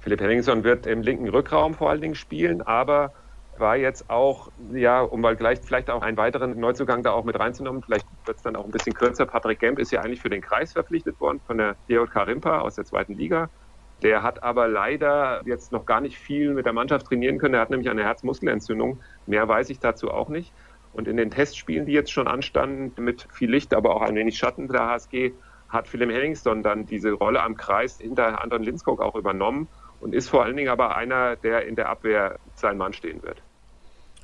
Philipp 0.07 0.21
Henningsson 0.21 0.63
wird 0.63 0.87
im 0.87 1.03
linken 1.03 1.29
Rückraum 1.29 1.75
vor 1.75 1.91
allen 1.91 2.01
Dingen 2.01 2.15
spielen, 2.15 2.63
aber 2.63 3.13
war 3.59 3.77
jetzt 3.77 4.09
auch, 4.09 4.53
ja, 4.73 5.01
um 5.01 5.21
mal 5.21 5.35
gleich 5.35 5.59
vielleicht 5.61 5.91
auch 5.91 6.01
einen 6.01 6.17
weiteren 6.17 6.61
Neuzugang 6.61 7.03
da 7.03 7.11
auch 7.11 7.25
mit 7.25 7.37
reinzunehmen, 7.37 7.83
vielleicht 7.83 8.07
wird 8.25 8.37
es 8.37 8.43
dann 8.45 8.55
auch 8.55 8.65
ein 8.65 8.71
bisschen 8.71 8.95
kürzer. 8.95 9.27
Patrick 9.27 9.59
Gemp 9.59 9.81
ist 9.81 9.91
ja 9.91 10.03
eigentlich 10.03 10.21
für 10.21 10.31
den 10.31 10.43
Kreis 10.43 10.75
verpflichtet 10.75 11.19
worden 11.19 11.41
von 11.45 11.59
der 11.59 11.75
DJK 11.91 12.19
Rimpa 12.19 12.61
aus 12.61 12.77
der 12.77 12.85
zweiten 12.85 13.15
Liga. 13.15 13.51
Der 14.05 14.23
hat 14.23 14.45
aber 14.45 14.69
leider 14.69 15.43
jetzt 15.45 15.73
noch 15.73 15.87
gar 15.87 16.01
nicht 16.01 16.17
viel 16.17 16.55
mit 16.55 16.67
der 16.67 16.73
Mannschaft 16.73 17.07
trainieren 17.07 17.39
können. 17.39 17.55
Er 17.55 17.61
hat 17.61 17.71
nämlich 17.71 17.91
eine 17.91 18.05
Herzmuskelentzündung. 18.05 19.01
Mehr 19.27 19.49
weiß 19.49 19.71
ich 19.71 19.81
dazu 19.81 20.13
auch 20.13 20.29
nicht. 20.29 20.55
Und 20.93 21.09
in 21.09 21.17
den 21.17 21.33
Testspielen, 21.33 21.85
die 21.85 21.93
jetzt 21.93 22.13
schon 22.13 22.29
anstanden, 22.29 22.93
mit 23.03 23.27
viel 23.33 23.51
Licht, 23.51 23.75
aber 23.75 23.97
auch 23.97 24.03
ein 24.03 24.15
wenig 24.15 24.39
Schatten 24.39 24.69
der 24.69 24.87
HSG, 24.87 25.33
hat 25.69 25.89
Philipp 25.89 26.13
Henningsson 26.13 26.63
dann 26.63 26.87
diese 26.87 27.11
Rolle 27.11 27.43
am 27.43 27.57
Kreis 27.57 27.99
hinter 27.99 28.41
Anton 28.41 28.63
Linskog 28.63 29.01
auch 29.01 29.17
übernommen 29.17 29.69
und 30.01 30.15
ist 30.15 30.29
vor 30.29 30.45
allen 30.45 30.57
Dingen 30.57 30.69
aber 30.69 30.97
einer, 30.97 31.37
der 31.37 31.67
in 31.67 31.77
der 31.77 31.89
Abwehr 31.89 32.39
sein 32.55 32.77
Mann 32.77 32.93
stehen 32.93 33.23
wird. 33.23 33.43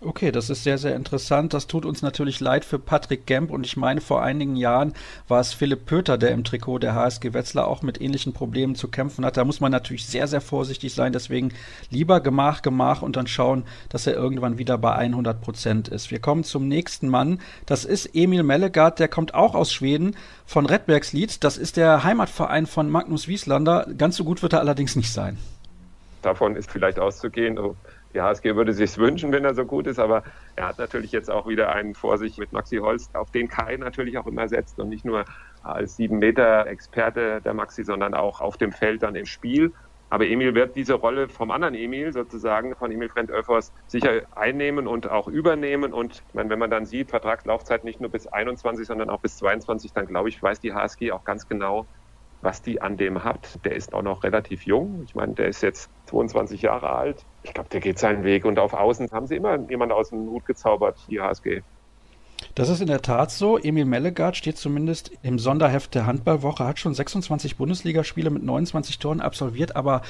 Okay, 0.04 0.32
das 0.32 0.50
ist 0.50 0.64
sehr, 0.64 0.78
sehr 0.78 0.96
interessant. 0.96 1.54
Das 1.54 1.68
tut 1.68 1.86
uns 1.86 2.02
natürlich 2.02 2.40
leid 2.40 2.64
für 2.64 2.80
Patrick 2.80 3.24
Gemp 3.24 3.52
und 3.52 3.64
ich 3.64 3.76
meine, 3.76 4.00
vor 4.00 4.20
einigen 4.20 4.56
Jahren 4.56 4.94
war 5.28 5.38
es 5.38 5.52
Philipp 5.52 5.86
Pöter, 5.86 6.18
der 6.18 6.32
im 6.32 6.42
Trikot 6.42 6.80
der 6.80 6.96
HSG 6.96 7.34
Wetzlar 7.34 7.68
auch 7.68 7.82
mit 7.82 8.00
ähnlichen 8.00 8.32
Problemen 8.32 8.74
zu 8.74 8.88
kämpfen 8.88 9.24
hat. 9.24 9.36
Da 9.36 9.44
muss 9.44 9.60
man 9.60 9.70
natürlich 9.70 10.06
sehr, 10.06 10.26
sehr 10.26 10.40
vorsichtig 10.40 10.92
sein. 10.92 11.12
Deswegen 11.12 11.52
lieber 11.90 12.20
Gemach, 12.20 12.62
Gemach 12.62 13.02
und 13.02 13.14
dann 13.14 13.28
schauen, 13.28 13.62
dass 13.90 14.08
er 14.08 14.14
irgendwann 14.14 14.58
wieder 14.58 14.76
bei 14.76 14.92
100 14.92 15.40
Prozent 15.40 15.86
ist. 15.86 16.10
Wir 16.10 16.18
kommen 16.18 16.42
zum 16.42 16.66
nächsten 16.66 17.08
Mann. 17.08 17.40
Das 17.66 17.84
ist 17.84 18.06
Emil 18.12 18.42
Mellegard, 18.42 18.98
der 18.98 19.06
kommt 19.06 19.34
auch 19.34 19.54
aus 19.54 19.72
Schweden 19.72 20.16
von 20.46 20.66
Redbergslied. 20.66 21.44
Das 21.44 21.56
ist 21.56 21.76
der 21.76 22.02
Heimatverein 22.02 22.66
von 22.66 22.90
Magnus 22.90 23.28
Wieslander. 23.28 23.86
Ganz 23.96 24.16
so 24.16 24.24
gut 24.24 24.42
wird 24.42 24.52
er 24.52 24.60
allerdings 24.60 24.96
nicht 24.96 25.12
sein 25.12 25.38
davon 26.22 26.56
ist 26.56 26.70
vielleicht 26.70 26.98
auszugehen. 26.98 27.58
Oh, 27.58 27.76
die 28.14 28.20
HSG 28.20 28.56
würde 28.56 28.72
sich 28.72 28.96
wünschen, 28.98 29.32
wenn 29.32 29.44
er 29.44 29.54
so 29.54 29.64
gut 29.64 29.86
ist, 29.86 29.98
aber 29.98 30.22
er 30.56 30.68
hat 30.68 30.78
natürlich 30.78 31.12
jetzt 31.12 31.30
auch 31.30 31.46
wieder 31.46 31.72
einen 31.72 31.94
vor 31.94 32.18
sich 32.18 32.38
mit 32.38 32.52
Maxi 32.52 32.76
Holst, 32.76 33.14
auf 33.14 33.30
den 33.30 33.48
Kai 33.48 33.76
natürlich 33.76 34.18
auch 34.18 34.26
immer 34.26 34.48
setzt 34.48 34.78
und 34.78 34.88
nicht 34.88 35.04
nur 35.04 35.24
als 35.62 35.96
sieben 35.96 36.18
Meter 36.18 36.66
Experte 36.66 37.40
der 37.40 37.54
Maxi, 37.54 37.84
sondern 37.84 38.14
auch 38.14 38.40
auf 38.40 38.56
dem 38.56 38.72
Feld 38.72 39.02
dann 39.02 39.14
im 39.14 39.26
Spiel. 39.26 39.72
Aber 40.12 40.26
Emil 40.26 40.54
wird 40.54 40.76
diese 40.76 40.92
Rolle 40.92 41.30
vom 41.30 41.50
anderen 41.50 41.74
Emil 41.74 42.12
sozusagen, 42.12 42.76
von 42.76 42.92
Emil 42.92 43.08
Frent 43.08 43.30
Öffers, 43.30 43.72
sicher 43.86 44.20
einnehmen 44.36 44.86
und 44.86 45.10
auch 45.10 45.26
übernehmen. 45.26 45.94
Und 45.94 46.22
meine, 46.34 46.50
wenn 46.50 46.58
man 46.58 46.70
dann 46.70 46.84
sieht, 46.84 47.08
Vertragslaufzeit 47.08 47.82
nicht 47.82 47.98
nur 47.98 48.10
bis 48.10 48.26
21, 48.26 48.86
sondern 48.86 49.08
auch 49.08 49.20
bis 49.20 49.38
22, 49.38 49.94
dann 49.94 50.04
glaube 50.04 50.28
ich, 50.28 50.42
weiß 50.42 50.60
die 50.60 50.74
HSG 50.74 51.12
auch 51.12 51.24
ganz 51.24 51.48
genau, 51.48 51.86
was 52.42 52.60
die 52.60 52.82
an 52.82 52.96
dem 52.96 53.24
hat. 53.24 53.64
Der 53.64 53.74
ist 53.74 53.94
auch 53.94 54.02
noch 54.02 54.24
relativ 54.24 54.66
jung. 54.66 55.02
Ich 55.04 55.14
meine, 55.14 55.34
der 55.34 55.48
ist 55.48 55.62
jetzt 55.62 55.90
22 56.06 56.62
Jahre 56.62 56.90
alt. 56.90 57.24
Ich 57.42 57.54
glaube, 57.54 57.70
der 57.70 57.80
geht 57.80 57.98
seinen 57.98 58.24
Weg. 58.24 58.44
Und 58.44 58.58
auf 58.58 58.74
Außen 58.74 59.08
haben 59.12 59.26
sie 59.26 59.36
immer 59.36 59.58
jemanden 59.70 59.94
aus 59.94 60.10
dem 60.10 60.28
Hut 60.28 60.44
gezaubert, 60.44 60.98
die 61.08 61.20
HSG. 61.20 61.62
Das 62.54 62.68
ist 62.68 62.80
in 62.80 62.86
der 62.86 63.02
Tat 63.02 63.30
so. 63.30 63.58
Emil 63.58 63.84
Mellegard 63.84 64.36
steht 64.36 64.58
zumindest 64.58 65.10
im 65.22 65.38
Sonderheft 65.38 65.94
der 65.94 66.06
Handballwoche, 66.06 66.64
hat 66.64 66.78
schon 66.78 66.94
26 66.94 67.56
Bundesligaspiele 67.56 68.30
mit 68.30 68.42
29 68.42 68.98
Toren 68.98 69.20
absolviert, 69.20 69.74
aber 69.76 70.02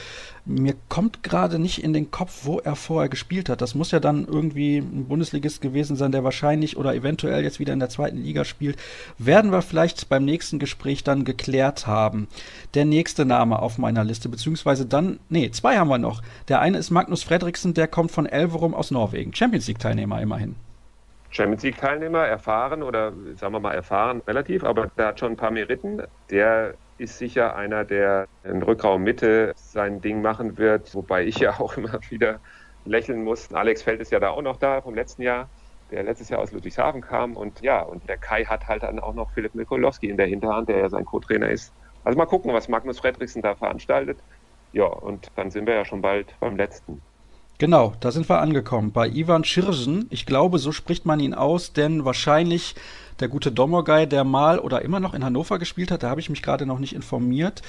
mir 0.44 0.74
kommt 0.88 1.22
gerade 1.22 1.58
nicht 1.58 1.82
in 1.82 1.92
den 1.92 2.10
Kopf, 2.10 2.40
wo 2.44 2.58
er 2.58 2.74
vorher 2.74 3.08
gespielt 3.08 3.48
hat. 3.48 3.60
Das 3.60 3.74
muss 3.74 3.92
ja 3.92 4.00
dann 4.00 4.26
irgendwie 4.26 4.78
ein 4.78 5.06
Bundesligist 5.06 5.60
gewesen 5.60 5.96
sein, 5.96 6.12
der 6.12 6.24
wahrscheinlich 6.24 6.76
oder 6.76 6.94
eventuell 6.94 7.44
jetzt 7.44 7.60
wieder 7.60 7.72
in 7.72 7.80
der 7.80 7.88
zweiten 7.88 8.18
Liga 8.18 8.44
spielt. 8.44 8.76
Werden 9.18 9.52
wir 9.52 9.62
vielleicht 9.62 10.08
beim 10.08 10.24
nächsten 10.24 10.58
Gespräch 10.58 11.04
dann 11.04 11.24
geklärt 11.24 11.86
haben. 11.86 12.28
Der 12.74 12.84
nächste 12.84 13.24
Name 13.24 13.60
auf 13.60 13.78
meiner 13.78 14.04
Liste, 14.04 14.28
beziehungsweise 14.28 14.86
dann, 14.86 15.20
nee, 15.28 15.50
zwei 15.50 15.78
haben 15.78 15.88
wir 15.88 15.98
noch. 15.98 16.22
Der 16.48 16.60
eine 16.60 16.78
ist 16.78 16.90
Magnus 16.90 17.22
Fredriksen, 17.22 17.74
der 17.74 17.86
kommt 17.86 18.10
von 18.10 18.26
Elverum 18.26 18.74
aus 18.74 18.90
Norwegen. 18.90 19.34
Champions 19.34 19.68
League-Teilnehmer 19.68 20.20
immerhin. 20.20 20.56
Champions 21.32 21.62
League-Teilnehmer, 21.62 22.26
erfahren 22.26 22.82
oder 22.82 23.12
sagen 23.36 23.54
wir 23.54 23.60
mal 23.60 23.74
erfahren 23.74 24.20
relativ, 24.26 24.64
aber 24.64 24.88
der 24.98 25.06
hat 25.08 25.20
schon 25.20 25.32
ein 25.32 25.36
paar 25.36 25.50
Meriten. 25.50 26.02
Der 26.30 26.76
ist 26.98 27.18
sicher 27.18 27.56
einer, 27.56 27.84
der 27.84 28.26
in 28.42 28.62
Rückraum 28.62 29.02
Mitte 29.02 29.52
sein 29.56 30.00
Ding 30.00 30.20
machen 30.22 30.58
wird, 30.58 30.94
wobei 30.94 31.24
ich 31.26 31.38
ja 31.38 31.58
auch 31.58 31.76
immer 31.76 31.98
wieder 32.10 32.40
lächeln 32.84 33.22
muss. 33.24 33.50
Alex 33.52 33.82
Feld 33.82 34.00
ist 34.00 34.12
ja 34.12 34.20
da 34.20 34.30
auch 34.30 34.42
noch 34.42 34.58
da 34.58 34.82
vom 34.82 34.94
letzten 34.94 35.22
Jahr, 35.22 35.50
der 35.90 36.02
letztes 36.02 36.28
Jahr 36.28 36.40
aus 36.40 36.52
Ludwigshafen 36.52 37.00
kam 37.00 37.36
und 37.36 37.60
ja, 37.62 37.80
und 37.82 38.08
der 38.08 38.18
Kai 38.18 38.44
hat 38.44 38.68
halt 38.68 38.82
dann 38.82 38.98
auch 39.00 39.14
noch 39.14 39.32
Philipp 39.32 39.54
Mikolowski 39.54 40.08
in 40.08 40.16
der 40.18 40.26
Hinterhand, 40.26 40.68
der 40.68 40.78
ja 40.78 40.88
sein 40.90 41.04
Co-Trainer 41.04 41.50
ist. 41.50 41.74
Also 42.04 42.18
mal 42.18 42.26
gucken, 42.26 42.52
was 42.52 42.68
Magnus 42.68 43.00
Fredriksen 43.00 43.42
da 43.42 43.54
veranstaltet. 43.56 44.22
Ja, 44.72 44.84
und 44.86 45.28
dann 45.34 45.50
sind 45.50 45.66
wir 45.66 45.74
ja 45.74 45.84
schon 45.84 46.02
bald 46.02 46.36
beim 46.40 46.56
letzten. 46.56 47.04
Genau, 47.62 47.92
da 48.00 48.10
sind 48.10 48.28
wir 48.28 48.40
angekommen. 48.40 48.90
Bei 48.90 49.06
Ivan 49.08 49.44
Schirsen, 49.44 50.06
ich 50.10 50.26
glaube, 50.26 50.58
so 50.58 50.72
spricht 50.72 51.06
man 51.06 51.20
ihn 51.20 51.32
aus, 51.32 51.72
denn 51.72 52.04
wahrscheinlich 52.04 52.74
der 53.20 53.28
gute 53.28 53.52
Domogay, 53.52 54.08
der 54.08 54.24
mal 54.24 54.58
oder 54.58 54.82
immer 54.82 54.98
noch 54.98 55.14
in 55.14 55.24
Hannover 55.24 55.60
gespielt 55.60 55.92
hat, 55.92 56.02
da 56.02 56.10
habe 56.10 56.18
ich 56.18 56.28
mich 56.28 56.42
gerade 56.42 56.66
noch 56.66 56.80
nicht 56.80 56.92
informiert, 56.92 57.62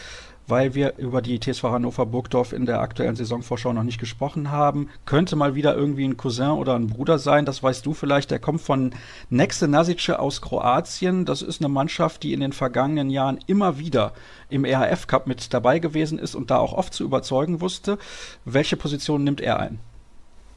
weil 0.47 0.73
wir 0.73 0.97
über 0.97 1.21
die 1.21 1.39
TSV 1.39 1.63
Hannover 1.63 2.05
Burgdorf 2.05 2.53
in 2.53 2.65
der 2.65 2.81
aktuellen 2.81 3.15
Saisonvorschau 3.15 3.73
noch 3.73 3.83
nicht 3.83 3.99
gesprochen 3.99 4.51
haben. 4.51 4.89
Könnte 5.05 5.35
mal 5.35 5.55
wieder 5.55 5.75
irgendwie 5.75 6.05
ein 6.05 6.17
Cousin 6.17 6.51
oder 6.51 6.75
ein 6.75 6.87
Bruder 6.87 7.19
sein, 7.19 7.45
das 7.45 7.63
weißt 7.63 7.85
du 7.85 7.93
vielleicht. 7.93 8.31
Der 8.31 8.39
kommt 8.39 8.61
von 8.61 8.93
Nexe 9.29 9.67
Nasice 9.67 10.19
aus 10.19 10.41
Kroatien. 10.41 11.25
Das 11.25 11.41
ist 11.41 11.61
eine 11.61 11.69
Mannschaft, 11.69 12.23
die 12.23 12.33
in 12.33 12.39
den 12.39 12.53
vergangenen 12.53 13.09
Jahren 13.09 13.39
immer 13.47 13.79
wieder 13.79 14.13
im 14.49 14.65
EHF 14.65 15.07
Cup 15.07 15.27
mit 15.27 15.53
dabei 15.53 15.79
gewesen 15.79 16.19
ist 16.19 16.35
und 16.35 16.51
da 16.51 16.57
auch 16.57 16.73
oft 16.73 16.93
zu 16.93 17.03
überzeugen 17.03 17.61
wusste. 17.61 17.97
Welche 18.45 18.77
Position 18.77 19.23
nimmt 19.23 19.41
er 19.41 19.59
ein? 19.59 19.79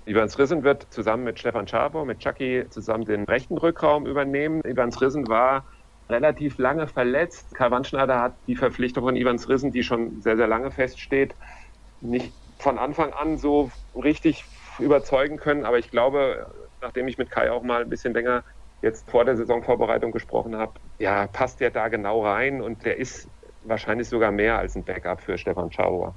Ivans 0.06 0.38
Rissen 0.38 0.62
wird 0.62 0.86
zusammen 0.90 1.24
mit 1.24 1.38
Stefan 1.38 1.66
Schaber, 1.66 2.04
mit 2.04 2.20
Chucky 2.20 2.64
zusammen 2.70 3.04
den 3.04 3.24
rechten 3.24 3.58
Rückraum 3.58 4.06
übernehmen. 4.06 4.60
Ivans 4.64 5.00
Rissen 5.00 5.26
war 5.26 5.64
relativ 6.08 6.58
lange 6.58 6.86
verletzt. 6.86 7.54
Karl 7.54 7.70
Wandschneider 7.70 8.20
hat 8.20 8.38
die 8.46 8.56
Verpflichtung 8.56 9.04
von 9.04 9.16
Ivans 9.16 9.48
Rissen, 9.48 9.72
die 9.72 9.82
schon 9.82 10.20
sehr, 10.20 10.36
sehr 10.36 10.46
lange 10.46 10.70
feststeht, 10.70 11.34
nicht 12.00 12.32
von 12.58 12.78
Anfang 12.78 13.12
an 13.12 13.38
so 13.38 13.70
richtig 13.94 14.44
überzeugen 14.78 15.36
können. 15.38 15.64
Aber 15.64 15.78
ich 15.78 15.90
glaube, 15.90 16.52
nachdem 16.80 17.08
ich 17.08 17.18
mit 17.18 17.30
Kai 17.30 17.50
auch 17.50 17.62
mal 17.62 17.82
ein 17.82 17.88
bisschen 17.88 18.14
länger 18.14 18.44
jetzt 18.82 19.10
vor 19.10 19.24
der 19.24 19.36
Saisonvorbereitung 19.36 20.12
gesprochen 20.12 20.56
habe, 20.56 20.74
ja, 20.98 21.26
passt 21.26 21.60
der 21.60 21.70
da 21.70 21.88
genau 21.88 22.24
rein 22.24 22.60
und 22.62 22.84
der 22.84 22.98
ist 22.98 23.30
wahrscheinlich 23.62 24.08
sogar 24.08 24.30
mehr 24.32 24.58
als 24.58 24.76
ein 24.76 24.84
Backup 24.84 25.20
für 25.20 25.38
Stefan 25.38 25.72
Schauer. 25.72 26.16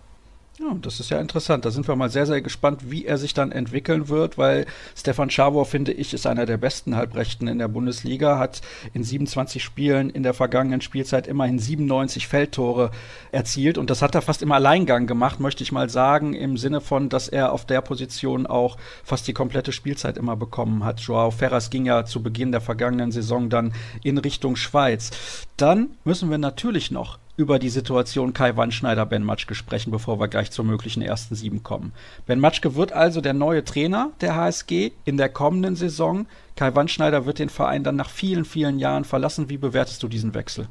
Ja, 0.61 0.75
das 0.81 0.99
ist 0.99 1.09
ja 1.09 1.21
interessant. 1.21 1.63
Da 1.63 1.71
sind 1.71 1.87
wir 1.87 1.95
mal 1.95 2.09
sehr, 2.09 2.25
sehr 2.25 2.41
gespannt, 2.41 2.91
wie 2.91 3.05
er 3.05 3.17
sich 3.17 3.33
dann 3.33 3.53
entwickeln 3.53 4.09
wird, 4.09 4.37
weil 4.37 4.65
Stefan 4.93 5.29
Schawor, 5.29 5.65
finde 5.65 5.93
ich, 5.93 6.13
ist 6.13 6.27
einer 6.27 6.45
der 6.45 6.57
besten 6.57 6.97
Halbrechten 6.97 7.47
in 7.47 7.59
der 7.59 7.69
Bundesliga, 7.69 8.37
hat 8.37 8.59
in 8.93 9.05
27 9.05 9.63
Spielen 9.63 10.09
in 10.09 10.21
der 10.21 10.33
vergangenen 10.33 10.81
Spielzeit 10.81 11.27
immerhin 11.27 11.59
97 11.59 12.27
Feldtore 12.27 12.91
erzielt 13.31 13.77
und 13.77 13.89
das 13.89 14.01
hat 14.01 14.15
er 14.15 14.21
fast 14.21 14.41
im 14.41 14.51
Alleingang 14.51 15.07
gemacht, 15.07 15.39
möchte 15.39 15.63
ich 15.63 15.71
mal 15.71 15.89
sagen, 15.89 16.33
im 16.33 16.57
Sinne 16.57 16.81
von, 16.81 17.07
dass 17.07 17.29
er 17.29 17.53
auf 17.53 17.63
der 17.63 17.79
Position 17.79 18.45
auch 18.45 18.75
fast 19.05 19.29
die 19.29 19.33
komplette 19.33 19.71
Spielzeit 19.71 20.17
immer 20.17 20.35
bekommen 20.35 20.83
hat. 20.83 20.99
Joao 20.99 21.31
Ferras 21.31 21.69
ging 21.69 21.85
ja 21.85 22.03
zu 22.03 22.21
Beginn 22.21 22.51
der 22.51 22.59
vergangenen 22.59 23.13
Saison 23.13 23.49
dann 23.49 23.71
in 24.03 24.17
Richtung 24.17 24.57
Schweiz. 24.57 25.11
Dann 25.55 25.91
müssen 26.03 26.29
wir 26.29 26.37
natürlich 26.37 26.91
noch 26.91 27.17
über 27.39 27.57
die 27.57 27.69
Situation 27.69 28.33
Kai 28.33 28.57
Wandschneider, 28.57 29.05
Ben 29.05 29.23
Matschke 29.23 29.55
sprechen, 29.55 29.91
bevor 29.91 30.19
wir 30.19 30.27
gleich 30.27 30.51
zur 30.51 30.65
möglichen 30.65 31.01
ersten 31.01 31.35
sieben 31.35 31.63
kommen. 31.63 31.93
Ben 32.27 32.37
Matschke 32.37 32.75
wird 32.75 32.91
also 32.91 33.21
der 33.21 33.33
neue 33.33 33.63
Trainer 33.63 34.11
der 34.19 34.35
HSG 34.35 34.91
in 35.05 35.15
der 35.15 35.29
kommenden 35.29 35.77
Saison. 35.77 36.27
Kai 36.57 36.75
Wandschneider 36.75 37.25
wird 37.25 37.39
den 37.39 37.47
Verein 37.47 37.85
dann 37.85 37.95
nach 37.95 38.09
vielen, 38.09 38.43
vielen 38.43 38.77
Jahren 38.77 39.05
verlassen. 39.05 39.49
Wie 39.49 39.55
bewertest 39.55 40.03
du 40.03 40.09
diesen 40.09 40.33
Wechsel? 40.33 40.67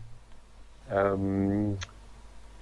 Ähm, 0.93 1.79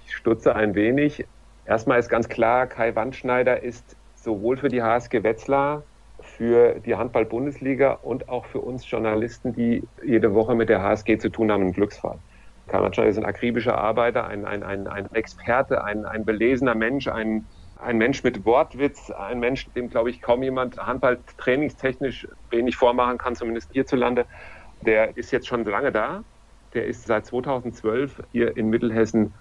ich 0.05 0.15
stutze 0.15 0.55
ein 0.55 0.73
wenig. 0.73 1.25
Erstmal 1.65 1.99
ist 1.99 2.07
ganz 2.07 2.29
klar, 2.29 2.65
Kai 2.65 2.95
Wandschneider 2.95 3.61
ist 3.61 3.97
sowohl 4.15 4.55
für 4.55 4.69
die 4.69 4.81
HSG 4.81 5.21
Wetzlar, 5.23 5.83
für 6.21 6.79
die 6.79 6.95
Handball-Bundesliga 6.95 7.99
und 8.03 8.29
auch 8.29 8.45
für 8.45 8.59
uns 8.59 8.89
Journalisten, 8.89 9.53
die 9.53 9.83
jede 10.01 10.33
Woche 10.33 10.55
mit 10.55 10.69
der 10.69 10.81
HSG 10.81 11.17
zu 11.17 11.29
tun 11.29 11.51
haben, 11.51 11.63
ein 11.63 11.73
Glücksfall. 11.73 12.19
Schneider 12.69 13.05
ist 13.05 13.17
ein 13.17 13.25
akribischer 13.25 13.77
Arbeiter, 13.77 14.27
ein, 14.27 14.45
ein, 14.45 14.63
ein, 14.63 14.87
ein 14.87 15.07
Experte, 15.13 15.83
ein, 15.83 16.05
ein 16.05 16.25
belesener 16.25 16.75
Mensch, 16.75 17.07
ein, 17.07 17.47
ein 17.75 17.97
Mensch 17.97 18.23
mit 18.23 18.45
Wortwitz, 18.45 19.09
ein 19.11 19.39
Mensch, 19.39 19.65
dem, 19.73 19.89
glaube 19.89 20.09
ich, 20.09 20.21
kaum 20.21 20.43
jemand 20.43 20.77
Handball 20.77 21.23
trainingstechnisch 21.37 22.27
wenig 22.49 22.75
vormachen 22.75 23.17
kann, 23.17 23.35
zumindest 23.35 23.71
hierzulande. 23.71 24.25
Der 24.81 25.15
ist 25.17 25.31
jetzt 25.31 25.47
schon 25.47 25.63
lange 25.65 25.91
da. 25.91 26.23
Der 26.73 26.85
ist 26.85 27.05
seit 27.05 27.25
2012 27.25 28.23
hier 28.31 28.57
in 28.57 28.69
Mittelhessen, 28.69 29.33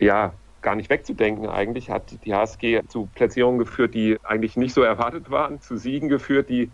ja, 0.00 0.34
gar 0.60 0.74
nicht 0.74 0.90
wegzudenken 0.90 1.46
eigentlich, 1.48 1.90
hat 1.90 2.24
die 2.24 2.34
HSG 2.34 2.80
zu 2.88 3.06
Platzierungen 3.14 3.58
geführt, 3.58 3.94
die 3.94 4.18
eigentlich 4.24 4.56
nicht 4.56 4.74
so 4.74 4.82
erwartet 4.82 5.30
waren, 5.30 5.60
zu 5.60 5.76
Siegen 5.76 6.08
geführt, 6.08 6.48
die 6.48 6.72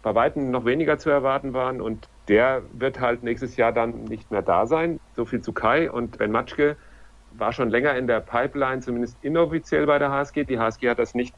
bei 0.00 0.14
Weitem 0.14 0.50
noch 0.50 0.64
weniger 0.64 0.98
zu 0.98 1.10
erwarten 1.10 1.52
waren. 1.52 1.80
Und 1.80 2.08
der 2.28 2.62
wird 2.72 3.00
halt 3.00 3.22
nächstes 3.22 3.56
Jahr 3.56 3.72
dann 3.72 4.04
nicht 4.04 4.30
mehr 4.30 4.42
da 4.42 4.66
sein. 4.66 5.00
So 5.16 5.24
viel 5.24 5.40
zu 5.40 5.52
Kai. 5.52 5.90
Und 5.90 6.18
Ben 6.18 6.30
Matschke 6.30 6.76
war 7.32 7.52
schon 7.52 7.70
länger 7.70 7.96
in 7.96 8.06
der 8.06 8.20
Pipeline, 8.20 8.80
zumindest 8.80 9.16
inoffiziell 9.22 9.86
bei 9.86 9.98
der 9.98 10.10
HSG. 10.10 10.44
Die 10.44 10.58
HSG 10.58 10.90
hat 10.90 10.98
das 10.98 11.14
nicht 11.14 11.34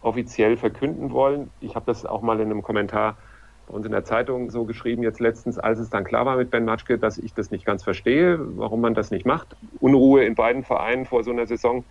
offiziell 0.00 0.56
verkünden 0.56 1.12
wollen. 1.12 1.50
Ich 1.60 1.74
habe 1.74 1.86
das 1.86 2.04
auch 2.04 2.22
mal 2.22 2.40
in 2.40 2.50
einem 2.50 2.62
Kommentar 2.62 3.16
bei 3.66 3.74
uns 3.74 3.86
in 3.86 3.92
der 3.92 4.04
Zeitung 4.04 4.50
so 4.50 4.64
geschrieben, 4.64 5.02
jetzt 5.02 5.20
letztens, 5.20 5.58
als 5.58 5.78
es 5.78 5.88
dann 5.88 6.04
klar 6.04 6.26
war 6.26 6.36
mit 6.36 6.50
Ben 6.50 6.66
Matschke, 6.66 6.98
dass 6.98 7.16
ich 7.16 7.32
das 7.32 7.50
nicht 7.50 7.64
ganz 7.64 7.82
verstehe, 7.82 8.38
warum 8.58 8.82
man 8.82 8.92
das 8.92 9.10
nicht 9.10 9.24
macht. 9.24 9.56
Unruhe 9.80 10.24
in 10.24 10.34
beiden 10.34 10.64
Vereinen 10.64 11.06
vor 11.06 11.24
so 11.24 11.30
einer 11.30 11.46
Saison 11.46 11.84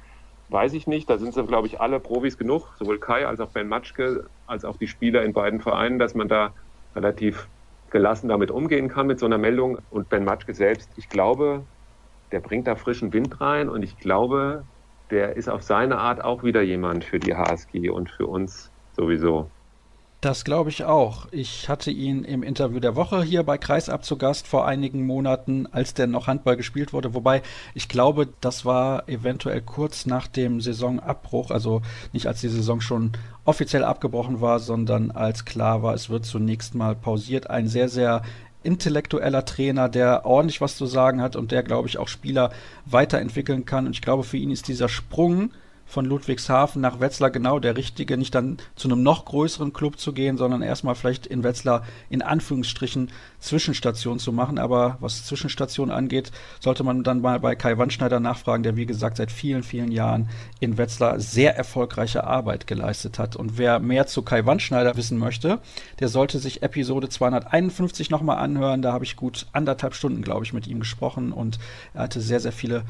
weiß 0.49 0.73
ich 0.73 0.85
nicht. 0.85 1.09
Da 1.09 1.17
sind 1.17 1.33
sie, 1.33 1.43
glaube 1.43 1.67
ich, 1.67 1.81
alle 1.81 1.99
Profis 1.99 2.37
genug, 2.37 2.67
sowohl 2.77 2.99
Kai 2.99 3.25
als 3.25 3.39
auch 3.39 3.49
Ben 3.49 3.67
Matschke, 3.67 4.25
als 4.45 4.65
auch 4.65 4.77
die 4.77 4.87
Spieler 4.87 5.23
in 5.23 5.33
beiden 5.33 5.61
Vereinen, 5.61 5.97
dass 5.97 6.13
man 6.13 6.27
da 6.27 6.53
relativ 6.95 7.47
gelassen 7.93 8.29
damit 8.29 8.51
umgehen 8.51 8.89
kann 8.89 9.07
mit 9.07 9.19
so 9.19 9.27
einer 9.27 9.37
Meldung. 9.37 9.79
Und 9.89 10.09
Ben 10.09 10.25
Matschke 10.25 10.53
selbst, 10.53 10.91
ich 10.97 11.09
glaube, 11.09 11.67
der 12.33 12.41
bringt 12.41 12.67
da 12.67 12.75
frischen 12.75 13.13
Wind 13.13 13.41
rein 13.41 13.69
und 13.69 13.83
ich 13.83 13.97
glaube, 13.97 14.67
der 15.11 15.37
ist 15.37 15.49
auf 15.49 15.63
seine 15.63 15.99
Art 15.99 16.23
auch 16.23 16.43
wieder 16.43 16.61
jemand 16.63 17.05
für 17.05 17.19
die 17.19 17.35
HSG 17.35 17.89
und 17.89 18.09
für 18.11 18.27
uns 18.27 18.71
sowieso. 18.93 19.53
Das 20.23 20.45
glaube 20.45 20.69
ich 20.69 20.85
auch. 20.85 21.27
Ich 21.31 21.67
hatte 21.67 21.91
ihn 21.91 22.23
im 22.23 22.43
Interview 22.43 22.79
der 22.79 22.95
Woche 22.95 23.23
hier 23.23 23.43
bei 23.43 23.57
Kreisab 23.57 24.05
zu 24.05 24.17
Gast 24.17 24.47
vor 24.47 24.65
einigen 24.65 25.05
Monaten, 25.05 25.67
als 25.69 25.95
der 25.95 26.07
noch 26.07 26.27
Handball 26.27 26.55
gespielt 26.55 26.93
wurde. 26.93 27.13
Wobei 27.13 27.41
ich 27.73 27.89
glaube, 27.89 28.29
das 28.39 28.63
war 28.63 29.09
eventuell 29.09 29.59
kurz 29.59 30.05
nach 30.05 30.27
dem 30.27 30.61
Saisonabbruch, 30.61 31.51
also 31.51 31.81
nicht 32.13 32.25
als 32.25 32.39
die 32.39 32.47
Saison 32.47 32.79
schon 32.79 33.11
offiziell 33.43 33.83
abgebrochen 33.83 34.39
war, 34.39 34.59
sondern 34.59 35.11
als 35.11 35.43
klar 35.43 35.83
war, 35.83 35.93
es 35.93 36.09
wird 36.09 36.23
zunächst 36.23 36.73
mal 36.73 36.95
pausiert. 36.95 37.49
Ein 37.49 37.67
sehr, 37.67 37.89
sehr 37.89 38.21
intellektueller 38.63 39.43
Trainer, 39.43 39.89
der 39.89 40.25
ordentlich 40.25 40.61
was 40.61 40.77
zu 40.77 40.85
sagen 40.85 41.21
hat 41.21 41.35
und 41.35 41.51
der, 41.51 41.63
glaube 41.63 41.89
ich, 41.89 41.97
auch 41.97 42.07
Spieler 42.07 42.53
weiterentwickeln 42.85 43.65
kann. 43.65 43.87
Und 43.87 43.91
ich 43.91 44.01
glaube, 44.01 44.23
für 44.23 44.37
ihn 44.37 44.51
ist 44.51 44.69
dieser 44.69 44.87
Sprung 44.87 45.51
von 45.85 46.05
Ludwigshafen 46.05 46.81
nach 46.81 46.99
Wetzlar 46.99 47.29
genau 47.29 47.59
der 47.59 47.77
richtige, 47.77 48.17
nicht 48.17 48.33
dann 48.33 48.57
zu 48.75 48.87
einem 48.87 49.03
noch 49.03 49.25
größeren 49.25 49.73
Club 49.73 49.99
zu 49.99 50.13
gehen, 50.13 50.37
sondern 50.37 50.61
erstmal 50.61 50.95
vielleicht 50.95 51.27
in 51.27 51.43
Wetzlar 51.43 51.83
in 52.09 52.21
Anführungsstrichen 52.21 53.11
Zwischenstation 53.39 54.19
zu 54.19 54.31
machen. 54.31 54.57
Aber 54.57 54.97
was 55.01 55.25
Zwischenstation 55.25 55.91
angeht, 55.91 56.31
sollte 56.59 56.83
man 56.83 57.03
dann 57.03 57.21
mal 57.21 57.39
bei 57.39 57.55
Kai 57.55 57.77
Wandschneider 57.77 58.19
nachfragen, 58.19 58.63
der 58.63 58.75
wie 58.75 58.85
gesagt 58.85 59.17
seit 59.17 59.31
vielen, 59.31 59.63
vielen 59.63 59.91
Jahren 59.91 60.29
in 60.59 60.77
Wetzlar 60.77 61.19
sehr 61.19 61.55
erfolgreiche 61.55 62.23
Arbeit 62.23 62.65
geleistet 62.65 63.19
hat. 63.19 63.35
Und 63.35 63.57
wer 63.57 63.79
mehr 63.79 64.07
zu 64.07 64.23
Kai 64.23 64.45
Wandschneider 64.45 64.97
wissen 64.97 65.17
möchte, 65.17 65.59
der 65.99 66.07
sollte 66.07 66.39
sich 66.39 66.63
Episode 66.63 67.09
251 67.09 68.09
nochmal 68.09 68.37
anhören. 68.37 68.81
Da 68.81 68.93
habe 68.93 69.05
ich 69.05 69.15
gut 69.15 69.47
anderthalb 69.51 69.93
Stunden, 69.93 70.21
glaube 70.21 70.45
ich, 70.45 70.53
mit 70.53 70.65
ihm 70.65 70.79
gesprochen 70.79 71.31
und 71.31 71.59
er 71.93 72.03
hatte 72.03 72.21
sehr, 72.21 72.39
sehr 72.39 72.51
viele 72.51 72.83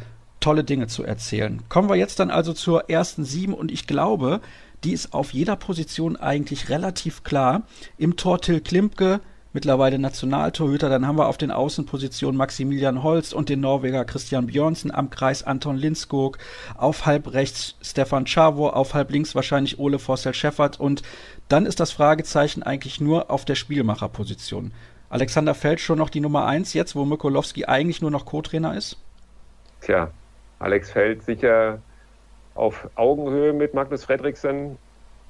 tolle 0.44 0.64
Dinge 0.64 0.88
zu 0.88 1.04
erzählen. 1.04 1.62
Kommen 1.70 1.90
wir 1.90 1.96
jetzt 1.96 2.20
dann 2.20 2.30
also 2.30 2.54
zur 2.54 2.90
ersten 2.90 3.24
sieben 3.24 3.54
und 3.54 3.72
ich 3.72 3.88
glaube, 3.88 4.42
die 4.84 4.92
ist 4.92 5.14
auf 5.14 5.34
jeder 5.34 5.56
Position 5.56 6.18
eigentlich 6.18 6.70
relativ 6.70 7.24
klar. 7.24 7.64
Im 7.98 8.18
Tor 8.18 8.42
Till 8.42 8.60
Klimke, 8.60 9.22
mittlerweile 9.54 9.98
Nationaltorhüter. 10.00 10.90
Dann 10.90 11.08
haben 11.08 11.18
wir 11.18 11.28
auf 11.28 11.38
den 11.38 11.52
Außenpositionen 11.52 12.38
Maximilian 12.38 13.04
Holz 13.04 13.32
und 13.32 13.48
den 13.48 13.62
Norweger 13.62 14.04
Christian 14.04 14.48
Björnsen, 14.48 14.94
am 14.94 15.10
Kreis 15.10 15.44
Anton 15.44 15.78
Lindskog, 15.78 16.38
auf 16.76 17.06
halb 17.06 17.32
rechts 17.32 17.76
Stefan 17.82 18.26
Chavo, 18.26 18.70
auf 18.70 18.94
halb 18.94 19.12
links 19.12 19.36
wahrscheinlich 19.36 19.80
Ole 19.80 20.00
Forssell 20.00 20.34
Scheffert 20.34 20.80
und 20.80 21.04
dann 21.48 21.66
ist 21.66 21.80
das 21.80 21.92
Fragezeichen 21.92 22.64
eigentlich 22.64 23.00
nur 23.00 23.32
auf 23.32 23.46
der 23.46 23.56
Spielmacherposition. 23.56 24.74
Alexander 25.10 25.54
Feld 25.54 25.80
schon 25.80 26.00
noch 26.00 26.10
die 26.10 26.22
Nummer 26.22 26.46
eins 26.48 26.74
jetzt, 26.74 26.96
wo 26.96 27.06
Mikolowski 27.06 27.66
eigentlich 27.66 28.02
nur 28.02 28.12
noch 28.12 28.26
Co-Trainer 28.26 28.76
ist? 28.76 28.98
Tja, 29.82 30.12
Alex 30.64 30.92
Feld 30.92 31.24
sicher 31.24 31.80
auf 32.56 32.90
Augenhöhe 32.96 33.52
mit 33.52 33.74
Magnus 33.74 34.06
Fredriksen. 34.06 34.78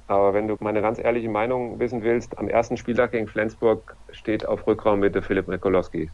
Aber 0.07 0.35
wenn 0.35 0.47
du 0.47 0.57
meine 0.59 0.81
ganz 0.81 0.99
ehrliche 0.99 1.29
Meinung 1.29 1.79
wissen 1.79 2.03
willst, 2.03 2.37
am 2.37 2.47
ersten 2.47 2.77
Spieltag 2.77 3.13
gegen 3.13 3.27
Flensburg 3.27 3.95
steht 4.11 4.45
auf 4.45 4.67
Rückraummitte 4.67 5.23
Philipp 5.23 5.47
Mikolowski 5.47 6.11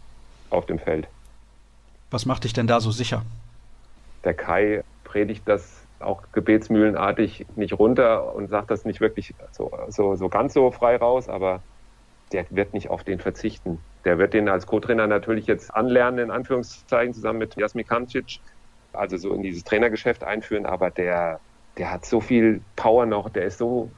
auf 0.51 0.65
dem 0.67 0.79
Feld. 0.79 1.07
Was 2.11 2.25
macht 2.25 2.45
dich 2.45 2.53
denn 2.53 2.65
da 2.65 2.79
so 2.79 2.91
sicher? 2.91 3.23
Der 4.23 4.33
Kai 4.33 4.83
predigt 5.03 5.43
das 5.45 5.83
auch 5.99 6.21
gebetsmühlenartig 6.31 7.45
nicht 7.57 7.77
runter 7.77 8.33
und 8.33 8.47
sagt 8.47 8.71
das 8.71 8.85
nicht 8.85 9.01
wirklich 9.01 9.33
so, 9.51 9.69
so, 9.89 10.15
so 10.15 10.29
ganz 10.29 10.53
so 10.53 10.71
frei 10.71 10.95
raus, 10.95 11.27
aber 11.27 11.61
der 12.31 12.45
wird 12.51 12.73
nicht 12.73 12.89
auf 12.89 13.03
den 13.03 13.19
verzichten. 13.19 13.79
Der 14.05 14.17
wird 14.17 14.33
den 14.33 14.47
als 14.47 14.65
Co-Trainer 14.65 15.07
natürlich 15.07 15.45
jetzt 15.45 15.75
anlernen, 15.75 16.25
in 16.25 16.31
Anführungszeichen, 16.31 17.13
zusammen 17.13 17.39
mit 17.39 17.57
Jasmin 17.57 17.85
Kamcic 17.85 18.39
also 18.93 19.17
so 19.17 19.33
in 19.33 19.41
dieses 19.43 19.63
Trainergeschäft 19.63 20.23
einführen, 20.23 20.65
aber 20.65 20.91
der, 20.91 21.41
der 21.77 21.91
hat 21.91 22.05
so 22.05 22.21
viel 22.21 22.61
Power 22.75 23.05
noch, 23.05 23.29
der 23.29 23.45
ist 23.45 23.57
so 23.57 23.91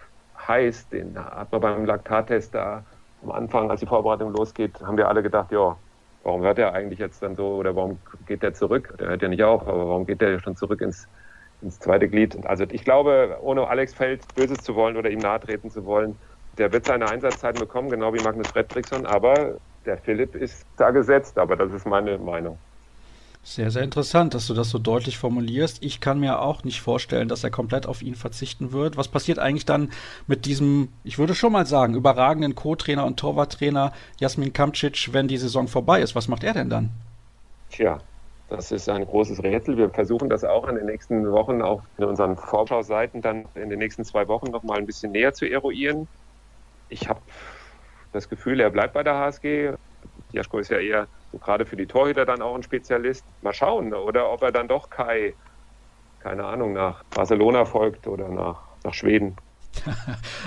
heiß. 0.47 0.89
Den 0.89 1.17
hat 1.17 1.51
man 1.51 1.61
beim 1.61 1.85
Laktattest 1.85 2.53
da 2.55 2.85
am 3.21 3.31
Anfang, 3.31 3.69
als 3.69 3.79
die 3.81 3.85
Vorbereitung 3.87 4.33
losgeht, 4.33 4.81
haben 4.81 4.97
wir 4.97 5.07
alle 5.07 5.23
gedacht, 5.23 5.51
ja, 5.51 5.77
warum 6.23 6.41
hört 6.41 6.59
er 6.59 6.73
eigentlich 6.73 6.99
jetzt 6.99 7.21
dann 7.21 7.35
so 7.35 7.55
oder 7.55 7.75
warum 7.75 7.99
geht 8.25 8.43
der 8.43 8.53
zurück? 8.53 8.95
Der 8.99 9.09
hört 9.09 9.21
ja 9.21 9.27
nicht 9.27 9.43
auf, 9.43 9.61
aber 9.67 9.87
warum 9.89 10.05
geht 10.05 10.21
der 10.21 10.39
schon 10.39 10.55
zurück 10.55 10.81
ins, 10.81 11.07
ins 11.61 11.79
zweite 11.79 12.09
Glied? 12.09 12.45
Also 12.45 12.65
ich 12.69 12.83
glaube, 12.83 13.37
ohne 13.41 13.67
Alex 13.67 13.93
Feld 13.93 14.33
Böses 14.33 14.63
zu 14.63 14.75
wollen 14.75 14.97
oder 14.97 15.09
ihm 15.09 15.19
nahe 15.21 15.39
treten 15.39 15.69
zu 15.69 15.85
wollen, 15.85 16.19
der 16.57 16.71
wird 16.71 16.85
seine 16.85 17.07
Einsatzzeiten 17.07 17.59
bekommen, 17.59 17.89
genau 17.89 18.13
wie 18.13 18.19
Magnus 18.19 18.49
Fredriksson, 18.49 19.05
aber 19.05 19.59
der 19.85 19.97
Philipp 19.97 20.35
ist 20.35 20.67
da 20.77 20.91
gesetzt, 20.91 21.37
aber 21.37 21.55
das 21.55 21.71
ist 21.73 21.85
meine 21.85 22.17
Meinung. 22.17 22.61
Sehr, 23.43 23.71
sehr 23.71 23.81
interessant, 23.81 24.35
dass 24.35 24.45
du 24.45 24.53
das 24.53 24.69
so 24.69 24.77
deutlich 24.77 25.17
formulierst. 25.17 25.83
Ich 25.83 25.99
kann 25.99 26.19
mir 26.19 26.41
auch 26.41 26.63
nicht 26.63 26.79
vorstellen, 26.79 27.27
dass 27.27 27.43
er 27.43 27.49
komplett 27.49 27.87
auf 27.87 28.03
ihn 28.03 28.13
verzichten 28.13 28.71
wird. 28.71 28.97
Was 28.97 29.07
passiert 29.07 29.39
eigentlich 29.39 29.65
dann 29.65 29.91
mit 30.27 30.45
diesem, 30.45 30.89
ich 31.03 31.17
würde 31.17 31.33
schon 31.33 31.51
mal 31.51 31.65
sagen, 31.65 31.95
überragenden 31.95 32.53
Co-Trainer 32.53 33.03
und 33.03 33.19
Torwarttrainer 33.19 33.93
Jasmin 34.19 34.53
Kamcic, 34.53 35.11
wenn 35.11 35.27
die 35.27 35.37
Saison 35.37 35.67
vorbei 35.67 36.01
ist? 36.01 36.15
Was 36.15 36.27
macht 36.27 36.43
er 36.43 36.53
denn 36.53 36.69
dann? 36.69 36.91
Tja, 37.71 37.99
das 38.47 38.71
ist 38.71 38.87
ein 38.89 39.05
großes 39.05 39.41
Rätsel. 39.41 39.75
Wir 39.75 39.89
versuchen 39.89 40.29
das 40.29 40.43
auch 40.43 40.67
in 40.67 40.75
den 40.75 40.85
nächsten 40.85 41.31
Wochen 41.31 41.63
auf 41.63 41.81
unseren 41.97 42.37
Vorschauseiten 42.37 43.21
dann 43.21 43.45
in 43.55 43.71
den 43.71 43.79
nächsten 43.79 44.05
zwei 44.05 44.27
Wochen 44.27 44.51
noch 44.51 44.61
mal 44.61 44.77
ein 44.77 44.85
bisschen 44.85 45.13
näher 45.13 45.33
zu 45.33 45.49
eruieren. 45.49 46.07
Ich 46.89 47.09
habe 47.09 47.21
das 48.11 48.29
Gefühl, 48.29 48.59
er 48.59 48.69
bleibt 48.69 48.93
bei 48.93 49.01
der 49.03 49.15
HSG. 49.15 49.71
Jaschko 50.33 50.59
ist 50.59 50.69
ja 50.69 50.79
eher 50.79 51.07
so 51.31 51.37
gerade 51.37 51.65
für 51.65 51.75
die 51.75 51.85
Torhüter 51.85 52.25
dann 52.25 52.41
auch 52.41 52.55
ein 52.55 52.63
Spezialist. 52.63 53.25
Mal 53.41 53.53
schauen, 53.53 53.93
oder 53.93 54.31
ob 54.31 54.41
er 54.43 54.51
dann 54.51 54.67
doch 54.67 54.89
Kai, 54.89 55.33
keine 56.19 56.45
Ahnung, 56.45 56.73
nach 56.73 57.03
Barcelona 57.05 57.65
folgt 57.65 58.07
oder 58.07 58.27
nach, 58.29 58.61
nach 58.83 58.93
Schweden. 58.93 59.35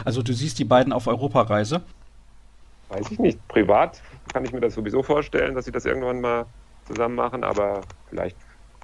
Also 0.04 0.22
du 0.22 0.34
siehst 0.34 0.58
die 0.58 0.64
beiden 0.64 0.92
auf 0.92 1.06
Europareise? 1.06 1.82
Weiß 2.90 3.10
ich 3.10 3.18
nicht. 3.18 3.48
Privat 3.48 4.02
kann 4.32 4.44
ich 4.44 4.52
mir 4.52 4.60
das 4.60 4.74
sowieso 4.74 5.02
vorstellen, 5.02 5.54
dass 5.54 5.64
sie 5.64 5.72
das 5.72 5.86
irgendwann 5.86 6.20
mal 6.20 6.44
zusammen 6.86 7.14
machen, 7.14 7.42
aber 7.42 7.80
vielleicht 8.10 8.36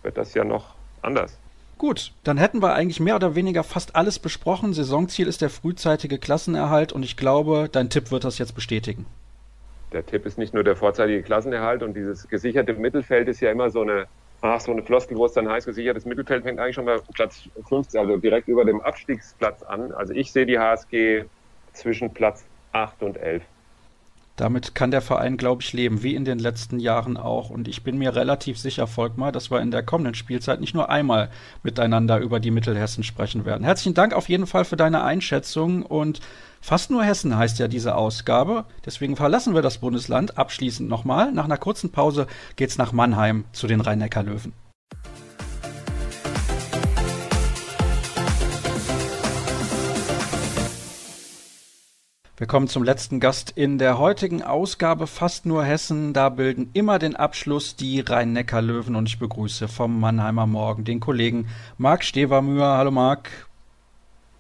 wird 0.02 0.16
das 0.16 0.32
ja 0.32 0.44
noch 0.44 0.74
anders. 1.02 1.38
Gut, 1.76 2.12
dann 2.24 2.38
hätten 2.38 2.62
wir 2.62 2.74
eigentlich 2.74 3.00
mehr 3.00 3.16
oder 3.16 3.34
weniger 3.34 3.62
fast 3.62 3.96
alles 3.96 4.18
besprochen. 4.18 4.72
Saisonziel 4.72 5.26
ist 5.26 5.42
der 5.42 5.50
frühzeitige 5.50 6.18
Klassenerhalt 6.18 6.92
und 6.92 7.02
ich 7.02 7.16
glaube, 7.16 7.68
dein 7.70 7.90
Tipp 7.90 8.10
wird 8.10 8.24
das 8.24 8.38
jetzt 8.38 8.54
bestätigen 8.54 9.06
der 9.92 10.06
Tipp 10.06 10.26
ist 10.26 10.38
nicht 10.38 10.54
nur 10.54 10.64
der 10.64 10.76
vorzeitige 10.76 11.22
Klassenerhalt 11.22 11.82
und 11.82 11.94
dieses 11.94 12.28
gesicherte 12.28 12.74
Mittelfeld 12.74 13.28
ist 13.28 13.40
ja 13.40 13.50
immer 13.50 13.70
so 13.70 13.82
eine, 13.82 14.06
ach, 14.40 14.60
so 14.60 14.72
eine 14.72 14.82
Floskel, 14.82 15.16
wo 15.16 15.26
es 15.26 15.32
dann 15.32 15.48
heißt, 15.48 15.66
gesichertes 15.66 16.04
Mittelfeld 16.04 16.44
fängt 16.44 16.60
eigentlich 16.60 16.74
schon 16.74 16.84
bei 16.84 16.98
Platz 17.14 17.48
15, 17.68 18.00
also 18.00 18.16
direkt 18.16 18.48
über 18.48 18.64
dem 18.64 18.80
Abstiegsplatz 18.80 19.62
an. 19.62 19.92
Also 19.92 20.12
ich 20.14 20.32
sehe 20.32 20.46
die 20.46 20.58
HSG 20.58 21.24
zwischen 21.72 22.12
Platz 22.12 22.44
8 22.72 23.02
und 23.02 23.16
11. 23.16 23.42
Damit 24.36 24.74
kann 24.74 24.90
der 24.90 25.02
Verein, 25.02 25.36
glaube 25.36 25.62
ich, 25.62 25.72
leben, 25.72 26.02
wie 26.02 26.14
in 26.14 26.24
den 26.24 26.38
letzten 26.38 26.80
Jahren 26.80 27.16
auch. 27.16 27.50
Und 27.50 27.68
ich 27.68 27.82
bin 27.82 27.98
mir 27.98 28.16
relativ 28.16 28.58
sicher, 28.58 28.86
Volkmar, 28.86 29.32
dass 29.32 29.50
wir 29.50 29.60
in 29.60 29.70
der 29.70 29.82
kommenden 29.82 30.14
Spielzeit 30.14 30.60
nicht 30.60 30.74
nur 30.74 30.88
einmal 30.88 31.30
miteinander 31.62 32.18
über 32.18 32.40
die 32.40 32.50
Mittelhessen 32.50 33.04
sprechen 33.04 33.44
werden. 33.44 33.64
Herzlichen 33.64 33.94
Dank 33.94 34.14
auf 34.14 34.28
jeden 34.28 34.46
Fall 34.46 34.64
für 34.64 34.76
deine 34.76 35.04
Einschätzung 35.04 35.82
und 35.82 36.20
Fast 36.62 36.90
nur 36.90 37.02
Hessen 37.02 37.36
heißt 37.36 37.58
ja 37.58 37.68
diese 37.68 37.94
Ausgabe. 37.94 38.66
Deswegen 38.84 39.16
verlassen 39.16 39.54
wir 39.54 39.62
das 39.62 39.78
Bundesland 39.78 40.36
abschließend 40.36 40.90
nochmal. 40.90 41.32
Nach 41.32 41.46
einer 41.46 41.56
kurzen 41.56 41.90
Pause 41.90 42.26
geht's 42.56 42.76
nach 42.76 42.92
Mannheim 42.92 43.44
zu 43.52 43.66
den 43.66 43.80
Rhein-Neckar-Löwen. 43.80 44.52
Wir 52.40 52.46
kommen 52.46 52.68
zum 52.68 52.82
letzten 52.82 53.20
Gast 53.20 53.50
in 53.50 53.76
der 53.76 53.98
heutigen 53.98 54.42
Ausgabe 54.42 55.06
Fast 55.06 55.44
nur 55.44 55.62
Hessen. 55.62 56.14
Da 56.14 56.30
bilden 56.30 56.70
immer 56.72 56.98
den 56.98 57.14
Abschluss 57.14 57.76
die 57.76 58.00
Rhein-Neckar-Löwen 58.00 58.96
und 58.96 59.10
ich 59.10 59.18
begrüße 59.18 59.68
vom 59.68 60.00
Mannheimer 60.00 60.46
Morgen 60.46 60.84
den 60.84 61.00
Kollegen 61.00 61.48
Marc 61.76 62.02
Stevermüher. 62.02 62.78
Hallo 62.78 62.92
Marc. 62.92 63.28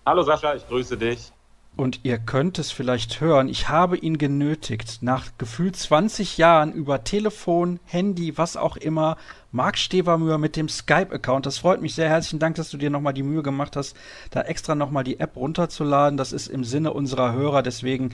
Hallo 0.06 0.22
Sascha, 0.22 0.54
ich 0.54 0.66
grüße 0.66 0.96
dich. 0.96 1.30
Und 1.76 2.00
ihr 2.02 2.18
könnt 2.18 2.58
es 2.58 2.70
vielleicht 2.70 3.20
hören, 3.20 3.48
ich 3.48 3.68
habe 3.70 3.96
ihn 3.96 4.18
genötigt, 4.18 4.98
nach 5.00 5.26
gefühlt 5.38 5.76
20 5.76 6.36
Jahren 6.36 6.72
über 6.72 7.04
Telefon, 7.04 7.80
Handy, 7.86 8.36
was 8.36 8.56
auch 8.56 8.76
immer, 8.76 9.16
Marc 9.50 9.78
Stevermüher 9.78 10.36
mit 10.36 10.56
dem 10.56 10.68
Skype-Account. 10.68 11.46
Das 11.46 11.58
freut 11.58 11.80
mich 11.80 11.94
sehr. 11.94 12.08
Herzlichen 12.08 12.38
Dank, 12.38 12.56
dass 12.56 12.70
du 12.70 12.76
dir 12.76 12.90
nochmal 12.90 13.14
die 13.14 13.22
Mühe 13.22 13.42
gemacht 13.42 13.76
hast, 13.76 13.96
da 14.30 14.42
extra 14.42 14.74
nochmal 14.74 15.04
die 15.04 15.20
App 15.20 15.36
runterzuladen. 15.36 16.18
Das 16.18 16.32
ist 16.32 16.48
im 16.48 16.64
Sinne 16.64 16.92
unserer 16.92 17.32
Hörer. 17.32 17.62
Deswegen 17.62 18.10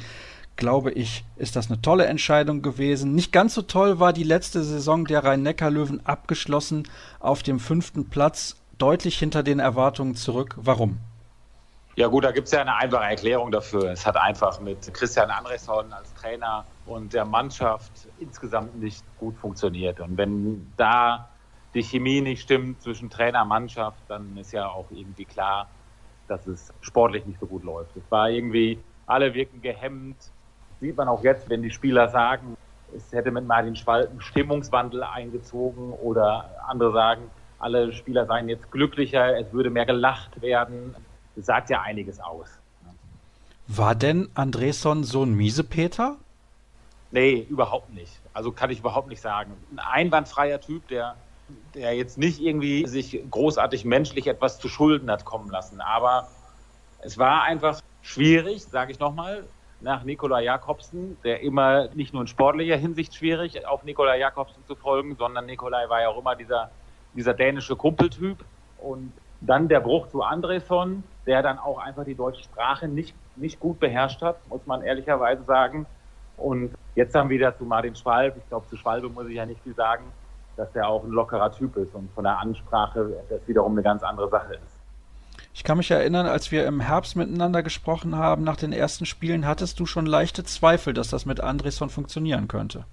glaube 0.56 0.92
ich, 0.92 1.24
ist 1.36 1.56
das 1.56 1.70
eine 1.70 1.82
tolle 1.82 2.06
Entscheidung 2.06 2.62
gewesen. 2.62 3.14
Nicht 3.14 3.32
ganz 3.32 3.54
so 3.54 3.62
toll 3.62 3.98
war 3.98 4.12
die 4.12 4.22
letzte 4.22 4.62
Saison 4.62 5.04
der 5.04 5.24
Rhein-Neckar-Löwen 5.24 6.04
abgeschlossen 6.06 6.84
auf 7.20 7.42
dem 7.42 7.60
fünften 7.60 8.08
Platz, 8.08 8.56
deutlich 8.78 9.18
hinter 9.18 9.42
den 9.42 9.58
Erwartungen 9.58 10.14
zurück. 10.14 10.56
Warum? 10.56 10.98
Ja 11.98 12.08
gut, 12.08 12.24
da 12.24 12.30
gibt 12.30 12.46
es 12.46 12.52
ja 12.52 12.60
eine 12.60 12.76
einfache 12.76 13.04
Erklärung 13.04 13.50
dafür. 13.50 13.90
Es 13.90 14.04
hat 14.04 14.18
einfach 14.18 14.60
mit 14.60 14.92
Christian 14.92 15.30
Andresson 15.30 15.94
als 15.94 16.12
Trainer 16.12 16.66
und 16.84 17.14
der 17.14 17.24
Mannschaft 17.24 18.10
insgesamt 18.18 18.76
nicht 18.76 19.16
gut 19.16 19.38
funktioniert. 19.38 19.98
Und 20.00 20.18
wenn 20.18 20.74
da 20.76 21.30
die 21.72 21.82
Chemie 21.82 22.20
nicht 22.20 22.42
stimmt 22.42 22.82
zwischen 22.82 23.08
Trainer 23.08 23.40
und 23.42 23.48
Mannschaft, 23.48 24.04
dann 24.08 24.36
ist 24.36 24.52
ja 24.52 24.68
auch 24.68 24.90
irgendwie 24.90 25.24
klar, 25.24 25.70
dass 26.28 26.46
es 26.46 26.70
sportlich 26.82 27.24
nicht 27.24 27.40
so 27.40 27.46
gut 27.46 27.64
läuft. 27.64 27.96
Es 27.96 28.10
war 28.10 28.28
irgendwie, 28.28 28.84
alle 29.06 29.32
wirken 29.32 29.62
gehemmt. 29.62 30.34
Sieht 30.80 30.98
man 30.98 31.08
auch 31.08 31.24
jetzt, 31.24 31.48
wenn 31.48 31.62
die 31.62 31.70
Spieler 31.70 32.10
sagen, 32.10 32.56
es 32.94 33.10
hätte 33.12 33.30
mit 33.30 33.46
Martin 33.46 33.74
Schwalten 33.74 34.20
Stimmungswandel 34.20 35.02
eingezogen 35.02 35.92
oder 35.92 36.56
andere 36.68 36.92
sagen, 36.92 37.30
alle 37.58 37.90
Spieler 37.94 38.26
seien 38.26 38.50
jetzt 38.50 38.70
glücklicher, 38.70 39.38
es 39.38 39.50
würde 39.54 39.70
mehr 39.70 39.86
gelacht 39.86 40.42
werden 40.42 40.94
sagt 41.36 41.70
ja 41.70 41.82
einiges 41.82 42.20
aus. 42.20 42.48
War 43.68 43.94
denn 43.94 44.28
Andresson 44.34 45.04
so 45.04 45.24
ein 45.24 45.34
Miesepeter? 45.34 46.16
Nee, 47.10 47.46
überhaupt 47.48 47.92
nicht. 47.92 48.20
Also 48.32 48.52
kann 48.52 48.70
ich 48.70 48.80
überhaupt 48.80 49.08
nicht 49.08 49.20
sagen. 49.20 49.52
Ein 49.72 49.78
einwandfreier 49.78 50.60
Typ, 50.60 50.86
der, 50.88 51.16
der 51.74 51.94
jetzt 51.94 52.18
nicht 52.18 52.40
irgendwie 52.40 52.86
sich 52.86 53.20
großartig 53.30 53.84
menschlich 53.84 54.26
etwas 54.26 54.58
zu 54.58 54.68
Schulden 54.68 55.10
hat 55.10 55.24
kommen 55.24 55.50
lassen. 55.50 55.80
Aber 55.80 56.28
es 57.00 57.18
war 57.18 57.42
einfach 57.42 57.80
schwierig, 58.02 58.64
sage 58.64 58.92
ich 58.92 58.98
nochmal, 58.98 59.44
nach 59.80 60.04
Nikola 60.04 60.40
Jakobsen, 60.40 61.16
der 61.22 61.40
immer 61.42 61.88
nicht 61.94 62.12
nur 62.12 62.22
in 62.22 62.28
sportlicher 62.28 62.76
Hinsicht 62.76 63.14
schwierig 63.14 63.66
auf 63.66 63.84
Nikola 63.84 64.16
Jakobsen 64.16 64.64
zu 64.66 64.74
folgen, 64.74 65.16
sondern 65.16 65.46
Nikolai 65.46 65.88
war 65.88 66.00
ja 66.00 66.08
auch 66.08 66.18
immer 66.18 66.34
dieser, 66.34 66.70
dieser 67.14 67.34
dänische 67.34 67.76
Kumpeltyp. 67.76 68.44
Und 68.78 69.12
dann 69.40 69.68
der 69.68 69.80
Bruch 69.80 70.08
zu 70.08 70.22
Andresson, 70.22 71.04
der 71.26 71.42
dann 71.42 71.58
auch 71.58 71.78
einfach 71.78 72.04
die 72.04 72.14
deutsche 72.14 72.44
Sprache 72.44 72.88
nicht, 72.88 73.14
nicht 73.36 73.58
gut 73.60 73.80
beherrscht 73.80 74.22
hat, 74.22 74.36
muss 74.48 74.64
man 74.66 74.82
ehrlicherweise 74.82 75.42
sagen. 75.44 75.86
Und 76.36 76.74
jetzt 76.94 77.14
haben 77.14 77.28
wir 77.28 77.36
wieder 77.36 77.56
zu 77.56 77.64
Martin 77.64 77.96
Schwalb. 77.96 78.36
Ich 78.36 78.48
glaube, 78.48 78.66
zu 78.68 78.76
Schwalbe 78.76 79.08
muss 79.08 79.26
ich 79.26 79.34
ja 79.34 79.46
nicht 79.46 79.60
viel 79.62 79.74
sagen, 79.74 80.04
dass 80.56 80.74
er 80.74 80.88
auch 80.88 81.04
ein 81.04 81.10
lockerer 81.10 81.52
Typ 81.52 81.76
ist 81.76 81.94
und 81.94 82.10
von 82.14 82.24
der 82.24 82.38
Ansprache 82.38 83.24
das 83.28 83.40
wiederum 83.46 83.72
eine 83.72 83.82
ganz 83.82 84.02
andere 84.02 84.28
Sache 84.28 84.54
ist. 84.54 84.76
Ich 85.52 85.64
kann 85.64 85.78
mich 85.78 85.90
erinnern, 85.90 86.26
als 86.26 86.52
wir 86.52 86.66
im 86.66 86.80
Herbst 86.80 87.16
miteinander 87.16 87.62
gesprochen 87.62 88.16
haben, 88.16 88.44
nach 88.44 88.56
den 88.56 88.72
ersten 88.72 89.06
Spielen, 89.06 89.46
hattest 89.46 89.80
du 89.80 89.86
schon 89.86 90.04
leichte 90.04 90.44
Zweifel, 90.44 90.92
dass 90.92 91.08
das 91.08 91.24
mit 91.24 91.40
Andresson 91.40 91.88
funktionieren 91.88 92.46
könnte. 92.46 92.84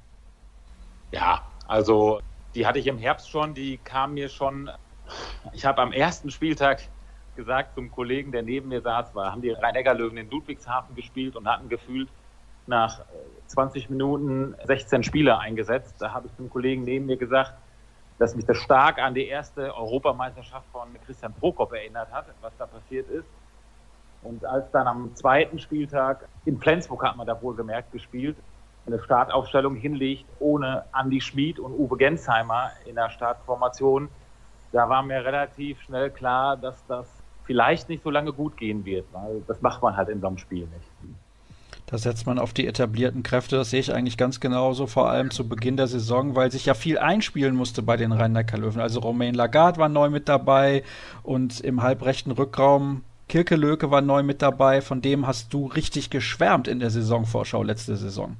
Ja, 1.11 1.41
also 1.67 2.21
die 2.55 2.65
hatte 2.65 2.79
ich 2.79 2.88
im 2.88 2.97
Herbst 2.97 3.29
schon, 3.29 3.53
die 3.53 3.77
kam 3.84 4.13
mir 4.13 4.29
schon. 4.29 4.69
Ich 5.51 5.65
habe 5.65 5.81
am 5.81 5.91
ersten 5.91 6.31
Spieltag 6.31 6.84
gesagt 7.36 7.75
zum 7.75 7.91
Kollegen, 7.91 8.31
der 8.31 8.43
neben 8.43 8.69
mir 8.69 8.81
saß, 8.81 9.13
war, 9.15 9.31
haben 9.31 9.41
die 9.41 9.51
Rhein-Neckar-Löwen 9.51 10.17
in 10.17 10.29
Ludwigshafen 10.29 10.95
gespielt 10.95 11.36
und 11.36 11.47
hatten 11.47 11.69
gefühlt 11.69 12.09
nach 12.67 13.01
20 13.47 13.86
äh, 13.86 13.91
Minuten 13.91 14.55
16 14.65 15.03
Spieler 15.03 15.39
eingesetzt. 15.39 15.95
Da 15.99 16.13
habe 16.13 16.27
ich 16.27 16.36
zum 16.36 16.49
Kollegen 16.49 16.84
neben 16.84 17.05
mir 17.05 17.17
gesagt, 17.17 17.53
dass 18.19 18.36
mich 18.36 18.45
das 18.45 18.57
stark 18.57 18.99
an 18.99 19.13
die 19.13 19.27
erste 19.27 19.75
Europameisterschaft 19.75 20.65
von 20.71 20.88
Christian 21.05 21.34
Prokop 21.34 21.73
erinnert 21.73 22.11
hat, 22.11 22.25
was 22.41 22.53
da 22.57 22.65
passiert 22.65 23.09
ist. 23.09 23.27
Und 24.21 24.45
als 24.45 24.71
dann 24.71 24.88
am 24.88 25.15
zweiten 25.15 25.59
Spieltag 25.59 26.27
in 26.45 26.57
Flensburg 26.59 27.03
hat 27.03 27.17
man 27.17 27.27
da 27.27 27.41
wohlgemerkt 27.41 27.91
gespielt, 27.91 28.38
eine 28.86 28.99
Startaufstellung 28.99 29.75
hinlegt 29.75 30.25
ohne 30.39 30.86
Andy 30.97 31.21
Schmid 31.21 31.59
und 31.59 31.73
Uwe 31.73 31.97
Gensheimer 31.97 32.71
in 32.86 32.95
der 32.95 33.09
Startformation, 33.09 34.09
da 34.71 34.89
war 34.89 35.03
mir 35.03 35.23
relativ 35.23 35.81
schnell 35.81 36.09
klar, 36.09 36.57
dass 36.57 36.86
das 36.88 37.07
vielleicht 37.46 37.89
nicht 37.89 38.04
so 38.04 38.10
lange 38.10 38.34
gut 38.34 38.58
gehen 38.58 38.86
wird, 38.86 39.06
weil 39.12 39.44
das 39.48 39.62
macht 39.62 39.82
man 39.82 39.98
halt 39.98 40.10
in 40.10 40.22
so 40.22 40.28
einem 40.28 40.38
Spiel 40.38 40.62
nicht. 40.62 41.16
Da 41.86 41.98
setzt 41.98 42.26
man 42.26 42.39
auf 42.39 42.54
die 42.54 42.66
etablierten 42.66 43.24
Kräfte, 43.24 43.58
das 43.58 43.70
sehe 43.70 43.80
ich 43.80 43.94
eigentlich 43.94 44.18
ganz 44.18 44.39
genauso, 44.39 44.88
vor 44.88 45.10
allem 45.10 45.32
zu 45.32 45.48
Beginn 45.48 45.78
der 45.78 45.88
Saison, 45.88 46.36
weil 46.36 46.50
sich 46.50 46.66
ja 46.66 46.74
viel 46.74 46.98
einspielen 46.98 47.56
musste 47.56 47.82
bei 47.82 47.98
den 47.98 48.14
Rhein-Neckar-Löwen. 48.14 48.82
Also 48.82 49.02
Romain 49.02 49.36
Lagarde 49.36 49.80
war 49.80 49.89
neu 49.89 50.10
mit 50.10 50.30
dabei 50.30 50.84
und 51.24 51.60
im 51.60 51.84
halbrechten 51.84 52.32
Rückraum 52.32 53.04
Kirke 53.28 53.56
Löke 53.56 53.89
war 53.89 54.02
neu 54.02 54.22
mit 54.22 54.41
dabei, 54.41 54.82
von 54.82 55.02
dem 55.02 55.26
hast 55.26 55.54
du 55.54 55.68
richtig 55.68 56.10
geschwärmt 56.10 56.68
in 56.68 56.80
der 56.80 56.89
Saisonvorschau 56.89 57.64
letzte 57.64 57.96
Saison. 57.96 58.38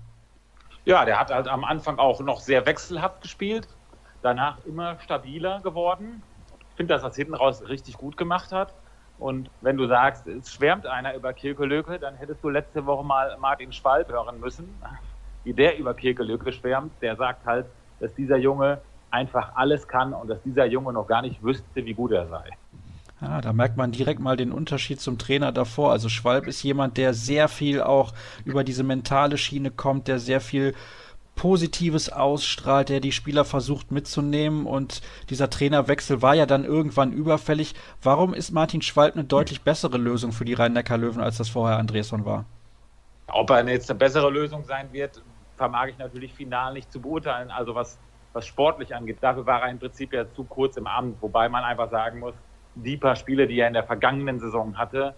Ja, 0.86 1.06
der 1.06 1.20
hat 1.20 1.32
halt 1.32 1.47
am 1.47 1.64
Anfang 1.64 1.97
auch 1.97 2.20
noch 2.20 2.41
sehr 2.41 2.66
wechselhaft 2.66 3.22
gespielt, 3.22 3.68
danach 4.22 4.58
immer 4.66 4.99
stabiler 4.99 5.62
geworden. 5.62 6.22
Ich 6.70 6.78
finde, 6.78 6.93
dass 6.93 7.04
er 7.04 7.10
es 7.10 7.16
hinten 7.16 7.34
raus 7.34 7.64
richtig 7.68 7.97
gut 7.97 8.18
gemacht 8.18 8.51
hat. 8.51 8.74
Und 9.20 9.49
wenn 9.61 9.78
du 9.78 9.88
sagst, 9.88 10.28
es 10.28 10.51
schwärmt 10.51 10.86
einer 10.86 11.16
über 11.16 11.34
Kirke 11.34 11.66
Löke, 11.66 11.99
dann 11.99 12.16
hättest 12.16 12.43
du 12.43 12.49
letzte 12.49 12.86
Woche 12.86 13.05
mal 13.05 13.38
Martin 13.39 13.72
Schwalb 13.72 14.09
hören 14.09 14.39
müssen, 14.39 14.68
wie 15.43 15.53
der 15.53 15.78
über 15.78 15.93
Kirke 15.93 16.24
Löke 16.24 16.51
schwärmt. 16.51 16.91
Der 17.01 17.16
sagt 17.16 17.45
halt, 17.45 17.66
dass 17.99 18.14
dieser 18.16 18.38
Junge 18.38 18.82
einfach 19.11 19.55
alles 19.55 19.88
kann 19.88 20.14
und 20.14 20.28
dass 20.28 20.41
dieser 20.41 20.66
Junge 20.66 20.91
noch 20.91 21.07
gar 21.07 21.22
nicht 21.22 21.43
wüsste, 21.43 21.86
wie 21.86 21.93
gut 21.93 22.11
er 22.11 22.28
sei. 22.28 22.49
Ja, 23.22 23.39
da 23.39 23.53
merkt 23.53 23.78
man 23.78 23.91
direkt 23.91 24.20
mal 24.20 24.36
den 24.36 24.51
Unterschied 24.51 24.99
zum 24.99 25.18
Trainer 25.18 25.53
davor. 25.53 25.91
Also 25.91 26.09
Schwalb 26.09 26.45
ist 26.47 26.61
jemand, 26.64 26.97
der 26.97 27.14
sehr 27.14 27.47
viel 27.47 27.82
auch 27.82 28.14
über 28.43 28.66
diese 28.66 28.84
mentale 28.84 29.38
Schiene 29.38 29.72
kommt, 29.72 30.09
der 30.09 30.20
sehr 30.20 30.41
viel 30.41 30.74
Positives 31.36 32.09
ausstrahlt, 32.11 32.89
der 32.89 32.99
die 32.99 33.11
Spieler 33.11 33.43
versucht 33.45 33.91
mitzunehmen 33.91 34.65
und 34.65 35.01
dieser 35.29 35.49
Trainerwechsel 35.49 36.21
war 36.21 36.36
ja 36.36 36.45
dann 36.45 36.63
irgendwann 36.63 37.11
überfällig. 37.11 37.73
Warum 38.01 38.34
ist 38.34 38.51
Martin 38.51 38.81
Schwalb 38.81 39.15
eine 39.15 39.23
deutlich 39.23 39.61
bessere 39.61 39.97
Lösung 39.97 40.31
für 40.31 40.45
die 40.45 40.53
Rhein-Neckar-Löwen, 40.53 41.21
als 41.21 41.38
das 41.38 41.49
vorher 41.49 41.77
Andresson 41.77 42.25
war? 42.25 42.45
Ob 43.27 43.49
er 43.49 43.67
jetzt 43.67 43.89
eine 43.89 43.97
bessere 43.99 44.29
Lösung 44.29 44.63
sein 44.63 44.89
wird, 44.91 45.21
vermag 45.57 45.88
ich 45.88 45.97
natürlich 45.97 46.34
final 46.34 46.73
nicht 46.73 46.91
zu 46.91 47.01
beurteilen. 47.01 47.49
Also 47.51 47.73
was, 47.73 47.97
was 48.34 48.45
sportlich 48.45 48.95
angeht, 48.95 49.17
dafür 49.21 49.45
war 49.45 49.63
er 49.63 49.69
im 49.69 49.79
Prinzip 49.79 50.13
ja 50.13 50.31
zu 50.34 50.43
kurz 50.43 50.77
im 50.77 50.88
Amt, 50.88 51.21
wobei 51.21 51.49
man 51.49 51.63
einfach 51.63 51.89
sagen 51.89 52.19
muss, 52.19 52.36
die 52.75 52.97
paar 52.97 53.15
Spiele, 53.15 53.47
die 53.47 53.59
er 53.59 53.67
in 53.67 53.73
der 53.73 53.84
vergangenen 53.84 54.39
Saison 54.39 54.77
hatte, 54.77 55.15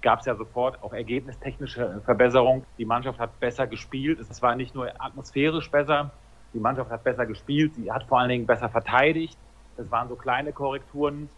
gab 0.00 0.20
es 0.20 0.26
ja 0.26 0.34
sofort 0.34 0.82
auch 0.82 0.92
ergebnistechnische 0.92 2.00
Verbesserungen. 2.04 2.64
Die 2.78 2.84
Mannschaft 2.84 3.18
hat 3.18 3.38
besser 3.40 3.66
gespielt. 3.66 4.20
Es 4.20 4.42
war 4.42 4.54
nicht 4.54 4.74
nur 4.74 4.88
atmosphärisch 4.98 5.70
besser, 5.70 6.12
die 6.54 6.60
Mannschaft 6.60 6.90
hat 6.90 7.04
besser 7.04 7.26
gespielt, 7.26 7.74
sie 7.74 7.92
hat 7.92 8.04
vor 8.04 8.20
allen 8.20 8.30
Dingen 8.30 8.46
besser 8.46 8.68
verteidigt. 8.68 9.36
Es 9.76 9.90
waren 9.90 10.08
so 10.08 10.16
kleine 10.16 10.52
Korrekturen. 10.52 11.28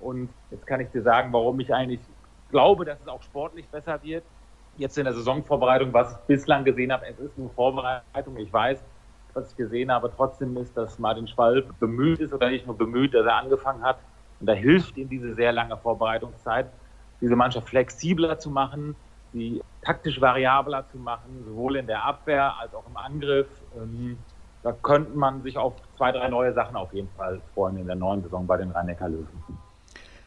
Und 0.00 0.28
jetzt 0.50 0.66
kann 0.66 0.80
ich 0.80 0.88
dir 0.90 1.02
sagen, 1.02 1.32
warum 1.32 1.58
ich 1.60 1.72
eigentlich 1.72 2.00
glaube, 2.50 2.84
dass 2.84 3.00
es 3.00 3.08
auch 3.08 3.22
sportlich 3.22 3.68
besser 3.68 4.02
wird. 4.02 4.24
Jetzt 4.76 4.96
in 4.98 5.04
der 5.04 5.12
Saisonvorbereitung, 5.14 5.92
was 5.92 6.12
ich 6.12 6.18
bislang 6.26 6.64
gesehen 6.64 6.92
habe, 6.92 7.06
es 7.06 7.18
ist 7.18 7.36
nur 7.36 7.50
Vorbereitung. 7.50 8.36
Ich 8.38 8.52
weiß, 8.52 8.82
was 9.34 9.50
ich 9.50 9.56
gesehen 9.56 9.90
habe, 9.90 10.10
trotzdem 10.14 10.56
ist, 10.56 10.76
dass 10.76 10.98
Martin 10.98 11.26
Schwalb 11.26 11.78
bemüht 11.78 12.20
ist 12.20 12.32
oder 12.32 12.48
nicht 12.48 12.66
nur 12.66 12.76
bemüht, 12.76 13.14
dass 13.14 13.26
er 13.26 13.36
angefangen 13.36 13.82
hat. 13.82 13.98
Und 14.40 14.46
da 14.46 14.52
hilft 14.52 14.96
ihm 14.96 15.08
diese 15.08 15.34
sehr 15.34 15.52
lange 15.52 15.76
Vorbereitungszeit 15.76 16.66
diese 17.22 17.36
Mannschaft 17.36 17.68
flexibler 17.68 18.38
zu 18.38 18.50
machen, 18.50 18.94
sie 19.32 19.62
taktisch 19.82 20.20
variabler 20.20 20.84
zu 20.92 20.98
machen, 20.98 21.44
sowohl 21.46 21.76
in 21.76 21.86
der 21.86 22.04
Abwehr 22.04 22.58
als 22.58 22.74
auch 22.74 22.84
im 22.86 22.96
Angriff. 22.96 23.46
Ähm, 23.76 24.18
da 24.62 24.72
könnte 24.72 25.16
man 25.16 25.42
sich 25.42 25.56
auf 25.56 25.74
zwei, 25.96 26.12
drei 26.12 26.28
neue 26.28 26.52
Sachen 26.52 26.76
auf 26.76 26.92
jeden 26.92 27.08
Fall 27.16 27.40
freuen 27.54 27.78
in 27.78 27.86
der 27.86 27.96
neuen 27.96 28.22
Saison 28.22 28.46
bei 28.46 28.56
den 28.58 28.70
Rhein-Neckar-Löwen. 28.70 29.26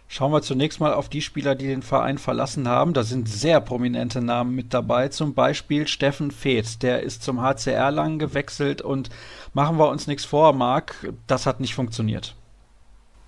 Schauen 0.07 0.31
wir 0.31 0.41
zunächst 0.41 0.79
mal 0.79 0.93
auf 0.93 1.09
die 1.09 1.21
Spieler, 1.21 1.55
die 1.55 1.67
den 1.67 1.81
Verein 1.81 2.17
verlassen 2.17 2.67
haben. 2.67 2.93
Da 2.93 3.03
sind 3.03 3.27
sehr 3.27 3.59
prominente 3.59 4.21
Namen 4.21 4.53
mit 4.53 4.73
dabei. 4.73 5.07
Zum 5.07 5.33
Beispiel 5.33 5.87
Steffen 5.87 6.31
Feeth. 6.31 6.83
Der 6.83 7.01
ist 7.01 7.23
zum 7.23 7.41
HCR 7.41 7.91
lang 7.91 8.19
gewechselt 8.19 8.81
und 8.81 9.09
machen 9.53 9.77
wir 9.77 9.89
uns 9.89 10.05
nichts 10.05 10.23
vor, 10.23 10.53
Marc. 10.53 11.11
Das 11.27 11.47
hat 11.47 11.59
nicht 11.59 11.73
funktioniert. 11.73 12.35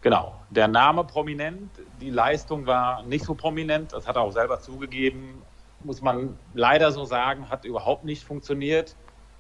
Genau. 0.08 0.34
Der 0.52 0.70
Name 0.70 1.04
prominent, 1.04 1.70
die 2.00 2.10
Leistung 2.10 2.66
war 2.66 3.04
nicht 3.04 3.26
so 3.26 3.36
prominent. 3.36 3.92
Das 3.92 4.08
hat 4.08 4.16
er 4.16 4.22
auch 4.22 4.32
selber 4.32 4.62
zugegeben. 4.62 5.42
Muss 5.84 6.02
man 6.02 6.40
leider 6.54 6.94
so 6.94 7.04
sagen, 7.04 7.50
hat 7.50 7.66
überhaupt 7.66 8.06
nicht 8.06 8.24
funktioniert. 8.24 8.96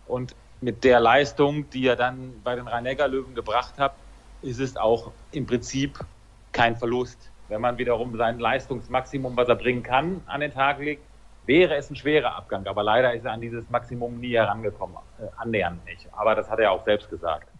Und 0.07 0.35
mit 0.59 0.83
der 0.83 0.99
Leistung, 0.99 1.69
die 1.69 1.87
er 1.87 1.95
dann 1.95 2.33
bei 2.43 2.55
den 2.55 2.67
Rhein-Neckar-Löwen 2.67 3.33
gebracht 3.33 3.77
hat, 3.77 3.93
ist 4.41 4.59
es 4.59 4.75
auch 4.75 5.13
im 5.31 5.45
Prinzip 5.45 5.99
kein 6.51 6.75
Verlust. 6.75 7.31
Wenn 7.47 7.61
man 7.61 7.77
wiederum 7.77 8.17
sein 8.17 8.37
Leistungsmaximum, 8.37 9.37
was 9.37 9.47
er 9.47 9.55
bringen 9.55 9.83
kann, 9.83 10.19
an 10.25 10.41
den 10.41 10.51
Tag 10.51 10.79
legt, 10.79 11.01
wäre 11.45 11.75
es 11.75 11.89
ein 11.89 11.95
schwerer 11.95 12.35
Abgang. 12.35 12.67
Aber 12.67 12.83
leider 12.83 13.13
ist 13.13 13.23
er 13.23 13.31
an 13.31 13.39
dieses 13.39 13.69
Maximum 13.69 14.19
nie 14.19 14.33
herangekommen, 14.33 14.97
äh, 15.17 15.27
annähernd 15.37 15.85
nicht. 15.85 16.09
Aber 16.11 16.35
das 16.35 16.49
hat 16.49 16.59
er 16.59 16.73
auch 16.73 16.83
selbst 16.83 17.09
gesagt. 17.09 17.56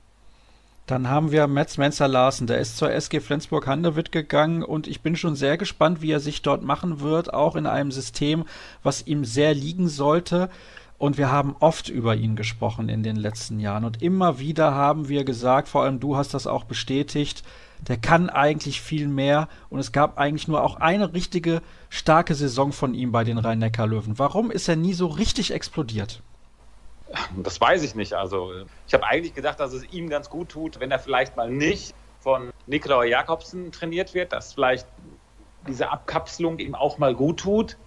Dann 0.87 1.09
haben 1.09 1.33
wir 1.33 1.47
Metz 1.47 1.77
Menzer 1.77 2.07
Larsen, 2.07 2.47
der 2.47 2.59
ist 2.59 2.77
zur 2.77 2.89
SG 2.89 3.19
Flensburg-Handewitt 3.19 4.13
gegangen 4.13 4.63
und 4.63 4.87
ich 4.87 5.01
bin 5.01 5.17
schon 5.17 5.35
sehr 5.35 5.57
gespannt, 5.57 6.01
wie 6.01 6.11
er 6.11 6.21
sich 6.21 6.43
dort 6.43 6.63
machen 6.63 7.01
wird, 7.01 7.33
auch 7.33 7.57
in 7.57 7.65
einem 7.65 7.91
System, 7.91 8.45
was 8.83 9.05
ihm 9.05 9.25
sehr 9.25 9.53
liegen 9.53 9.89
sollte. 9.89 10.49
Und 10.97 11.17
wir 11.17 11.29
haben 11.29 11.57
oft 11.59 11.89
über 11.89 12.15
ihn 12.15 12.37
gesprochen 12.37 12.87
in 12.87 13.03
den 13.03 13.17
letzten 13.17 13.59
Jahren 13.59 13.83
und 13.83 14.01
immer 14.01 14.39
wieder 14.39 14.73
haben 14.73 15.09
wir 15.09 15.25
gesagt, 15.25 15.67
vor 15.67 15.83
allem 15.83 15.99
du 15.99 16.15
hast 16.15 16.33
das 16.33 16.47
auch 16.47 16.63
bestätigt, 16.63 17.43
der 17.85 17.97
kann 17.97 18.29
eigentlich 18.29 18.79
viel 18.79 19.09
mehr 19.09 19.49
und 19.69 19.79
es 19.79 19.91
gab 19.91 20.17
eigentlich 20.17 20.47
nur 20.47 20.63
auch 20.63 20.77
eine 20.77 21.13
richtige 21.13 21.61
starke 21.89 22.33
Saison 22.33 22.71
von 22.71 22.93
ihm 22.93 23.11
bei 23.11 23.25
den 23.25 23.39
Rhein-Neckar-Löwen. 23.39 24.17
Warum 24.19 24.51
ist 24.51 24.69
er 24.69 24.77
nie 24.77 24.93
so 24.93 25.07
richtig 25.07 25.51
explodiert? 25.51 26.23
Das 27.37 27.59
weiß 27.59 27.83
ich 27.83 27.95
nicht. 27.95 28.13
Also 28.13 28.51
ich 28.87 28.93
habe 28.93 29.05
eigentlich 29.05 29.33
gedacht, 29.33 29.59
dass 29.59 29.73
es 29.73 29.83
ihm 29.91 30.09
ganz 30.09 30.29
gut 30.29 30.49
tut, 30.49 30.79
wenn 30.79 30.91
er 30.91 30.99
vielleicht 30.99 31.35
mal 31.37 31.49
nicht 31.49 31.93
von 32.19 32.51
Nikolai 32.65 33.07
Jakobsen 33.07 33.71
trainiert 33.71 34.13
wird, 34.13 34.33
dass 34.33 34.53
vielleicht 34.53 34.87
diese 35.67 35.89
Abkapselung 35.89 36.59
ihm 36.59 36.75
auch 36.75 36.97
mal 36.97 37.13
gut 37.13 37.39
tut. 37.39 37.77